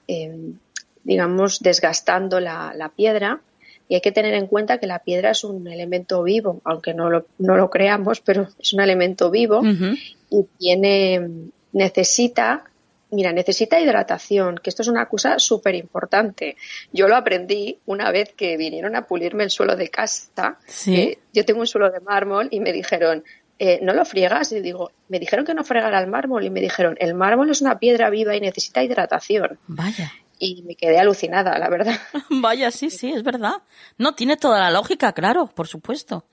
em, 0.07 0.55
digamos, 1.03 1.59
desgastando 1.59 2.39
la, 2.39 2.91
piedra. 2.95 3.41
Y 3.87 3.95
hay 3.95 4.01
que 4.01 4.11
tener 4.11 4.35
en 4.35 4.47
cuenta 4.47 4.77
que 4.77 4.87
la 4.87 4.99
piedra 4.99 5.31
es 5.31 5.43
un 5.43 5.67
elemento 5.67 6.21
vivo, 6.21 6.61
aunque 6.63 6.93
no 6.93 7.09
lo, 7.09 7.25
no 7.39 7.57
lo 7.57 7.69
creamos, 7.69 8.21
pero 8.21 8.47
es 8.59 8.73
un 8.73 8.81
elemento 8.81 9.31
vivo 9.31 9.61
y 10.29 10.43
tiene, 10.59 11.27
necesita 11.73 12.69
mira, 13.11 13.31
necesita 13.31 13.79
hidratación, 13.79 14.57
que 14.57 14.69
esto 14.69 14.81
es 14.81 14.87
una 14.87 15.07
cosa 15.07 15.39
súper 15.39 15.75
importante. 15.75 16.55
Yo 16.93 17.07
lo 17.07 17.15
aprendí 17.15 17.79
una 17.85 18.11
vez 18.11 18.33
que 18.33 18.57
vinieron 18.57 18.95
a 18.95 19.07
pulirme 19.07 19.43
el 19.43 19.49
suelo 19.49 19.75
de 19.75 19.89
casa. 19.89 20.57
¿Sí? 20.67 21.17
yo 21.33 21.45
tengo 21.45 21.59
un 21.59 21.67
suelo 21.67 21.91
de 21.91 21.99
mármol 21.99 22.47
y 22.51 22.59
me 22.59 22.71
dijeron, 22.71 23.23
eh, 23.59 23.79
¿no 23.81 23.93
lo 23.93 24.05
friegas? 24.05 24.53
Y 24.53 24.61
digo, 24.61 24.91
me 25.09 25.19
dijeron 25.19 25.45
que 25.45 25.53
no 25.53 25.65
fregara 25.65 25.99
el 25.99 26.07
mármol 26.07 26.45
y 26.45 26.49
me 26.49 26.61
dijeron, 26.61 26.95
el 26.99 27.13
mármol 27.13 27.49
es 27.49 27.61
una 27.61 27.77
piedra 27.77 28.09
viva 28.09 28.35
y 28.35 28.39
necesita 28.39 28.81
hidratación. 28.81 29.59
Vaya. 29.67 30.13
Y 30.39 30.63
me 30.63 30.75
quedé 30.75 30.97
alucinada, 30.97 31.57
la 31.59 31.69
verdad. 31.69 31.99
Vaya, 32.29 32.71
sí, 32.71 32.89
sí, 32.89 33.11
es 33.11 33.21
verdad. 33.23 33.61
No, 33.97 34.15
tiene 34.15 34.37
toda 34.37 34.59
la 34.59 34.71
lógica, 34.71 35.11
claro, 35.11 35.47
por 35.47 35.67
supuesto. 35.67 36.23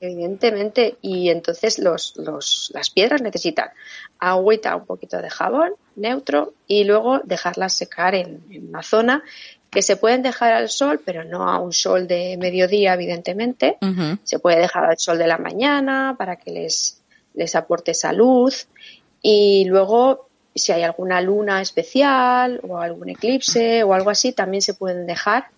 Evidentemente, 0.00 0.96
y 1.02 1.28
entonces 1.28 1.80
los, 1.80 2.16
los, 2.16 2.70
las 2.72 2.90
piedras 2.90 3.20
necesitan 3.20 3.70
agüita, 4.20 4.76
un 4.76 4.86
poquito 4.86 5.20
de 5.20 5.28
jabón 5.28 5.72
neutro 5.96 6.54
y 6.68 6.84
luego 6.84 7.18
dejarlas 7.24 7.76
secar 7.76 8.14
en, 8.14 8.44
en 8.48 8.68
una 8.68 8.84
zona 8.84 9.24
que 9.70 9.82
se 9.82 9.96
pueden 9.96 10.22
dejar 10.22 10.52
al 10.52 10.68
sol, 10.68 11.00
pero 11.04 11.24
no 11.24 11.48
a 11.48 11.58
un 11.58 11.72
sol 11.72 12.06
de 12.06 12.36
mediodía, 12.38 12.94
evidentemente. 12.94 13.76
Se 14.24 14.38
puede 14.38 14.60
dejar 14.60 14.84
al 14.84 14.98
sol 14.98 15.18
de 15.18 15.26
la 15.26 15.38
mañana 15.38 16.14
para 16.16 16.36
que 16.36 16.50
les, 16.50 17.02
les 17.34 17.54
aporte 17.54 17.92
salud. 17.92 18.52
Y 19.20 19.66
luego, 19.66 20.28
si 20.54 20.72
hay 20.72 20.82
alguna 20.82 21.20
luna 21.20 21.60
especial 21.60 22.60
o 22.66 22.78
algún 22.78 23.10
eclipse 23.10 23.82
o 23.82 23.92
algo 23.92 24.10
así, 24.10 24.32
también 24.32 24.62
se 24.62 24.74
pueden 24.74 25.06
dejar 25.06 25.48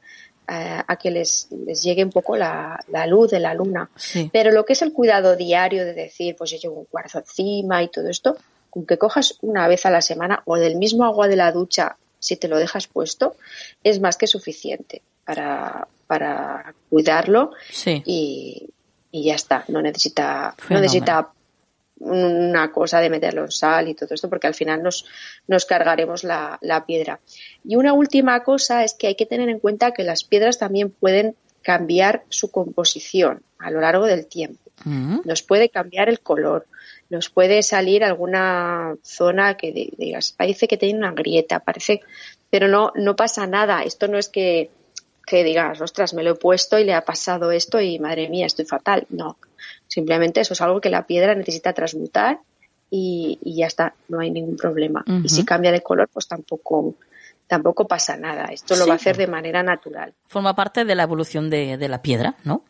eh, 0.48 0.82
a 0.84 0.96
que 0.96 1.12
les, 1.12 1.46
les, 1.52 1.80
llegue 1.80 2.02
un 2.02 2.10
poco 2.10 2.36
la, 2.36 2.84
la 2.88 3.06
luz 3.06 3.30
de 3.30 3.38
la 3.38 3.54
luna. 3.54 3.90
Pero 4.32 4.50
lo 4.50 4.64
que 4.64 4.72
es 4.72 4.82
el 4.82 4.92
cuidado 4.92 5.36
diario 5.36 5.84
de 5.84 5.94
decir, 5.94 6.34
pues 6.36 6.50
yo 6.50 6.58
llevo 6.58 6.80
un 6.80 6.86
cuarzo 6.86 7.20
encima 7.20 7.80
y 7.84 7.88
todo 7.88 8.08
esto, 8.08 8.36
con 8.70 8.84
que 8.86 8.98
cojas 8.98 9.38
una 9.42 9.68
vez 9.68 9.86
a 9.86 9.90
la 9.90 10.02
semana 10.02 10.42
o 10.46 10.56
del 10.56 10.74
mismo 10.74 11.04
agua 11.04 11.28
de 11.28 11.36
la 11.36 11.52
ducha 11.52 11.96
si 12.20 12.36
te 12.36 12.46
lo 12.46 12.58
dejas 12.58 12.86
puesto, 12.86 13.36
es 13.82 14.00
más 14.00 14.16
que 14.16 14.28
suficiente 14.28 15.02
para, 15.24 15.88
para 16.06 16.74
cuidarlo 16.88 17.52
y, 17.84 18.68
y, 19.10 19.24
ya 19.24 19.34
está. 19.34 19.64
No 19.68 19.82
necesita, 19.82 20.54
no 20.68 20.80
necesita 20.80 21.32
una 21.98 22.72
cosa 22.72 23.00
de 23.00 23.10
meterlo 23.10 23.44
en 23.44 23.50
sal 23.50 23.88
y 23.88 23.94
todo 23.94 24.14
esto, 24.14 24.28
porque 24.28 24.46
al 24.46 24.54
final 24.54 24.82
nos, 24.82 25.04
nos 25.48 25.66
cargaremos 25.66 26.24
la, 26.24 26.58
la, 26.62 26.86
piedra. 26.86 27.20
Y 27.64 27.76
una 27.76 27.92
última 27.92 28.42
cosa 28.42 28.84
es 28.84 28.94
que 28.94 29.08
hay 29.08 29.14
que 29.16 29.26
tener 29.26 29.48
en 29.48 29.58
cuenta 29.58 29.92
que 29.92 30.04
las 30.04 30.24
piedras 30.24 30.58
también 30.58 30.90
pueden 30.90 31.34
cambiar 31.62 32.24
su 32.28 32.50
composición 32.50 33.42
a 33.58 33.70
lo 33.70 33.80
largo 33.80 34.06
del 34.06 34.26
tiempo. 34.26 34.70
Mm. 34.84 35.20
Nos 35.24 35.42
puede 35.42 35.68
cambiar 35.68 36.08
el 36.08 36.20
color, 36.20 36.66
nos 37.10 37.28
puede 37.28 37.62
salir 37.62 38.04
alguna 38.04 38.94
zona 39.02 39.56
que 39.56 39.72
digas, 39.98 40.32
parece 40.36 40.68
que 40.68 40.76
tiene 40.76 40.98
una 40.98 41.12
grieta, 41.12 41.58
parece, 41.58 42.00
pero 42.48 42.68
no, 42.68 42.92
no 42.94 43.16
pasa 43.16 43.46
nada. 43.46 43.82
Esto 43.82 44.06
no 44.06 44.16
es 44.16 44.28
que, 44.28 44.70
que 45.26 45.42
digas, 45.42 45.80
ostras, 45.80 46.14
me 46.14 46.22
lo 46.22 46.30
he 46.30 46.34
puesto 46.36 46.78
y 46.78 46.84
le 46.84 46.94
ha 46.94 47.04
pasado 47.04 47.50
esto 47.50 47.80
y 47.80 47.98
madre 47.98 48.28
mía, 48.28 48.46
estoy 48.46 48.64
fatal. 48.64 49.06
No, 49.10 49.36
simplemente 49.88 50.40
eso 50.40 50.54
es 50.54 50.60
algo 50.60 50.80
que 50.80 50.88
la 50.88 51.06
piedra 51.06 51.34
necesita 51.34 51.72
transmutar 51.72 52.38
y, 52.90 53.38
ya 53.42 53.66
está, 53.66 53.94
no 54.08 54.20
hay 54.20 54.30
ningún 54.30 54.56
problema. 54.56 55.04
Y 55.24 55.28
si 55.28 55.44
cambia 55.44 55.72
de 55.72 55.82
color, 55.82 56.08
pues 56.12 56.28
tampoco, 56.28 56.94
tampoco 57.48 57.88
pasa 57.88 58.16
nada. 58.16 58.46
Esto 58.46 58.76
lo 58.76 58.86
va 58.86 58.94
a 58.94 58.96
hacer 58.96 59.16
de 59.16 59.26
manera 59.26 59.64
natural. 59.64 60.14
Forma 60.28 60.54
parte 60.54 60.84
de 60.84 60.94
la 60.94 61.02
evolución 61.02 61.50
de, 61.50 61.76
de 61.76 61.88
la 61.88 62.02
piedra, 62.02 62.36
¿no? 62.44 62.62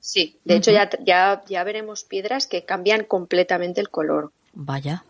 Sí, 0.00 0.38
de 0.44 0.56
hecho 0.56 0.70
ya, 0.70 0.88
ya, 1.04 1.42
ya 1.48 1.64
veremos 1.64 2.04
piedras 2.04 2.46
que 2.46 2.64
cambian 2.64 3.04
completamente 3.04 3.80
el 3.80 3.90
color. 3.90 4.32
Vaya. 4.52 5.04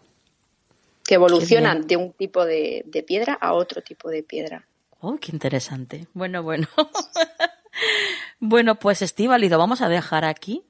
Que 1.04 1.14
evolucionan 1.14 1.86
de 1.86 1.96
un 1.96 2.12
tipo 2.12 2.44
de, 2.44 2.82
de, 2.86 3.02
piedra 3.02 3.34
a 3.40 3.52
otro 3.54 3.82
tipo 3.82 4.10
de 4.10 4.22
piedra. 4.22 4.66
Oh, 5.00 5.16
qué 5.16 5.32
interesante. 5.32 6.06
Bueno, 6.12 6.42
bueno. 6.42 6.66
bueno, 8.40 8.78
pues 8.78 9.02
Estíbal, 9.02 9.40
lo 9.40 9.58
vamos 9.58 9.80
a 9.80 9.88
dejar 9.88 10.24
aquí 10.24 10.64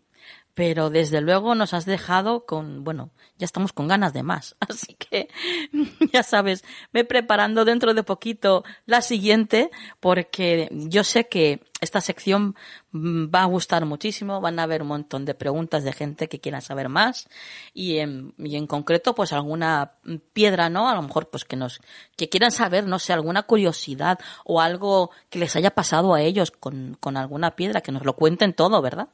pero 0.59 0.91
desde 0.91 1.21
luego 1.21 1.55
nos 1.55 1.73
has 1.73 1.87
dejado 1.87 2.45
con, 2.45 2.83
bueno, 2.83 3.11
ya 3.39 3.45
estamos 3.45 3.73
con 3.73 3.87
ganas 3.87 4.13
de 4.13 4.25
más. 4.25 4.57
Así 4.69 4.95
que, 4.95 5.29
ya 6.13 6.25
sabes, 6.25 6.65
me 6.91 7.05
preparando 7.05 7.65
dentro 7.65 7.95
de 7.95 8.03
poquito 8.03 8.65
la 8.85 9.01
siguiente, 9.01 9.71
porque 10.01 10.69
yo 10.73 11.05
sé 11.05 11.29
que 11.29 11.61
esta 11.81 12.01
sección 12.01 12.57
mm, 12.91 13.27
va 13.33 13.43
a 13.43 13.45
gustar 13.45 13.85
muchísimo, 13.85 14.41
van 14.41 14.59
a 14.59 14.65
haber 14.65 14.83
un 14.83 14.89
montón 14.89 15.25
de 15.25 15.35
preguntas 15.35 15.85
de 15.85 15.93
gente 15.93 16.29
que 16.29 16.41
quiera 16.41 16.61
saber 16.61 16.89
más 16.89 17.29
y 17.73 17.99
en, 17.99 18.35
y 18.37 18.57
en 18.57 18.67
concreto 18.67 19.15
pues 19.15 19.33
alguna 19.33 19.93
piedra, 20.33 20.71
¿no? 20.71 20.89
A 20.89 20.97
lo 20.97 21.03
mejor 21.03 21.31
pues 21.31 21.45
que 21.45 21.55
nos, 21.55 21.81
que 22.17 22.29
quieran 22.29 22.51
saber, 22.51 22.85
no 22.85 22.99
sé, 22.99 23.13
alguna 23.13 23.45
curiosidad 23.45 24.19
o 24.45 24.61
algo 24.61 25.13
que 25.31 25.39
les 25.39 25.55
haya 25.55 25.71
pasado 25.71 26.15
a 26.15 26.21
ellos 26.21 26.51
con, 26.51 26.97
con 26.99 27.17
alguna 27.17 27.55
piedra, 27.55 27.81
que 27.81 27.93
nos 27.93 28.05
lo 28.05 28.17
cuenten 28.17 28.55
todo, 28.55 28.83
¿verdad? 28.83 29.09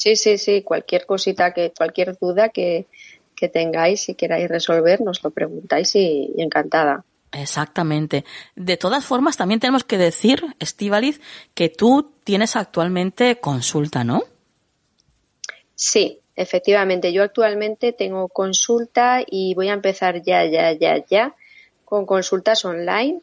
Sí, 0.00 0.16
sí, 0.16 0.38
sí, 0.38 0.62
cualquier 0.62 1.04
cosita, 1.04 1.52
que 1.52 1.74
cualquier 1.76 2.16
duda 2.16 2.48
que, 2.48 2.86
que 3.36 3.50
tengáis 3.50 4.08
y 4.08 4.14
queráis 4.14 4.48
resolver, 4.48 5.02
nos 5.02 5.22
lo 5.22 5.30
preguntáis 5.30 5.94
y, 5.94 6.32
encantada. 6.38 7.04
Exactamente. 7.32 8.24
De 8.56 8.78
todas 8.78 9.04
formas, 9.04 9.36
también 9.36 9.60
tenemos 9.60 9.84
que 9.84 9.98
decir, 9.98 10.42
Estivaliz, 10.58 11.20
que 11.52 11.68
tú 11.68 12.14
tienes 12.24 12.56
actualmente 12.56 13.40
consulta, 13.40 14.02
¿no? 14.02 14.22
Sí, 15.74 16.20
efectivamente. 16.34 17.12
Yo 17.12 17.22
actualmente 17.22 17.92
tengo 17.92 18.28
consulta 18.28 19.22
y 19.26 19.52
voy 19.52 19.68
a 19.68 19.74
empezar 19.74 20.22
ya, 20.22 20.46
ya, 20.46 20.72
ya, 20.72 21.04
ya 21.04 21.36
con 21.84 22.06
consultas 22.06 22.64
online 22.64 23.20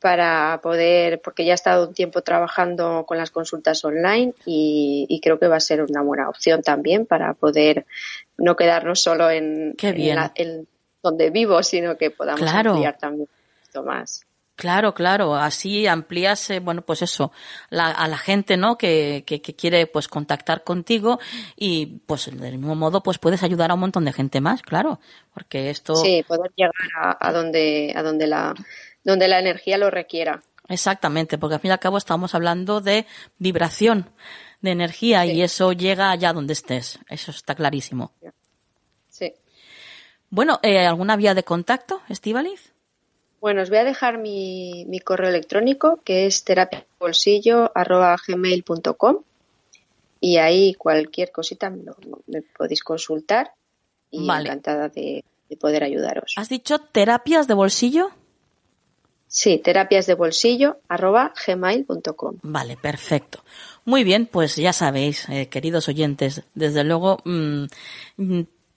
para 0.00 0.60
poder, 0.62 1.20
porque 1.20 1.44
ya 1.44 1.52
he 1.52 1.54
estado 1.54 1.88
un 1.88 1.94
tiempo 1.94 2.22
trabajando 2.22 3.04
con 3.06 3.18
las 3.18 3.30
consultas 3.30 3.84
online 3.84 4.32
y, 4.46 5.20
creo 5.22 5.38
que 5.38 5.48
va 5.48 5.56
a 5.56 5.60
ser 5.60 5.82
una 5.82 6.00
buena 6.02 6.28
opción 6.28 6.62
también 6.62 7.04
para 7.04 7.34
poder 7.34 7.84
no 8.38 8.56
quedarnos 8.56 9.00
solo 9.02 9.30
en, 9.30 9.76
donde 11.02 11.30
vivo, 11.30 11.62
sino 11.62 11.96
que 11.96 12.10
podamos 12.10 12.42
ampliar 12.42 12.96
también 12.98 13.28
esto 13.62 13.82
más. 13.82 14.24
Claro, 14.60 14.92
claro, 14.92 15.36
así 15.36 15.86
amplías, 15.86 16.50
eh, 16.50 16.60
bueno, 16.60 16.82
pues 16.82 17.00
eso, 17.00 17.32
a 17.70 18.06
la 18.06 18.18
gente, 18.18 18.58
¿no? 18.58 18.76
Que, 18.76 19.24
que, 19.26 19.40
quiere, 19.40 19.86
pues, 19.86 20.06
contactar 20.06 20.64
contigo 20.64 21.18
y, 21.56 21.86
pues, 22.04 22.26
del 22.26 22.58
mismo 22.58 22.74
modo, 22.74 23.02
pues, 23.02 23.16
puedes 23.16 23.42
ayudar 23.42 23.70
a 23.70 23.74
un 23.74 23.80
montón 23.80 24.04
de 24.04 24.12
gente 24.12 24.42
más, 24.42 24.60
claro, 24.60 25.00
porque 25.32 25.70
esto... 25.70 25.96
Sí, 25.96 26.22
poder 26.28 26.52
llegar 26.54 26.74
a, 26.92 27.32
donde, 27.32 27.94
a 27.96 28.02
donde 28.02 28.26
la, 28.26 28.54
donde 29.04 29.28
la 29.28 29.38
energía 29.38 29.78
lo 29.78 29.90
requiera. 29.90 30.42
Exactamente, 30.68 31.36
porque 31.36 31.54
al 31.54 31.60
fin 31.60 31.70
y 31.70 31.72
al 31.72 31.80
cabo 31.80 31.98
estamos 31.98 32.34
hablando 32.34 32.80
de 32.80 33.06
vibración, 33.38 34.10
de 34.60 34.70
energía 34.70 35.26
y 35.26 35.42
eso 35.42 35.72
llega 35.72 36.10
allá 36.10 36.32
donde 36.32 36.52
estés, 36.52 37.00
eso 37.08 37.32
está 37.32 37.54
clarísimo. 37.54 38.12
Sí. 39.08 39.34
Bueno, 40.28 40.60
eh, 40.62 40.86
¿alguna 40.86 41.16
vía 41.16 41.34
de 41.34 41.42
contacto, 41.42 42.02
Estivaliz? 42.08 42.72
Bueno, 43.40 43.62
os 43.62 43.70
voy 43.70 43.78
a 43.78 43.84
dejar 43.84 44.18
mi, 44.18 44.84
correo 45.04 45.30
electrónico 45.30 46.00
que 46.04 46.26
es 46.26 46.44
terapiabolsillo.gmail.com 46.44 49.22
y 50.20 50.36
ahí 50.36 50.74
cualquier 50.74 51.32
cosita 51.32 51.70
me, 51.70 51.82
podéis 52.56 52.84
consultar 52.84 53.54
y 54.10 54.30
encantada 54.30 54.88
de, 54.88 55.24
poder 55.58 55.82
ayudaros. 55.82 56.34
¿Has 56.36 56.50
dicho 56.50 56.78
terapias 56.78 57.48
de 57.48 57.54
bolsillo? 57.54 58.10
Sí, 59.32 59.58
terapiasdebolsillo.gmail.com. 59.58 62.38
Vale, 62.42 62.76
perfecto. 62.76 63.44
Muy 63.84 64.02
bien, 64.02 64.26
pues 64.26 64.56
ya 64.56 64.72
sabéis, 64.72 65.28
eh, 65.28 65.48
queridos 65.48 65.88
oyentes, 65.88 66.42
desde 66.54 66.82
luego 66.82 67.18
mm, 67.24 67.66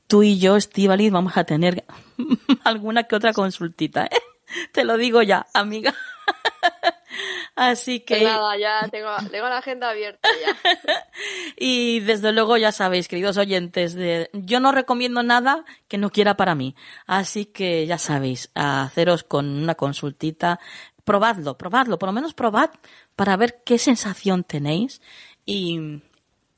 tú 0.05 0.21
y 0.21 0.37
yo, 0.37 0.55
Estivaliz, 0.55 1.11
vamos 1.11 1.37
a 1.37 1.43
tener 1.43 1.83
alguna 2.63 3.05
que 3.05 3.15
otra 3.15 3.33
consultita. 3.33 4.05
¿eh? 4.05 4.21
Te 4.71 4.83
lo 4.83 4.97
digo 4.97 5.23
ya, 5.23 5.47
amiga. 5.55 5.95
Así 7.55 7.99
que. 7.99 8.15
Pues 8.15 8.23
nada, 8.23 8.57
ya 8.57 8.87
tengo, 8.89 9.09
la 9.49 9.57
agenda 9.57 9.89
abierta 9.89 10.27
ya. 10.43 11.05
y 11.57 11.99
desde 11.99 12.31
luego 12.31 12.57
ya 12.57 12.71
sabéis, 12.71 13.07
queridos 13.07 13.37
oyentes, 13.37 13.93
de, 13.93 14.29
yo 14.33 14.59
no 14.59 14.71
recomiendo 14.71 15.21
nada 15.21 15.63
que 15.87 15.99
no 15.99 16.09
quiera 16.09 16.35
para 16.35 16.55
mí. 16.55 16.75
Así 17.05 17.45
que 17.45 17.85
ya 17.85 17.99
sabéis, 17.99 18.49
haceros 18.55 19.23
con 19.23 19.47
una 19.47 19.75
consultita, 19.75 20.59
probadlo, 21.03 21.57
probadlo, 21.57 21.99
por 21.99 22.09
lo 22.09 22.13
menos 22.13 22.33
probad 22.33 22.71
para 23.15 23.37
ver 23.37 23.61
qué 23.63 23.77
sensación 23.77 24.43
tenéis 24.43 25.01
y, 25.45 26.01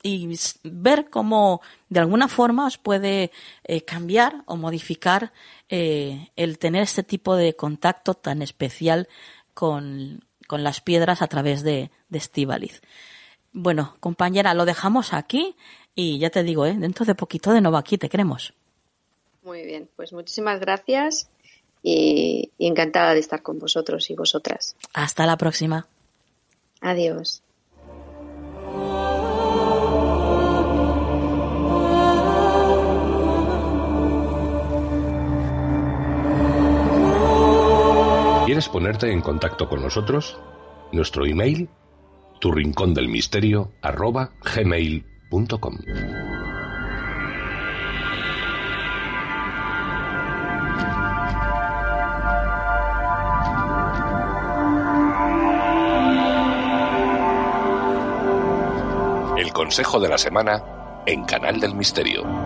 y 0.01 0.33
ver 0.63 1.09
cómo 1.09 1.61
de 1.89 1.99
alguna 1.99 2.29
forma 2.29 2.67
os 2.67 2.77
puede 2.77 3.31
eh, 3.65 3.81
cambiar 3.81 4.43
o 4.45 4.55
modificar 4.55 5.33
eh, 5.67 6.29
el 6.37 6.57
tener 6.57 6.83
este 6.83 7.03
tipo 7.03 7.35
de 7.35 7.55
contacto 7.55 8.13
tan 8.13 8.41
especial 8.41 9.09
con, 9.53 10.23
las 10.63 10.81
piedras 10.81 11.21
a 11.21 11.27
través 11.27 11.63
de, 11.63 11.91
de 12.09 12.69
Bueno, 13.51 13.95
compañera, 13.99 14.53
lo 14.53 14.65
dejamos 14.65 15.13
aquí 15.13 15.55
y 15.95 16.19
ya 16.19 16.29
te 16.29 16.43
digo, 16.43 16.65
¿eh? 16.65 16.75
dentro 16.77 17.05
de 17.05 17.15
poquito 17.15 17.51
de 17.53 17.61
nuevo 17.61 17.77
aquí 17.77 17.97
te 17.97 18.09
queremos. 18.09 18.53
Muy 19.43 19.63
bien, 19.63 19.87
pues 19.95 20.11
muchísimas 20.11 20.59
gracias 20.59 21.29
y 21.83 22.51
encantada 22.57 23.13
de 23.13 23.19
estar 23.19 23.43
con 23.43 23.59
vosotros 23.59 24.09
y 24.09 24.15
vosotras. 24.15 24.75
Hasta 24.93 25.25
la 25.25 25.37
próxima. 25.37 25.87
Adiós. 26.81 27.43
¿Quieres 38.55 38.69
ponerte 38.69 39.11
en 39.11 39.19
contacto 39.19 39.67
con 39.67 39.81
nosotros? 39.81 40.39
Nuestro 40.93 41.25
email, 41.25 41.67
tu 42.39 42.53
arroba 43.81 44.31
gmail.com. 44.55 45.75
El 59.37 59.51
consejo 59.51 59.99
de 59.99 60.07
la 60.07 60.17
semana 60.17 60.63
en 61.05 61.25
Canal 61.25 61.59
del 61.59 61.75
Misterio. 61.75 62.44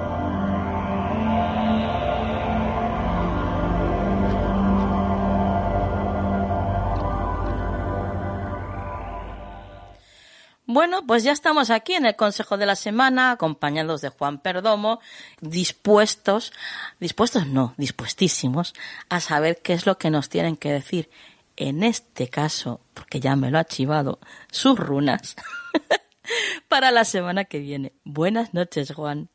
Bueno, 10.89 11.05
pues 11.05 11.23
ya 11.23 11.33
estamos 11.33 11.69
aquí 11.69 11.93
en 11.93 12.07
el 12.07 12.15
Consejo 12.15 12.57
de 12.57 12.65
la 12.65 12.75
Semana, 12.75 13.29
acompañados 13.29 14.01
de 14.01 14.09
Juan 14.09 14.39
Perdomo, 14.39 14.99
dispuestos, 15.39 16.51
dispuestos 16.99 17.45
no, 17.45 17.75
dispuestísimos 17.77 18.73
a 19.07 19.19
saber 19.19 19.61
qué 19.61 19.73
es 19.73 19.85
lo 19.85 19.99
que 19.99 20.09
nos 20.09 20.29
tienen 20.29 20.57
que 20.57 20.71
decir. 20.71 21.11
En 21.57 21.83
este 21.83 22.27
caso, 22.27 22.81
porque 22.95 23.19
ya 23.19 23.35
me 23.35 23.51
lo 23.51 23.59
ha 23.59 23.65
chivado, 23.65 24.17
sus 24.49 24.79
runas 24.79 25.35
para 26.67 26.89
la 26.89 27.05
semana 27.05 27.45
que 27.45 27.59
viene. 27.59 27.93
Buenas 28.03 28.55
noches, 28.55 28.91
Juan. 28.91 29.29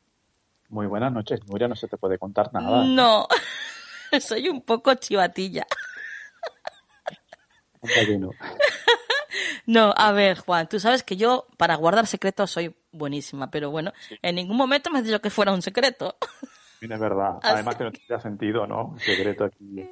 Muy 0.67 0.87
buenas 0.87 1.13
noches, 1.13 1.39
Nuria, 1.47 1.69
no 1.69 1.77
se 1.77 1.87
te 1.87 1.95
puede 1.95 2.17
contar 2.17 2.53
nada. 2.53 2.83
No, 2.83 3.29
soy 4.19 4.49
un 4.49 4.59
poco 4.59 4.93
chivatilla. 4.95 5.65
No, 9.65 9.93
a 9.95 10.11
ver, 10.11 10.39
Juan, 10.39 10.67
tú 10.67 10.79
sabes 10.79 11.03
que 11.03 11.17
yo 11.17 11.47
para 11.57 11.75
guardar 11.75 12.07
secretos 12.07 12.51
soy 12.51 12.75
buenísima, 12.91 13.49
pero 13.49 13.71
bueno, 13.71 13.93
en 14.21 14.35
ningún 14.35 14.57
momento 14.57 14.89
me 14.89 14.99
has 14.99 15.05
dicho 15.05 15.21
que 15.21 15.29
fuera 15.29 15.53
un 15.53 15.61
secreto. 15.61 16.15
es 16.81 16.99
verdad. 16.99 17.39
Además 17.43 17.75
que 17.75 17.83
no 17.83 17.91
tiene 17.91 18.21
sentido, 18.21 18.67
¿no? 18.67 18.89
Un 18.89 18.99
secreto 18.99 19.45
aquí. 19.45 19.89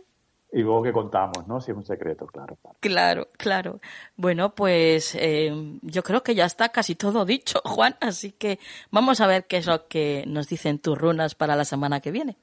Y 0.55 0.61
luego 0.61 0.83
que 0.83 0.93
contamos, 0.93 1.47
¿no? 1.47 1.59
Si 1.59 1.71
es 1.71 1.77
un 1.77 1.83
secreto, 1.83 2.27
claro. 2.27 2.55
Claro, 2.79 3.29
claro. 3.37 3.81
Bueno, 4.15 4.53
pues 4.53 5.15
eh, 5.15 5.51
yo 5.81 6.03
creo 6.03 6.21
que 6.21 6.35
ya 6.35 6.45
está 6.45 6.69
casi 6.69 6.93
todo 6.93 7.25
dicho, 7.25 7.59
Juan, 7.65 7.95
así 7.99 8.33
que 8.33 8.59
vamos 8.91 9.19
a 9.19 9.25
ver 9.27 9.47
qué 9.47 9.57
es 9.57 9.65
lo 9.65 9.87
que 9.87 10.23
nos 10.27 10.47
dicen 10.47 10.77
tus 10.77 10.95
runas 10.95 11.33
para 11.33 11.55
la 11.55 11.65
semana 11.65 12.01
que 12.01 12.11
viene. 12.11 12.37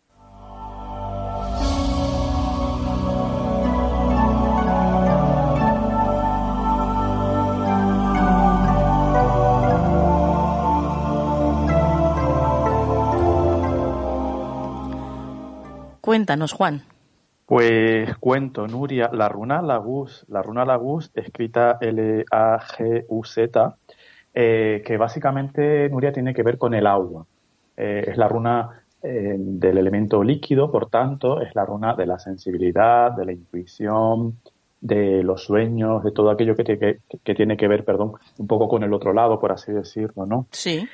Cuéntanos, 16.21 16.53
Juan. 16.53 16.83
Pues 17.47 18.15
cuento, 18.19 18.67
Nuria, 18.67 19.09
la 19.11 19.31
runa 19.31 19.63
Lagus, 19.63 20.27
la 20.29 20.43
runa 20.43 20.67
Lagus, 20.67 21.11
escrita 21.15 21.79
L-A-G-U-Z, 21.81 23.77
eh, 24.35 24.83
que 24.85 24.97
básicamente, 24.99 25.89
Nuria, 25.89 26.13
tiene 26.13 26.35
que 26.35 26.43
ver 26.43 26.59
con 26.59 26.75
el 26.75 26.87
agua. 26.87 27.25
Eh, 27.75 28.05
es 28.09 28.19
la 28.19 28.29
runa 28.29 28.83
eh, 29.03 29.35
del 29.39 29.79
elemento 29.79 30.23
líquido, 30.23 30.71
por 30.71 30.91
tanto, 30.91 31.41
es 31.41 31.55
la 31.55 31.65
runa 31.65 31.95
de 31.95 32.05
la 32.05 32.19
sensibilidad, 32.19 33.13
de 33.13 33.25
la 33.25 33.33
intuición, 33.33 34.37
de 34.79 35.23
los 35.23 35.45
sueños, 35.45 36.05
de 36.05 36.13
todo 36.13 36.29
aquello 36.29 36.55
que, 36.55 36.99
que 37.25 37.35
tiene 37.35 37.57
que 37.57 37.67
ver, 37.67 37.87
perdón, 37.87 38.13
un 38.37 38.47
poco 38.47 38.69
con 38.69 38.83
el 38.83 38.93
otro 38.93 39.15
lado, 39.15 39.41
por 39.41 39.53
así 39.53 39.73
decirlo, 39.73 40.27
¿no? 40.27 40.47
Sí. 40.51 40.87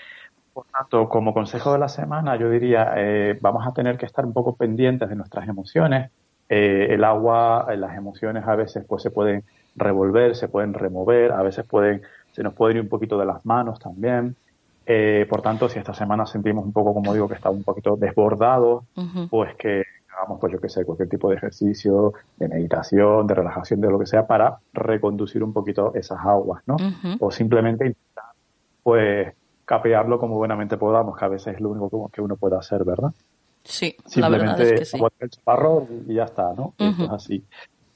Por 0.56 0.64
tanto, 0.68 1.06
como 1.10 1.34
consejo 1.34 1.74
de 1.74 1.78
la 1.78 1.90
semana, 1.90 2.34
yo 2.36 2.48
diría, 2.48 2.94
eh, 2.96 3.36
vamos 3.42 3.66
a 3.66 3.74
tener 3.74 3.98
que 3.98 4.06
estar 4.06 4.24
un 4.24 4.32
poco 4.32 4.56
pendientes 4.56 5.06
de 5.06 5.14
nuestras 5.14 5.46
emociones. 5.46 6.10
Eh, 6.48 6.86
el 6.92 7.04
agua, 7.04 7.66
eh, 7.68 7.76
las 7.76 7.94
emociones 7.94 8.42
a 8.48 8.56
veces 8.56 8.82
pues 8.88 9.02
se 9.02 9.10
pueden 9.10 9.44
revolver, 9.74 10.34
se 10.34 10.48
pueden 10.48 10.72
remover, 10.72 11.32
a 11.32 11.42
veces 11.42 11.66
pueden, 11.66 12.00
se 12.32 12.42
nos 12.42 12.54
puede 12.54 12.76
ir 12.76 12.80
un 12.80 12.88
poquito 12.88 13.18
de 13.18 13.26
las 13.26 13.44
manos 13.44 13.78
también. 13.78 14.34
por 15.28 15.42
tanto, 15.42 15.68
si 15.68 15.78
esta 15.78 15.92
semana 15.92 16.24
sentimos 16.24 16.64
un 16.64 16.72
poco, 16.72 16.94
como 16.94 17.12
digo, 17.12 17.28
que 17.28 17.34
está 17.34 17.50
un 17.50 17.62
poquito 17.62 17.96
desbordado, 17.96 18.84
pues 19.28 19.54
que 19.56 19.82
hagamos, 20.08 20.40
pues 20.40 20.54
yo 20.54 20.58
qué 20.58 20.70
sé, 20.70 20.86
cualquier 20.86 21.10
tipo 21.10 21.28
de 21.28 21.36
ejercicio, 21.36 22.14
de 22.38 22.48
meditación, 22.48 23.26
de 23.26 23.34
relajación, 23.34 23.82
de 23.82 23.90
lo 23.90 23.98
que 23.98 24.06
sea, 24.06 24.26
para 24.26 24.56
reconducir 24.72 25.44
un 25.44 25.52
poquito 25.52 25.92
esas 25.94 26.20
aguas, 26.24 26.62
¿no? 26.66 26.76
O 27.20 27.30
simplemente 27.30 27.88
intentar, 27.88 28.32
pues, 28.82 29.34
capearlo 29.66 30.18
como 30.18 30.36
buenamente 30.36 30.78
podamos, 30.78 31.18
que 31.18 31.24
a 31.24 31.28
veces 31.28 31.54
es 31.56 31.60
lo 31.60 31.70
único 31.70 32.08
que 32.08 32.22
uno 32.22 32.36
puede 32.36 32.56
hacer, 32.56 32.84
¿verdad? 32.84 33.10
Sí, 33.64 33.96
Simplemente 34.06 34.46
la 34.46 34.52
verdad 34.54 34.60
es 34.60 34.78
que 34.78 34.84
sí. 34.84 34.98
el 35.20 35.30
chaparro 35.30 35.86
y 36.08 36.14
ya 36.14 36.24
está, 36.24 36.54
¿no? 36.56 36.72
Esto 36.78 37.04
es 37.04 37.10
así. 37.10 37.44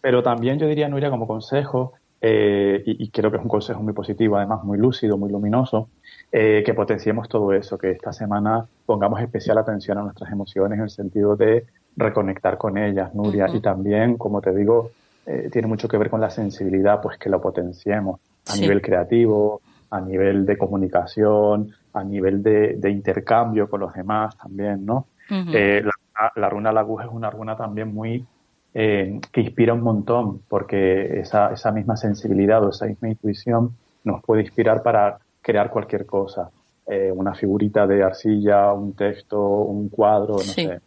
Pero 0.01 0.23
también 0.23 0.59
yo 0.59 0.67
diría, 0.67 0.89
Nuria, 0.89 1.11
como 1.11 1.27
consejo, 1.29 1.93
eh, 2.21 2.83
y, 2.85 3.05
y, 3.05 3.09
creo 3.09 3.31
que 3.31 3.37
es 3.39 3.43
un 3.43 3.49
consejo 3.49 3.81
muy 3.83 3.93
positivo, 3.95 4.37
además 4.37 4.63
muy 4.65 4.77
lúcido, 4.79 5.17
muy 5.17 5.31
luminoso, 5.31 5.89
eh, 6.33 6.63
que 6.67 6.75
potenciemos 6.75 7.29
todo 7.29 7.53
eso, 7.55 7.79
que 7.79 7.93
esta 7.93 8.13
semana 8.13 8.67
pongamos 8.85 9.21
especial 9.23 9.57
atención 9.59 9.97
a 9.99 10.03
nuestras 10.03 10.31
emociones 10.31 10.77
en 10.79 10.83
el 10.85 10.91
sentido 10.91 11.37
de 11.37 11.65
reconectar 11.97 12.59
con 12.59 12.77
ellas, 12.77 13.15
Nuria, 13.15 13.47
y 13.53 13.61
también, 13.61 14.17
como 14.19 14.41
te 14.41 14.55
digo, 14.55 14.91
eh, 15.25 15.49
tiene 15.53 15.69
mucho 15.69 15.87
que 15.89 15.97
ver 15.99 16.11
con 16.11 16.21
la 16.21 16.31
sensibilidad, 16.31 17.01
pues 17.01 17.17
que 17.17 17.31
lo 17.31 17.41
potenciemos 17.41 18.21
a 18.49 18.53
Sí. 18.53 18.63
nivel 18.63 18.83
creativo, 18.83 19.61
a 19.91 20.01
nivel 20.01 20.47
de 20.47 20.57
comunicación, 20.57 21.71
a 21.93 22.05
nivel 22.05 22.43
de, 22.43 22.77
de 22.77 22.91
intercambio 22.91 23.69
con 23.69 23.81
los 23.81 23.93
demás 23.93 24.37
también, 24.37 24.85
¿no? 24.87 25.07
Ujú. 25.31 25.51
Eh, 25.53 25.83
la, 25.83 26.33
la 26.37 26.49
runa 26.49 26.73
Lagus 26.73 27.05
es 27.05 27.11
una 27.11 27.31
runa 27.31 27.57
también 27.57 27.93
muy 27.93 28.25
eh, 28.73 29.21
que 29.33 29.41
inspira 29.41 29.75
un 29.75 29.81
montón, 29.83 30.43
porque 30.49 31.21
esa, 31.21 31.53
esa 31.53 31.73
misma 31.73 31.97
sensibilidad 31.97 32.65
o 32.65 32.71
esa 32.71 32.87
misma 32.87 33.09
intuición 33.09 33.71
nos 34.05 34.23
puede 34.23 34.43
inspirar 34.43 34.83
para 34.83 35.19
crear 35.43 35.71
cualquier 35.71 36.07
cosa. 36.07 36.51
Eh, 36.87 37.11
una 37.15 37.35
figurita 37.35 37.87
de 37.87 38.03
arcilla, 38.03 38.73
un 38.73 38.95
texto, 38.95 39.41
un 39.41 39.89
cuadro, 39.89 40.35
no 40.35 40.39
Sí. 40.41 40.67
sé, 40.67 40.81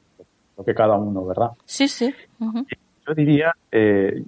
lo 0.57 0.63
que 0.63 0.73
cada 0.73 0.95
uno, 0.97 1.25
¿verdad? 1.25 1.51
Sí, 1.65 1.87
sí. 1.87 2.13
Yo 3.05 3.13
diría 3.13 3.53
eh, 3.71 4.23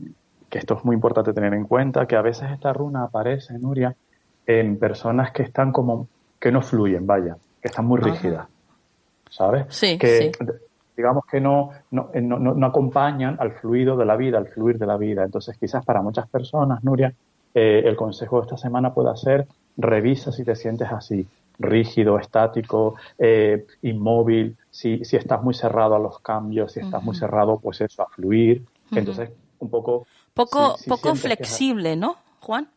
que 0.49 0.57
esto 0.59 0.75
es 0.77 0.83
muy 0.85 0.95
importante 0.95 1.31
tener 1.33 1.53
en 1.53 1.65
cuenta, 1.65 2.05
que 2.07 2.15
a 2.15 2.21
veces 2.21 2.49
esta 2.51 2.73
runa 2.73 3.03
aparece, 3.03 3.57
Nuria, 3.59 3.95
en 4.47 4.77
personas 4.79 5.31
que 5.31 5.43
están 5.43 5.71
como, 5.71 6.07
que 6.39 6.51
no 6.51 6.61
fluyen, 6.61 7.05
vaya, 7.07 7.35
que 7.61 7.67
están 7.69 7.85
muy 7.85 7.99
Ajá. 7.99 8.11
rígidas, 8.11 8.47
¿sabes? 9.29 9.65
Sí, 9.69 9.97
que, 9.97 10.31
sí. 10.31 10.45
digamos 10.95 11.23
que 11.29 11.41
no, 11.41 11.71
no, 11.91 12.09
eh, 12.13 12.21
no, 12.21 12.39
no- 12.39 12.53
no 12.53 12.65
acompañan 12.67 13.37
al 13.39 13.53
fluido 13.53 13.97
de 13.97 14.05
la 14.05 14.15
vida, 14.15 14.37
al 14.37 14.47
fluir 14.47 14.77
de 14.77 14.85
la 14.85 14.97
vida. 14.97 15.23
Entonces, 15.23 15.57
quizás 15.59 15.83
para 15.85 16.01
muchas 16.01 16.29
personas, 16.29 16.83
Nuria, 16.83 17.13
eh, 17.53 17.83
el 17.85 17.95
consejo 17.95 18.37
de 18.37 18.43
esta 18.43 18.57
semana 18.57 18.93
puede 18.93 19.15
ser, 19.17 19.47
revisa 19.77 20.31
si 20.31 20.43
te 20.43 20.55
sientes 20.55 20.89
así, 20.91 21.27
rígido, 21.57 22.19
estático, 22.19 22.95
eh, 23.17 23.65
inmóvil, 23.81 24.57
si, 24.69 25.03
si 25.05 25.15
estás 25.15 25.41
muy 25.41 25.53
cerrado 25.53 25.95
a 25.95 25.99
los 25.99 26.19
cambios, 26.19 26.73
si 26.73 26.81
estás 26.81 27.01
muy 27.03 27.15
cerrado, 27.15 27.59
pues 27.59 27.79
eso, 27.81 28.01
a 28.03 28.07
fluir. 28.09 28.63
Entonces, 28.91 29.29
un 29.59 29.69
poco... 29.69 30.05
Poco, 30.33 30.75
si- 30.77 30.83
si 30.83 30.89
poco 30.89 31.13
que- 31.13 31.19
flexible, 31.19 31.95
¿no, 31.95 32.17
Juan? 32.41 32.69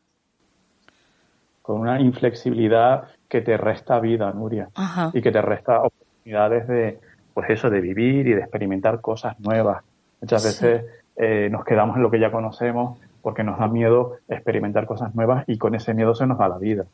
Con 1.69 1.83
una 1.83 2.01
inflexibilidad 2.01 3.09
que 3.29 3.43
te 3.43 3.59
resta 3.59 4.01
vida, 4.01 4.33
Nuria, 4.33 4.71
Ajá. 4.75 5.11
y 5.13 5.21
que 5.21 5.31
te 5.31 5.43
resta 5.43 5.83
oportunidades 5.83 6.67
de, 6.67 6.99
pues 7.35 7.51
eso, 7.51 7.69
de 7.69 7.83
vivir 7.83 8.27
y 8.27 8.33
de 8.33 8.41
experimentar 8.41 9.03
cosas 9.03 9.39
nuevas. 9.39 9.85
Muchas 10.23 10.41
Sí. 10.41 10.49
veces 10.49 10.87
eh, 11.17 11.51
nos 11.53 11.67
quedamos 11.67 11.97
en 11.97 12.03
lo 12.05 12.11
que 12.11 12.21
ya 12.21 12.31
conocemos 12.31 12.99
porque 13.21 13.45
nos 13.45 13.59
da 13.59 13.69
miedo 13.69 14.17
experimentar 14.29 14.87
cosas 14.87 15.15
nuevas 15.15 15.45
y 15.47 15.59
con 15.59 15.75
ese 15.75 15.93
miedo 15.93 16.15
se 16.15 16.27
nos 16.27 16.41
va 16.41 16.49
la 16.49 16.57
vida. 16.57 16.87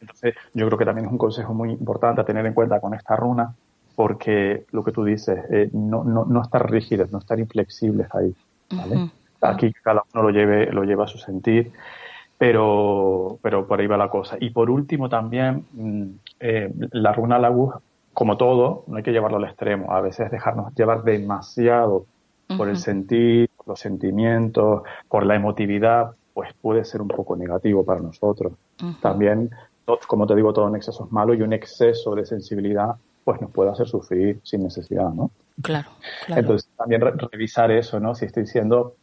Entonces, 0.00 0.34
yo 0.54 0.64
creo 0.66 0.78
que 0.78 0.86
también 0.86 1.04
es 1.04 1.12
un 1.12 1.18
consejo 1.18 1.52
muy 1.52 1.72
importante 1.72 2.22
a 2.22 2.24
tener 2.24 2.46
en 2.46 2.54
cuenta 2.54 2.80
con 2.80 2.94
esta 2.94 3.16
runa, 3.16 3.52
porque 3.94 4.64
lo 4.72 4.82
que 4.82 4.92
tú 4.92 5.04
dices, 5.04 5.44
eh, 5.50 5.68
no, 5.74 6.04
no, 6.04 6.24
no 6.24 6.40
estar 6.40 6.70
rígidos, 6.70 7.12
no 7.12 7.18
estar 7.18 7.38
inflexibles 7.38 8.08
ahí. 8.14 8.34
Aquí 9.42 9.74
cada 9.82 10.02
uno 10.14 10.22
lo 10.22 10.30
lleve, 10.30 10.72
lo 10.72 10.84
lleva 10.84 11.04
a 11.04 11.08
su 11.08 11.18
sentir, 11.18 11.72
pero, 12.38 13.38
pero 13.42 13.66
por 13.66 13.80
ahí 13.80 13.86
va 13.86 13.96
la 13.96 14.08
cosa. 14.10 14.36
Y 14.40 14.50
por 14.50 14.70
último 14.70 15.08
también, 15.08 15.64
mm, 15.72 16.04
eh, 16.40 16.72
la 16.92 17.12
runa 17.12 17.38
Lagus, 17.38 17.74
como 18.12 18.36
todo, 18.36 18.84
no 18.86 18.96
hay 18.96 19.02
que 19.02 19.12
llevarlo 19.12 19.38
al 19.38 19.44
extremo. 19.44 19.92
A 19.92 20.00
veces 20.00 20.30
dejarnos 20.30 20.74
llevar 20.74 21.02
demasiado 21.02 22.06
por 22.56 22.68
el 22.68 22.76
sentir, 22.76 23.50
por 23.56 23.68
los 23.68 23.80
sentimientos, 23.80 24.82
por 25.08 25.26
la 25.26 25.34
emotividad, 25.34 26.12
pues 26.32 26.50
puede 26.60 26.84
ser 26.84 27.02
un 27.02 27.08
poco 27.08 27.34
negativo 27.36 27.84
para 27.84 28.00
nosotros. 28.00 28.52
También, 29.00 29.50
como 30.06 30.26
te 30.26 30.34
digo, 30.34 30.52
todo 30.52 30.68
en 30.68 30.76
exceso 30.76 31.06
es 31.06 31.12
malo 31.12 31.34
y 31.34 31.42
un 31.42 31.52
exceso 31.52 32.14
de 32.14 32.24
sensibilidad 32.24 32.94
pues 33.24 33.40
nos 33.40 33.50
puede 33.50 33.70
hacer 33.70 33.88
sufrir 33.88 34.38
sin 34.44 34.62
necesidad, 34.62 35.10
¿no? 35.10 35.32
Claro, 35.60 35.88
claro. 36.26 36.40
Entonces, 36.42 36.70
también 36.76 37.00
re- 37.00 37.14
revisar 37.32 37.72
eso, 37.72 37.98
¿no? 37.98 38.14
Si 38.14 38.24
estoy 38.24 38.46
siendo, 38.46 38.94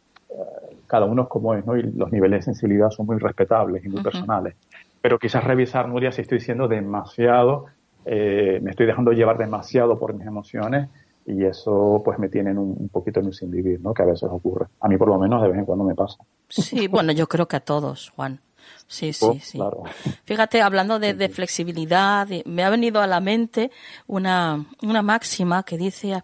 cada 0.86 1.06
uno 1.06 1.22
es 1.22 1.28
como 1.28 1.54
es, 1.54 1.64
¿no? 1.66 1.76
Y 1.76 1.82
los 1.82 2.12
niveles 2.12 2.40
de 2.40 2.44
sensibilidad 2.44 2.90
son 2.90 3.06
muy 3.06 3.18
respetables 3.18 3.84
y 3.84 3.88
muy 3.88 4.02
personales. 4.02 4.54
Pero 5.00 5.18
quizás 5.18 5.44
revisar, 5.44 5.88
Nuria, 5.88 6.12
si 6.12 6.22
estoy 6.22 6.40
siendo 6.40 6.68
demasiado, 6.68 7.66
eh, 8.04 8.58
me 8.62 8.70
estoy 8.70 8.86
dejando 8.86 9.12
llevar 9.12 9.38
demasiado 9.38 9.98
por 9.98 10.14
mis 10.14 10.26
emociones 10.26 10.88
y 11.26 11.44
eso 11.44 12.02
pues 12.04 12.18
me 12.18 12.28
tiene 12.28 12.50
en 12.50 12.58
un, 12.58 12.76
un 12.78 12.88
poquito 12.88 13.20
en 13.20 13.26
un 13.26 13.32
sin 13.32 13.50
vivir, 13.50 13.80
¿no? 13.80 13.94
Que 13.94 14.02
a 14.02 14.06
veces 14.06 14.28
ocurre. 14.30 14.66
A 14.80 14.88
mí 14.88 14.96
por 14.96 15.08
lo 15.08 15.18
menos 15.18 15.42
de 15.42 15.48
vez 15.48 15.58
en 15.58 15.64
cuando 15.64 15.84
me 15.84 15.94
pasa. 15.94 16.18
Sí, 16.48 16.86
bueno, 16.88 17.12
yo 17.12 17.26
creo 17.26 17.48
que 17.48 17.56
a 17.56 17.60
todos, 17.60 18.10
Juan. 18.10 18.40
Sí, 18.86 19.10
Oh, 19.20 19.32
sí, 19.32 19.40
sí. 19.40 19.58
Claro. 19.58 19.82
Fíjate, 20.24 20.62
hablando 20.62 20.98
de, 20.98 21.14
de 21.14 21.28
flexibilidad, 21.28 22.28
me 22.44 22.64
ha 22.64 22.70
venido 22.70 23.00
a 23.00 23.06
la 23.06 23.20
mente 23.20 23.70
una, 24.06 24.64
una 24.82 25.02
máxima 25.02 25.62
que 25.62 25.78
dice, 25.78 26.22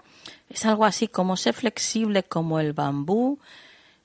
es 0.49 0.67
algo 0.67 0.85
así 0.85 1.09
como 1.09 1.37
ser 1.37 1.55
flexible 1.55 2.23
como 2.23 2.61
el 2.61 2.73
bambú, 2.73 3.39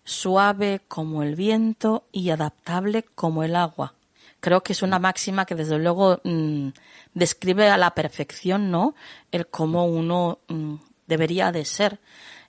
suave 0.06 0.82
como 0.88 1.24
el 1.24 1.36
viento 1.36 2.06
y 2.14 2.30
adaptable 2.30 3.04
como 3.16 3.44
el 3.44 3.56
agua. 3.56 3.94
Creo 4.40 4.62
que 4.62 4.74
es 4.74 4.84
una 4.84 5.00
máxima 5.00 5.46
que 5.46 5.56
desde 5.56 5.78
luego 5.80 6.20
mm, 6.24 6.70
describe 7.14 7.70
a 7.70 7.78
la 7.78 7.92
perfección, 7.92 8.72
¿no? 8.72 8.94
El 9.32 9.48
cómo 9.48 9.86
uno 9.86 10.40
mm, 10.48 10.76
debería 11.08 11.52
de 11.52 11.66
ser 11.66 12.00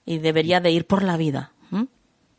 y 0.05 0.19
debería 0.19 0.61
de 0.61 0.71
ir 0.71 0.87
por 0.87 1.03
la 1.03 1.17
vida. 1.17 1.51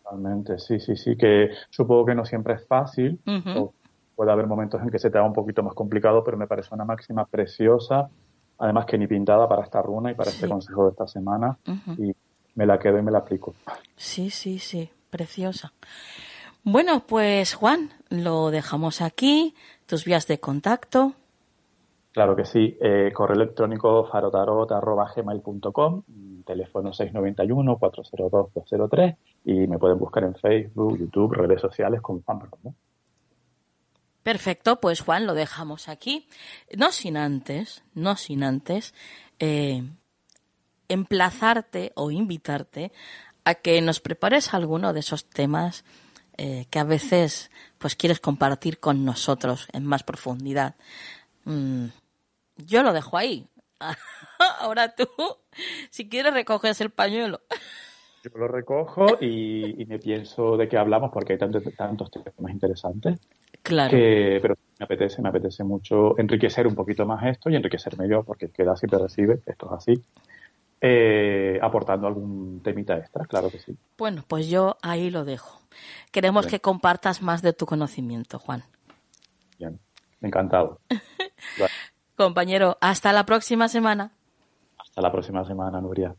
Totalmente, 0.09 0.59
sí, 0.59 0.81
sí, 0.81 0.97
sí, 0.97 1.17
que 1.17 1.51
supongo 1.69 2.07
que 2.07 2.15
no 2.15 2.25
siempre 2.25 2.55
es 2.55 2.67
fácil, 2.67 3.21
o 3.55 3.75
puede 4.17 4.33
haber 4.33 4.47
momentos 4.47 4.81
en 4.81 4.89
que 4.89 4.99
se 4.99 5.11
te 5.11 5.19
haga 5.19 5.27
un 5.27 5.35
poquito 5.35 5.63
más 5.63 5.75
complicado, 5.75 6.25
pero 6.25 6.39
me 6.39 6.47
parece 6.47 6.75
una 6.75 6.87
máxima 6.87 7.27
preciosa, 7.27 8.09
además 8.59 8.87
que 8.87 8.97
ni 8.97 9.07
pintada 9.07 9.47
para 9.47 9.65
esta 9.65 9.83
runa 9.83 10.11
y 10.11 10.15
para 10.15 10.31
este 10.31 10.49
consejo 10.49 10.85
de 10.85 10.91
esta 10.93 11.07
semana, 11.07 11.59
y 11.99 12.11
me 12.55 12.65
la 12.65 12.79
quedo 12.79 12.99
y 12.99 13.03
me 13.03 13.11
la 13.11 13.19
aplico. 13.19 13.55
Sí, 13.97 14.31
sí, 14.31 14.59
sí, 14.59 14.91
preciosa. 15.11 15.73
Bueno, 16.65 17.05
pues 17.07 17.55
Juan, 17.55 17.91
lo 18.11 18.51
dejamos 18.51 19.01
aquí, 19.01 19.55
tus 19.87 20.05
vías 20.05 20.27
de 20.27 20.39
contacto. 20.39 21.15
Claro 22.13 22.35
que 22.35 22.45
sí, 22.45 22.77
eh, 22.81 23.13
correo 23.15 23.37
electrónico 23.37 24.09
farotarot.gmail.com, 24.11 26.03
teléfono 26.45 26.91
691-402-203 26.91 29.17
y 29.45 29.67
me 29.67 29.79
pueden 29.79 29.99
buscar 29.99 30.25
en 30.25 30.35
Facebook, 30.35 30.99
YouTube, 30.99 31.35
redes 31.35 31.61
sociales 31.61 32.01
con 32.01 32.23
Juan. 32.23 32.41
Perfecto, 34.23 34.81
pues 34.81 35.01
Juan, 35.01 35.27
lo 35.27 35.35
dejamos 35.35 35.89
aquí. 35.89 36.29
No 36.77 36.93
sin 36.93 37.17
antes, 37.17 37.85
no 37.95 38.17
sin 38.17 38.43
antes, 38.43 38.95
eh, 39.39 39.83
emplazarte 40.89 41.93
o 41.95 42.11
invitarte 42.11 42.93
a 43.49 43.55
que 43.55 43.81
nos 43.81 44.01
prepares 44.01 44.53
alguno 44.53 44.93
de 44.93 45.01
esos 45.01 45.25
temas 45.25 45.85
eh, 46.37 46.67
que 46.71 46.79
a 46.79 46.85
veces 46.85 47.51
pues 47.79 47.97
quieres 47.97 48.21
compartir 48.21 48.79
con 48.79 49.07
nosotros 49.07 49.69
en 49.73 49.87
más 49.87 50.03
profundidad. 50.03 50.75
Mm, 51.45 51.87
yo 52.57 52.83
lo 52.83 52.93
dejo 52.93 53.17
ahí. 53.17 53.49
Ahora 54.61 54.95
tú, 54.95 55.09
si 55.91 56.11
quieres, 56.11 56.35
recoges 56.35 56.79
el 56.83 56.91
pañuelo. 56.91 57.41
Yo 58.23 58.31
lo 58.39 58.49
recojo 58.49 59.17
y, 59.19 59.81
y 59.83 59.87
me 59.87 59.99
pienso 59.99 60.59
de 60.59 60.69
qué 60.69 60.77
hablamos 60.77 61.11
porque 61.11 61.33
hay 61.33 61.39
tantos, 61.39 61.63
tantos 61.75 62.11
temas 62.11 62.53
interesantes. 62.53 63.19
Claro. 63.63 63.91
que, 63.91 64.39
pero 64.43 64.57
me 64.79 64.85
apetece, 64.85 65.23
me 65.23 65.31
apetece 65.31 65.65
mucho 65.65 66.19
enriquecer 66.19 66.67
un 66.67 66.75
poquito 66.75 67.07
más 67.07 67.25
esto 67.25 67.49
y 67.49 67.57
enriquecerme 67.57 68.09
yo, 68.09 68.25
porque 68.25 68.47
el 68.47 68.53
que 68.53 68.65
da 68.65 68.77
siempre 68.77 68.99
recibe, 68.99 69.41
esto 69.47 69.67
es 69.67 69.73
así, 69.73 70.05
eh, 70.81 71.59
aportando 71.63 72.07
algún 72.07 72.61
temita 72.63 72.97
extra, 72.97 73.25
claro 73.27 73.51
que 73.51 73.59
sí. 73.59 73.77
Bueno, 73.97 74.25
pues 74.27 74.49
yo 74.49 74.77
ahí 74.83 75.11
lo 75.11 75.25
dejo. 75.25 75.61
Queremos 76.13 76.47
Bien. 76.47 76.51
que 76.51 76.61
compartas 76.61 77.23
más 77.23 77.43
de 77.43 77.53
tu 77.53 77.67
conocimiento, 77.67 78.39
Juan. 78.39 78.63
Bien, 79.59 79.79
encantado. 80.21 80.81
Compañero, 82.17 82.77
hasta 82.81 83.13
la 83.13 83.25
próxima 83.27 83.69
semana. 83.69 84.13
hasta 84.79 85.01
la 85.03 85.13
próxima 85.13 85.45
semana, 85.45 85.81
Nuria. 85.81 86.15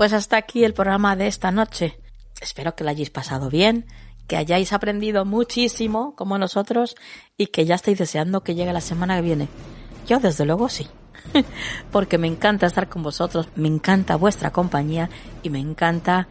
Pues 0.00 0.14
hasta 0.14 0.38
aquí 0.38 0.64
el 0.64 0.72
programa 0.72 1.14
de 1.14 1.26
esta 1.26 1.50
noche. 1.50 2.00
Espero 2.40 2.74
que 2.74 2.84
lo 2.84 2.88
hayáis 2.88 3.10
pasado 3.10 3.50
bien, 3.50 3.84
que 4.28 4.38
hayáis 4.38 4.72
aprendido 4.72 5.26
muchísimo 5.26 6.14
como 6.16 6.38
nosotros 6.38 6.96
y 7.36 7.48
que 7.48 7.66
ya 7.66 7.74
estáis 7.74 7.98
deseando 7.98 8.42
que 8.42 8.54
llegue 8.54 8.72
la 8.72 8.80
semana 8.80 9.16
que 9.16 9.20
viene. 9.20 9.48
Yo 10.06 10.18
desde 10.18 10.46
luego 10.46 10.70
sí. 10.70 10.88
Porque 11.92 12.16
me 12.16 12.28
encanta 12.28 12.66
estar 12.66 12.88
con 12.88 13.02
vosotros, 13.02 13.50
me 13.56 13.68
encanta 13.68 14.16
vuestra 14.16 14.52
compañía 14.52 15.10
y 15.42 15.50
me 15.50 15.58
encanta 15.58 16.28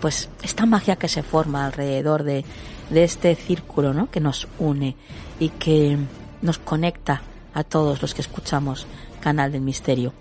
pues 0.00 0.28
esta 0.44 0.64
magia 0.64 0.94
que 0.94 1.08
se 1.08 1.24
forma 1.24 1.66
alrededor 1.66 2.22
de, 2.22 2.44
de 2.88 3.02
este 3.02 3.34
círculo 3.34 3.94
¿no? 3.94 4.08
que 4.12 4.20
nos 4.20 4.46
une 4.60 4.94
y 5.40 5.48
que 5.48 5.98
nos 6.40 6.58
conecta 6.58 7.22
a 7.52 7.64
todos 7.64 8.00
los 8.00 8.14
que 8.14 8.22
escuchamos 8.22 8.86
Canal 9.20 9.50
del 9.50 9.62
Misterio. 9.62 10.12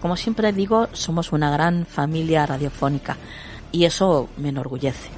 Como 0.00 0.16
siempre 0.16 0.52
digo, 0.52 0.88
somos 0.92 1.32
una 1.32 1.50
gran 1.50 1.84
familia 1.86 2.46
radiofónica 2.46 3.16
y 3.70 3.84
eso 3.84 4.28
me 4.36 4.48
enorgullece. 4.48 5.10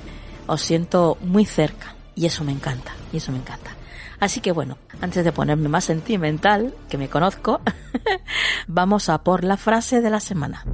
Os 0.47 0.61
siento 0.61 1.17
muy 1.21 1.45
cerca 1.45 1.95
y 2.15 2.27
eso 2.27 2.45
me 2.45 2.53
encanta, 2.53 2.93
y 3.13 3.19
eso 3.19 3.33
me 3.33 3.39
encanta. 3.39 3.71
Así 4.19 4.41
que 4.41 4.53
bueno, 4.53 4.79
antes 5.01 5.25
de 5.25 5.33
ponerme 5.33 5.69
más 5.69 5.85
sentimental, 5.85 6.75
que 6.89 6.99
me 6.99 7.09
conozco, 7.09 7.61
vamos 8.67 9.09
a 9.09 9.23
por 9.23 9.45
la 9.45 9.57
frase 9.57 10.01
de 10.01 10.11
la 10.11 10.21
semana. 10.21 10.65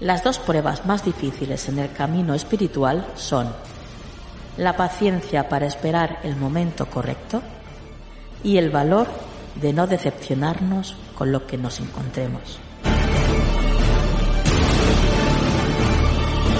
Las 0.00 0.22
dos 0.22 0.38
pruebas 0.38 0.86
más 0.86 1.04
difíciles 1.04 1.68
en 1.68 1.78
el 1.78 1.90
camino 1.92 2.34
espiritual 2.34 3.06
son 3.14 3.48
la 4.56 4.76
paciencia 4.76 5.48
para 5.48 5.66
esperar 5.66 6.18
el 6.22 6.36
momento 6.36 6.86
correcto 6.86 7.42
y 8.42 8.58
el 8.58 8.70
valor 8.70 9.08
de 9.56 9.72
no 9.72 9.86
decepcionarnos 9.86 10.96
con 11.16 11.32
lo 11.32 11.46
que 11.46 11.58
nos 11.58 11.80
encontremos. 11.80 12.58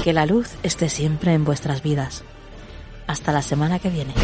Que 0.04 0.12
la 0.12 0.26
luz 0.26 0.54
esté 0.62 0.88
siempre 0.88 1.32
en 1.32 1.44
vuestras 1.44 1.82
vidas. 1.82 2.22
Hasta 3.06 3.32
la 3.32 3.42
semana 3.42 3.78
que 3.78 3.90
viene. 3.90 4.14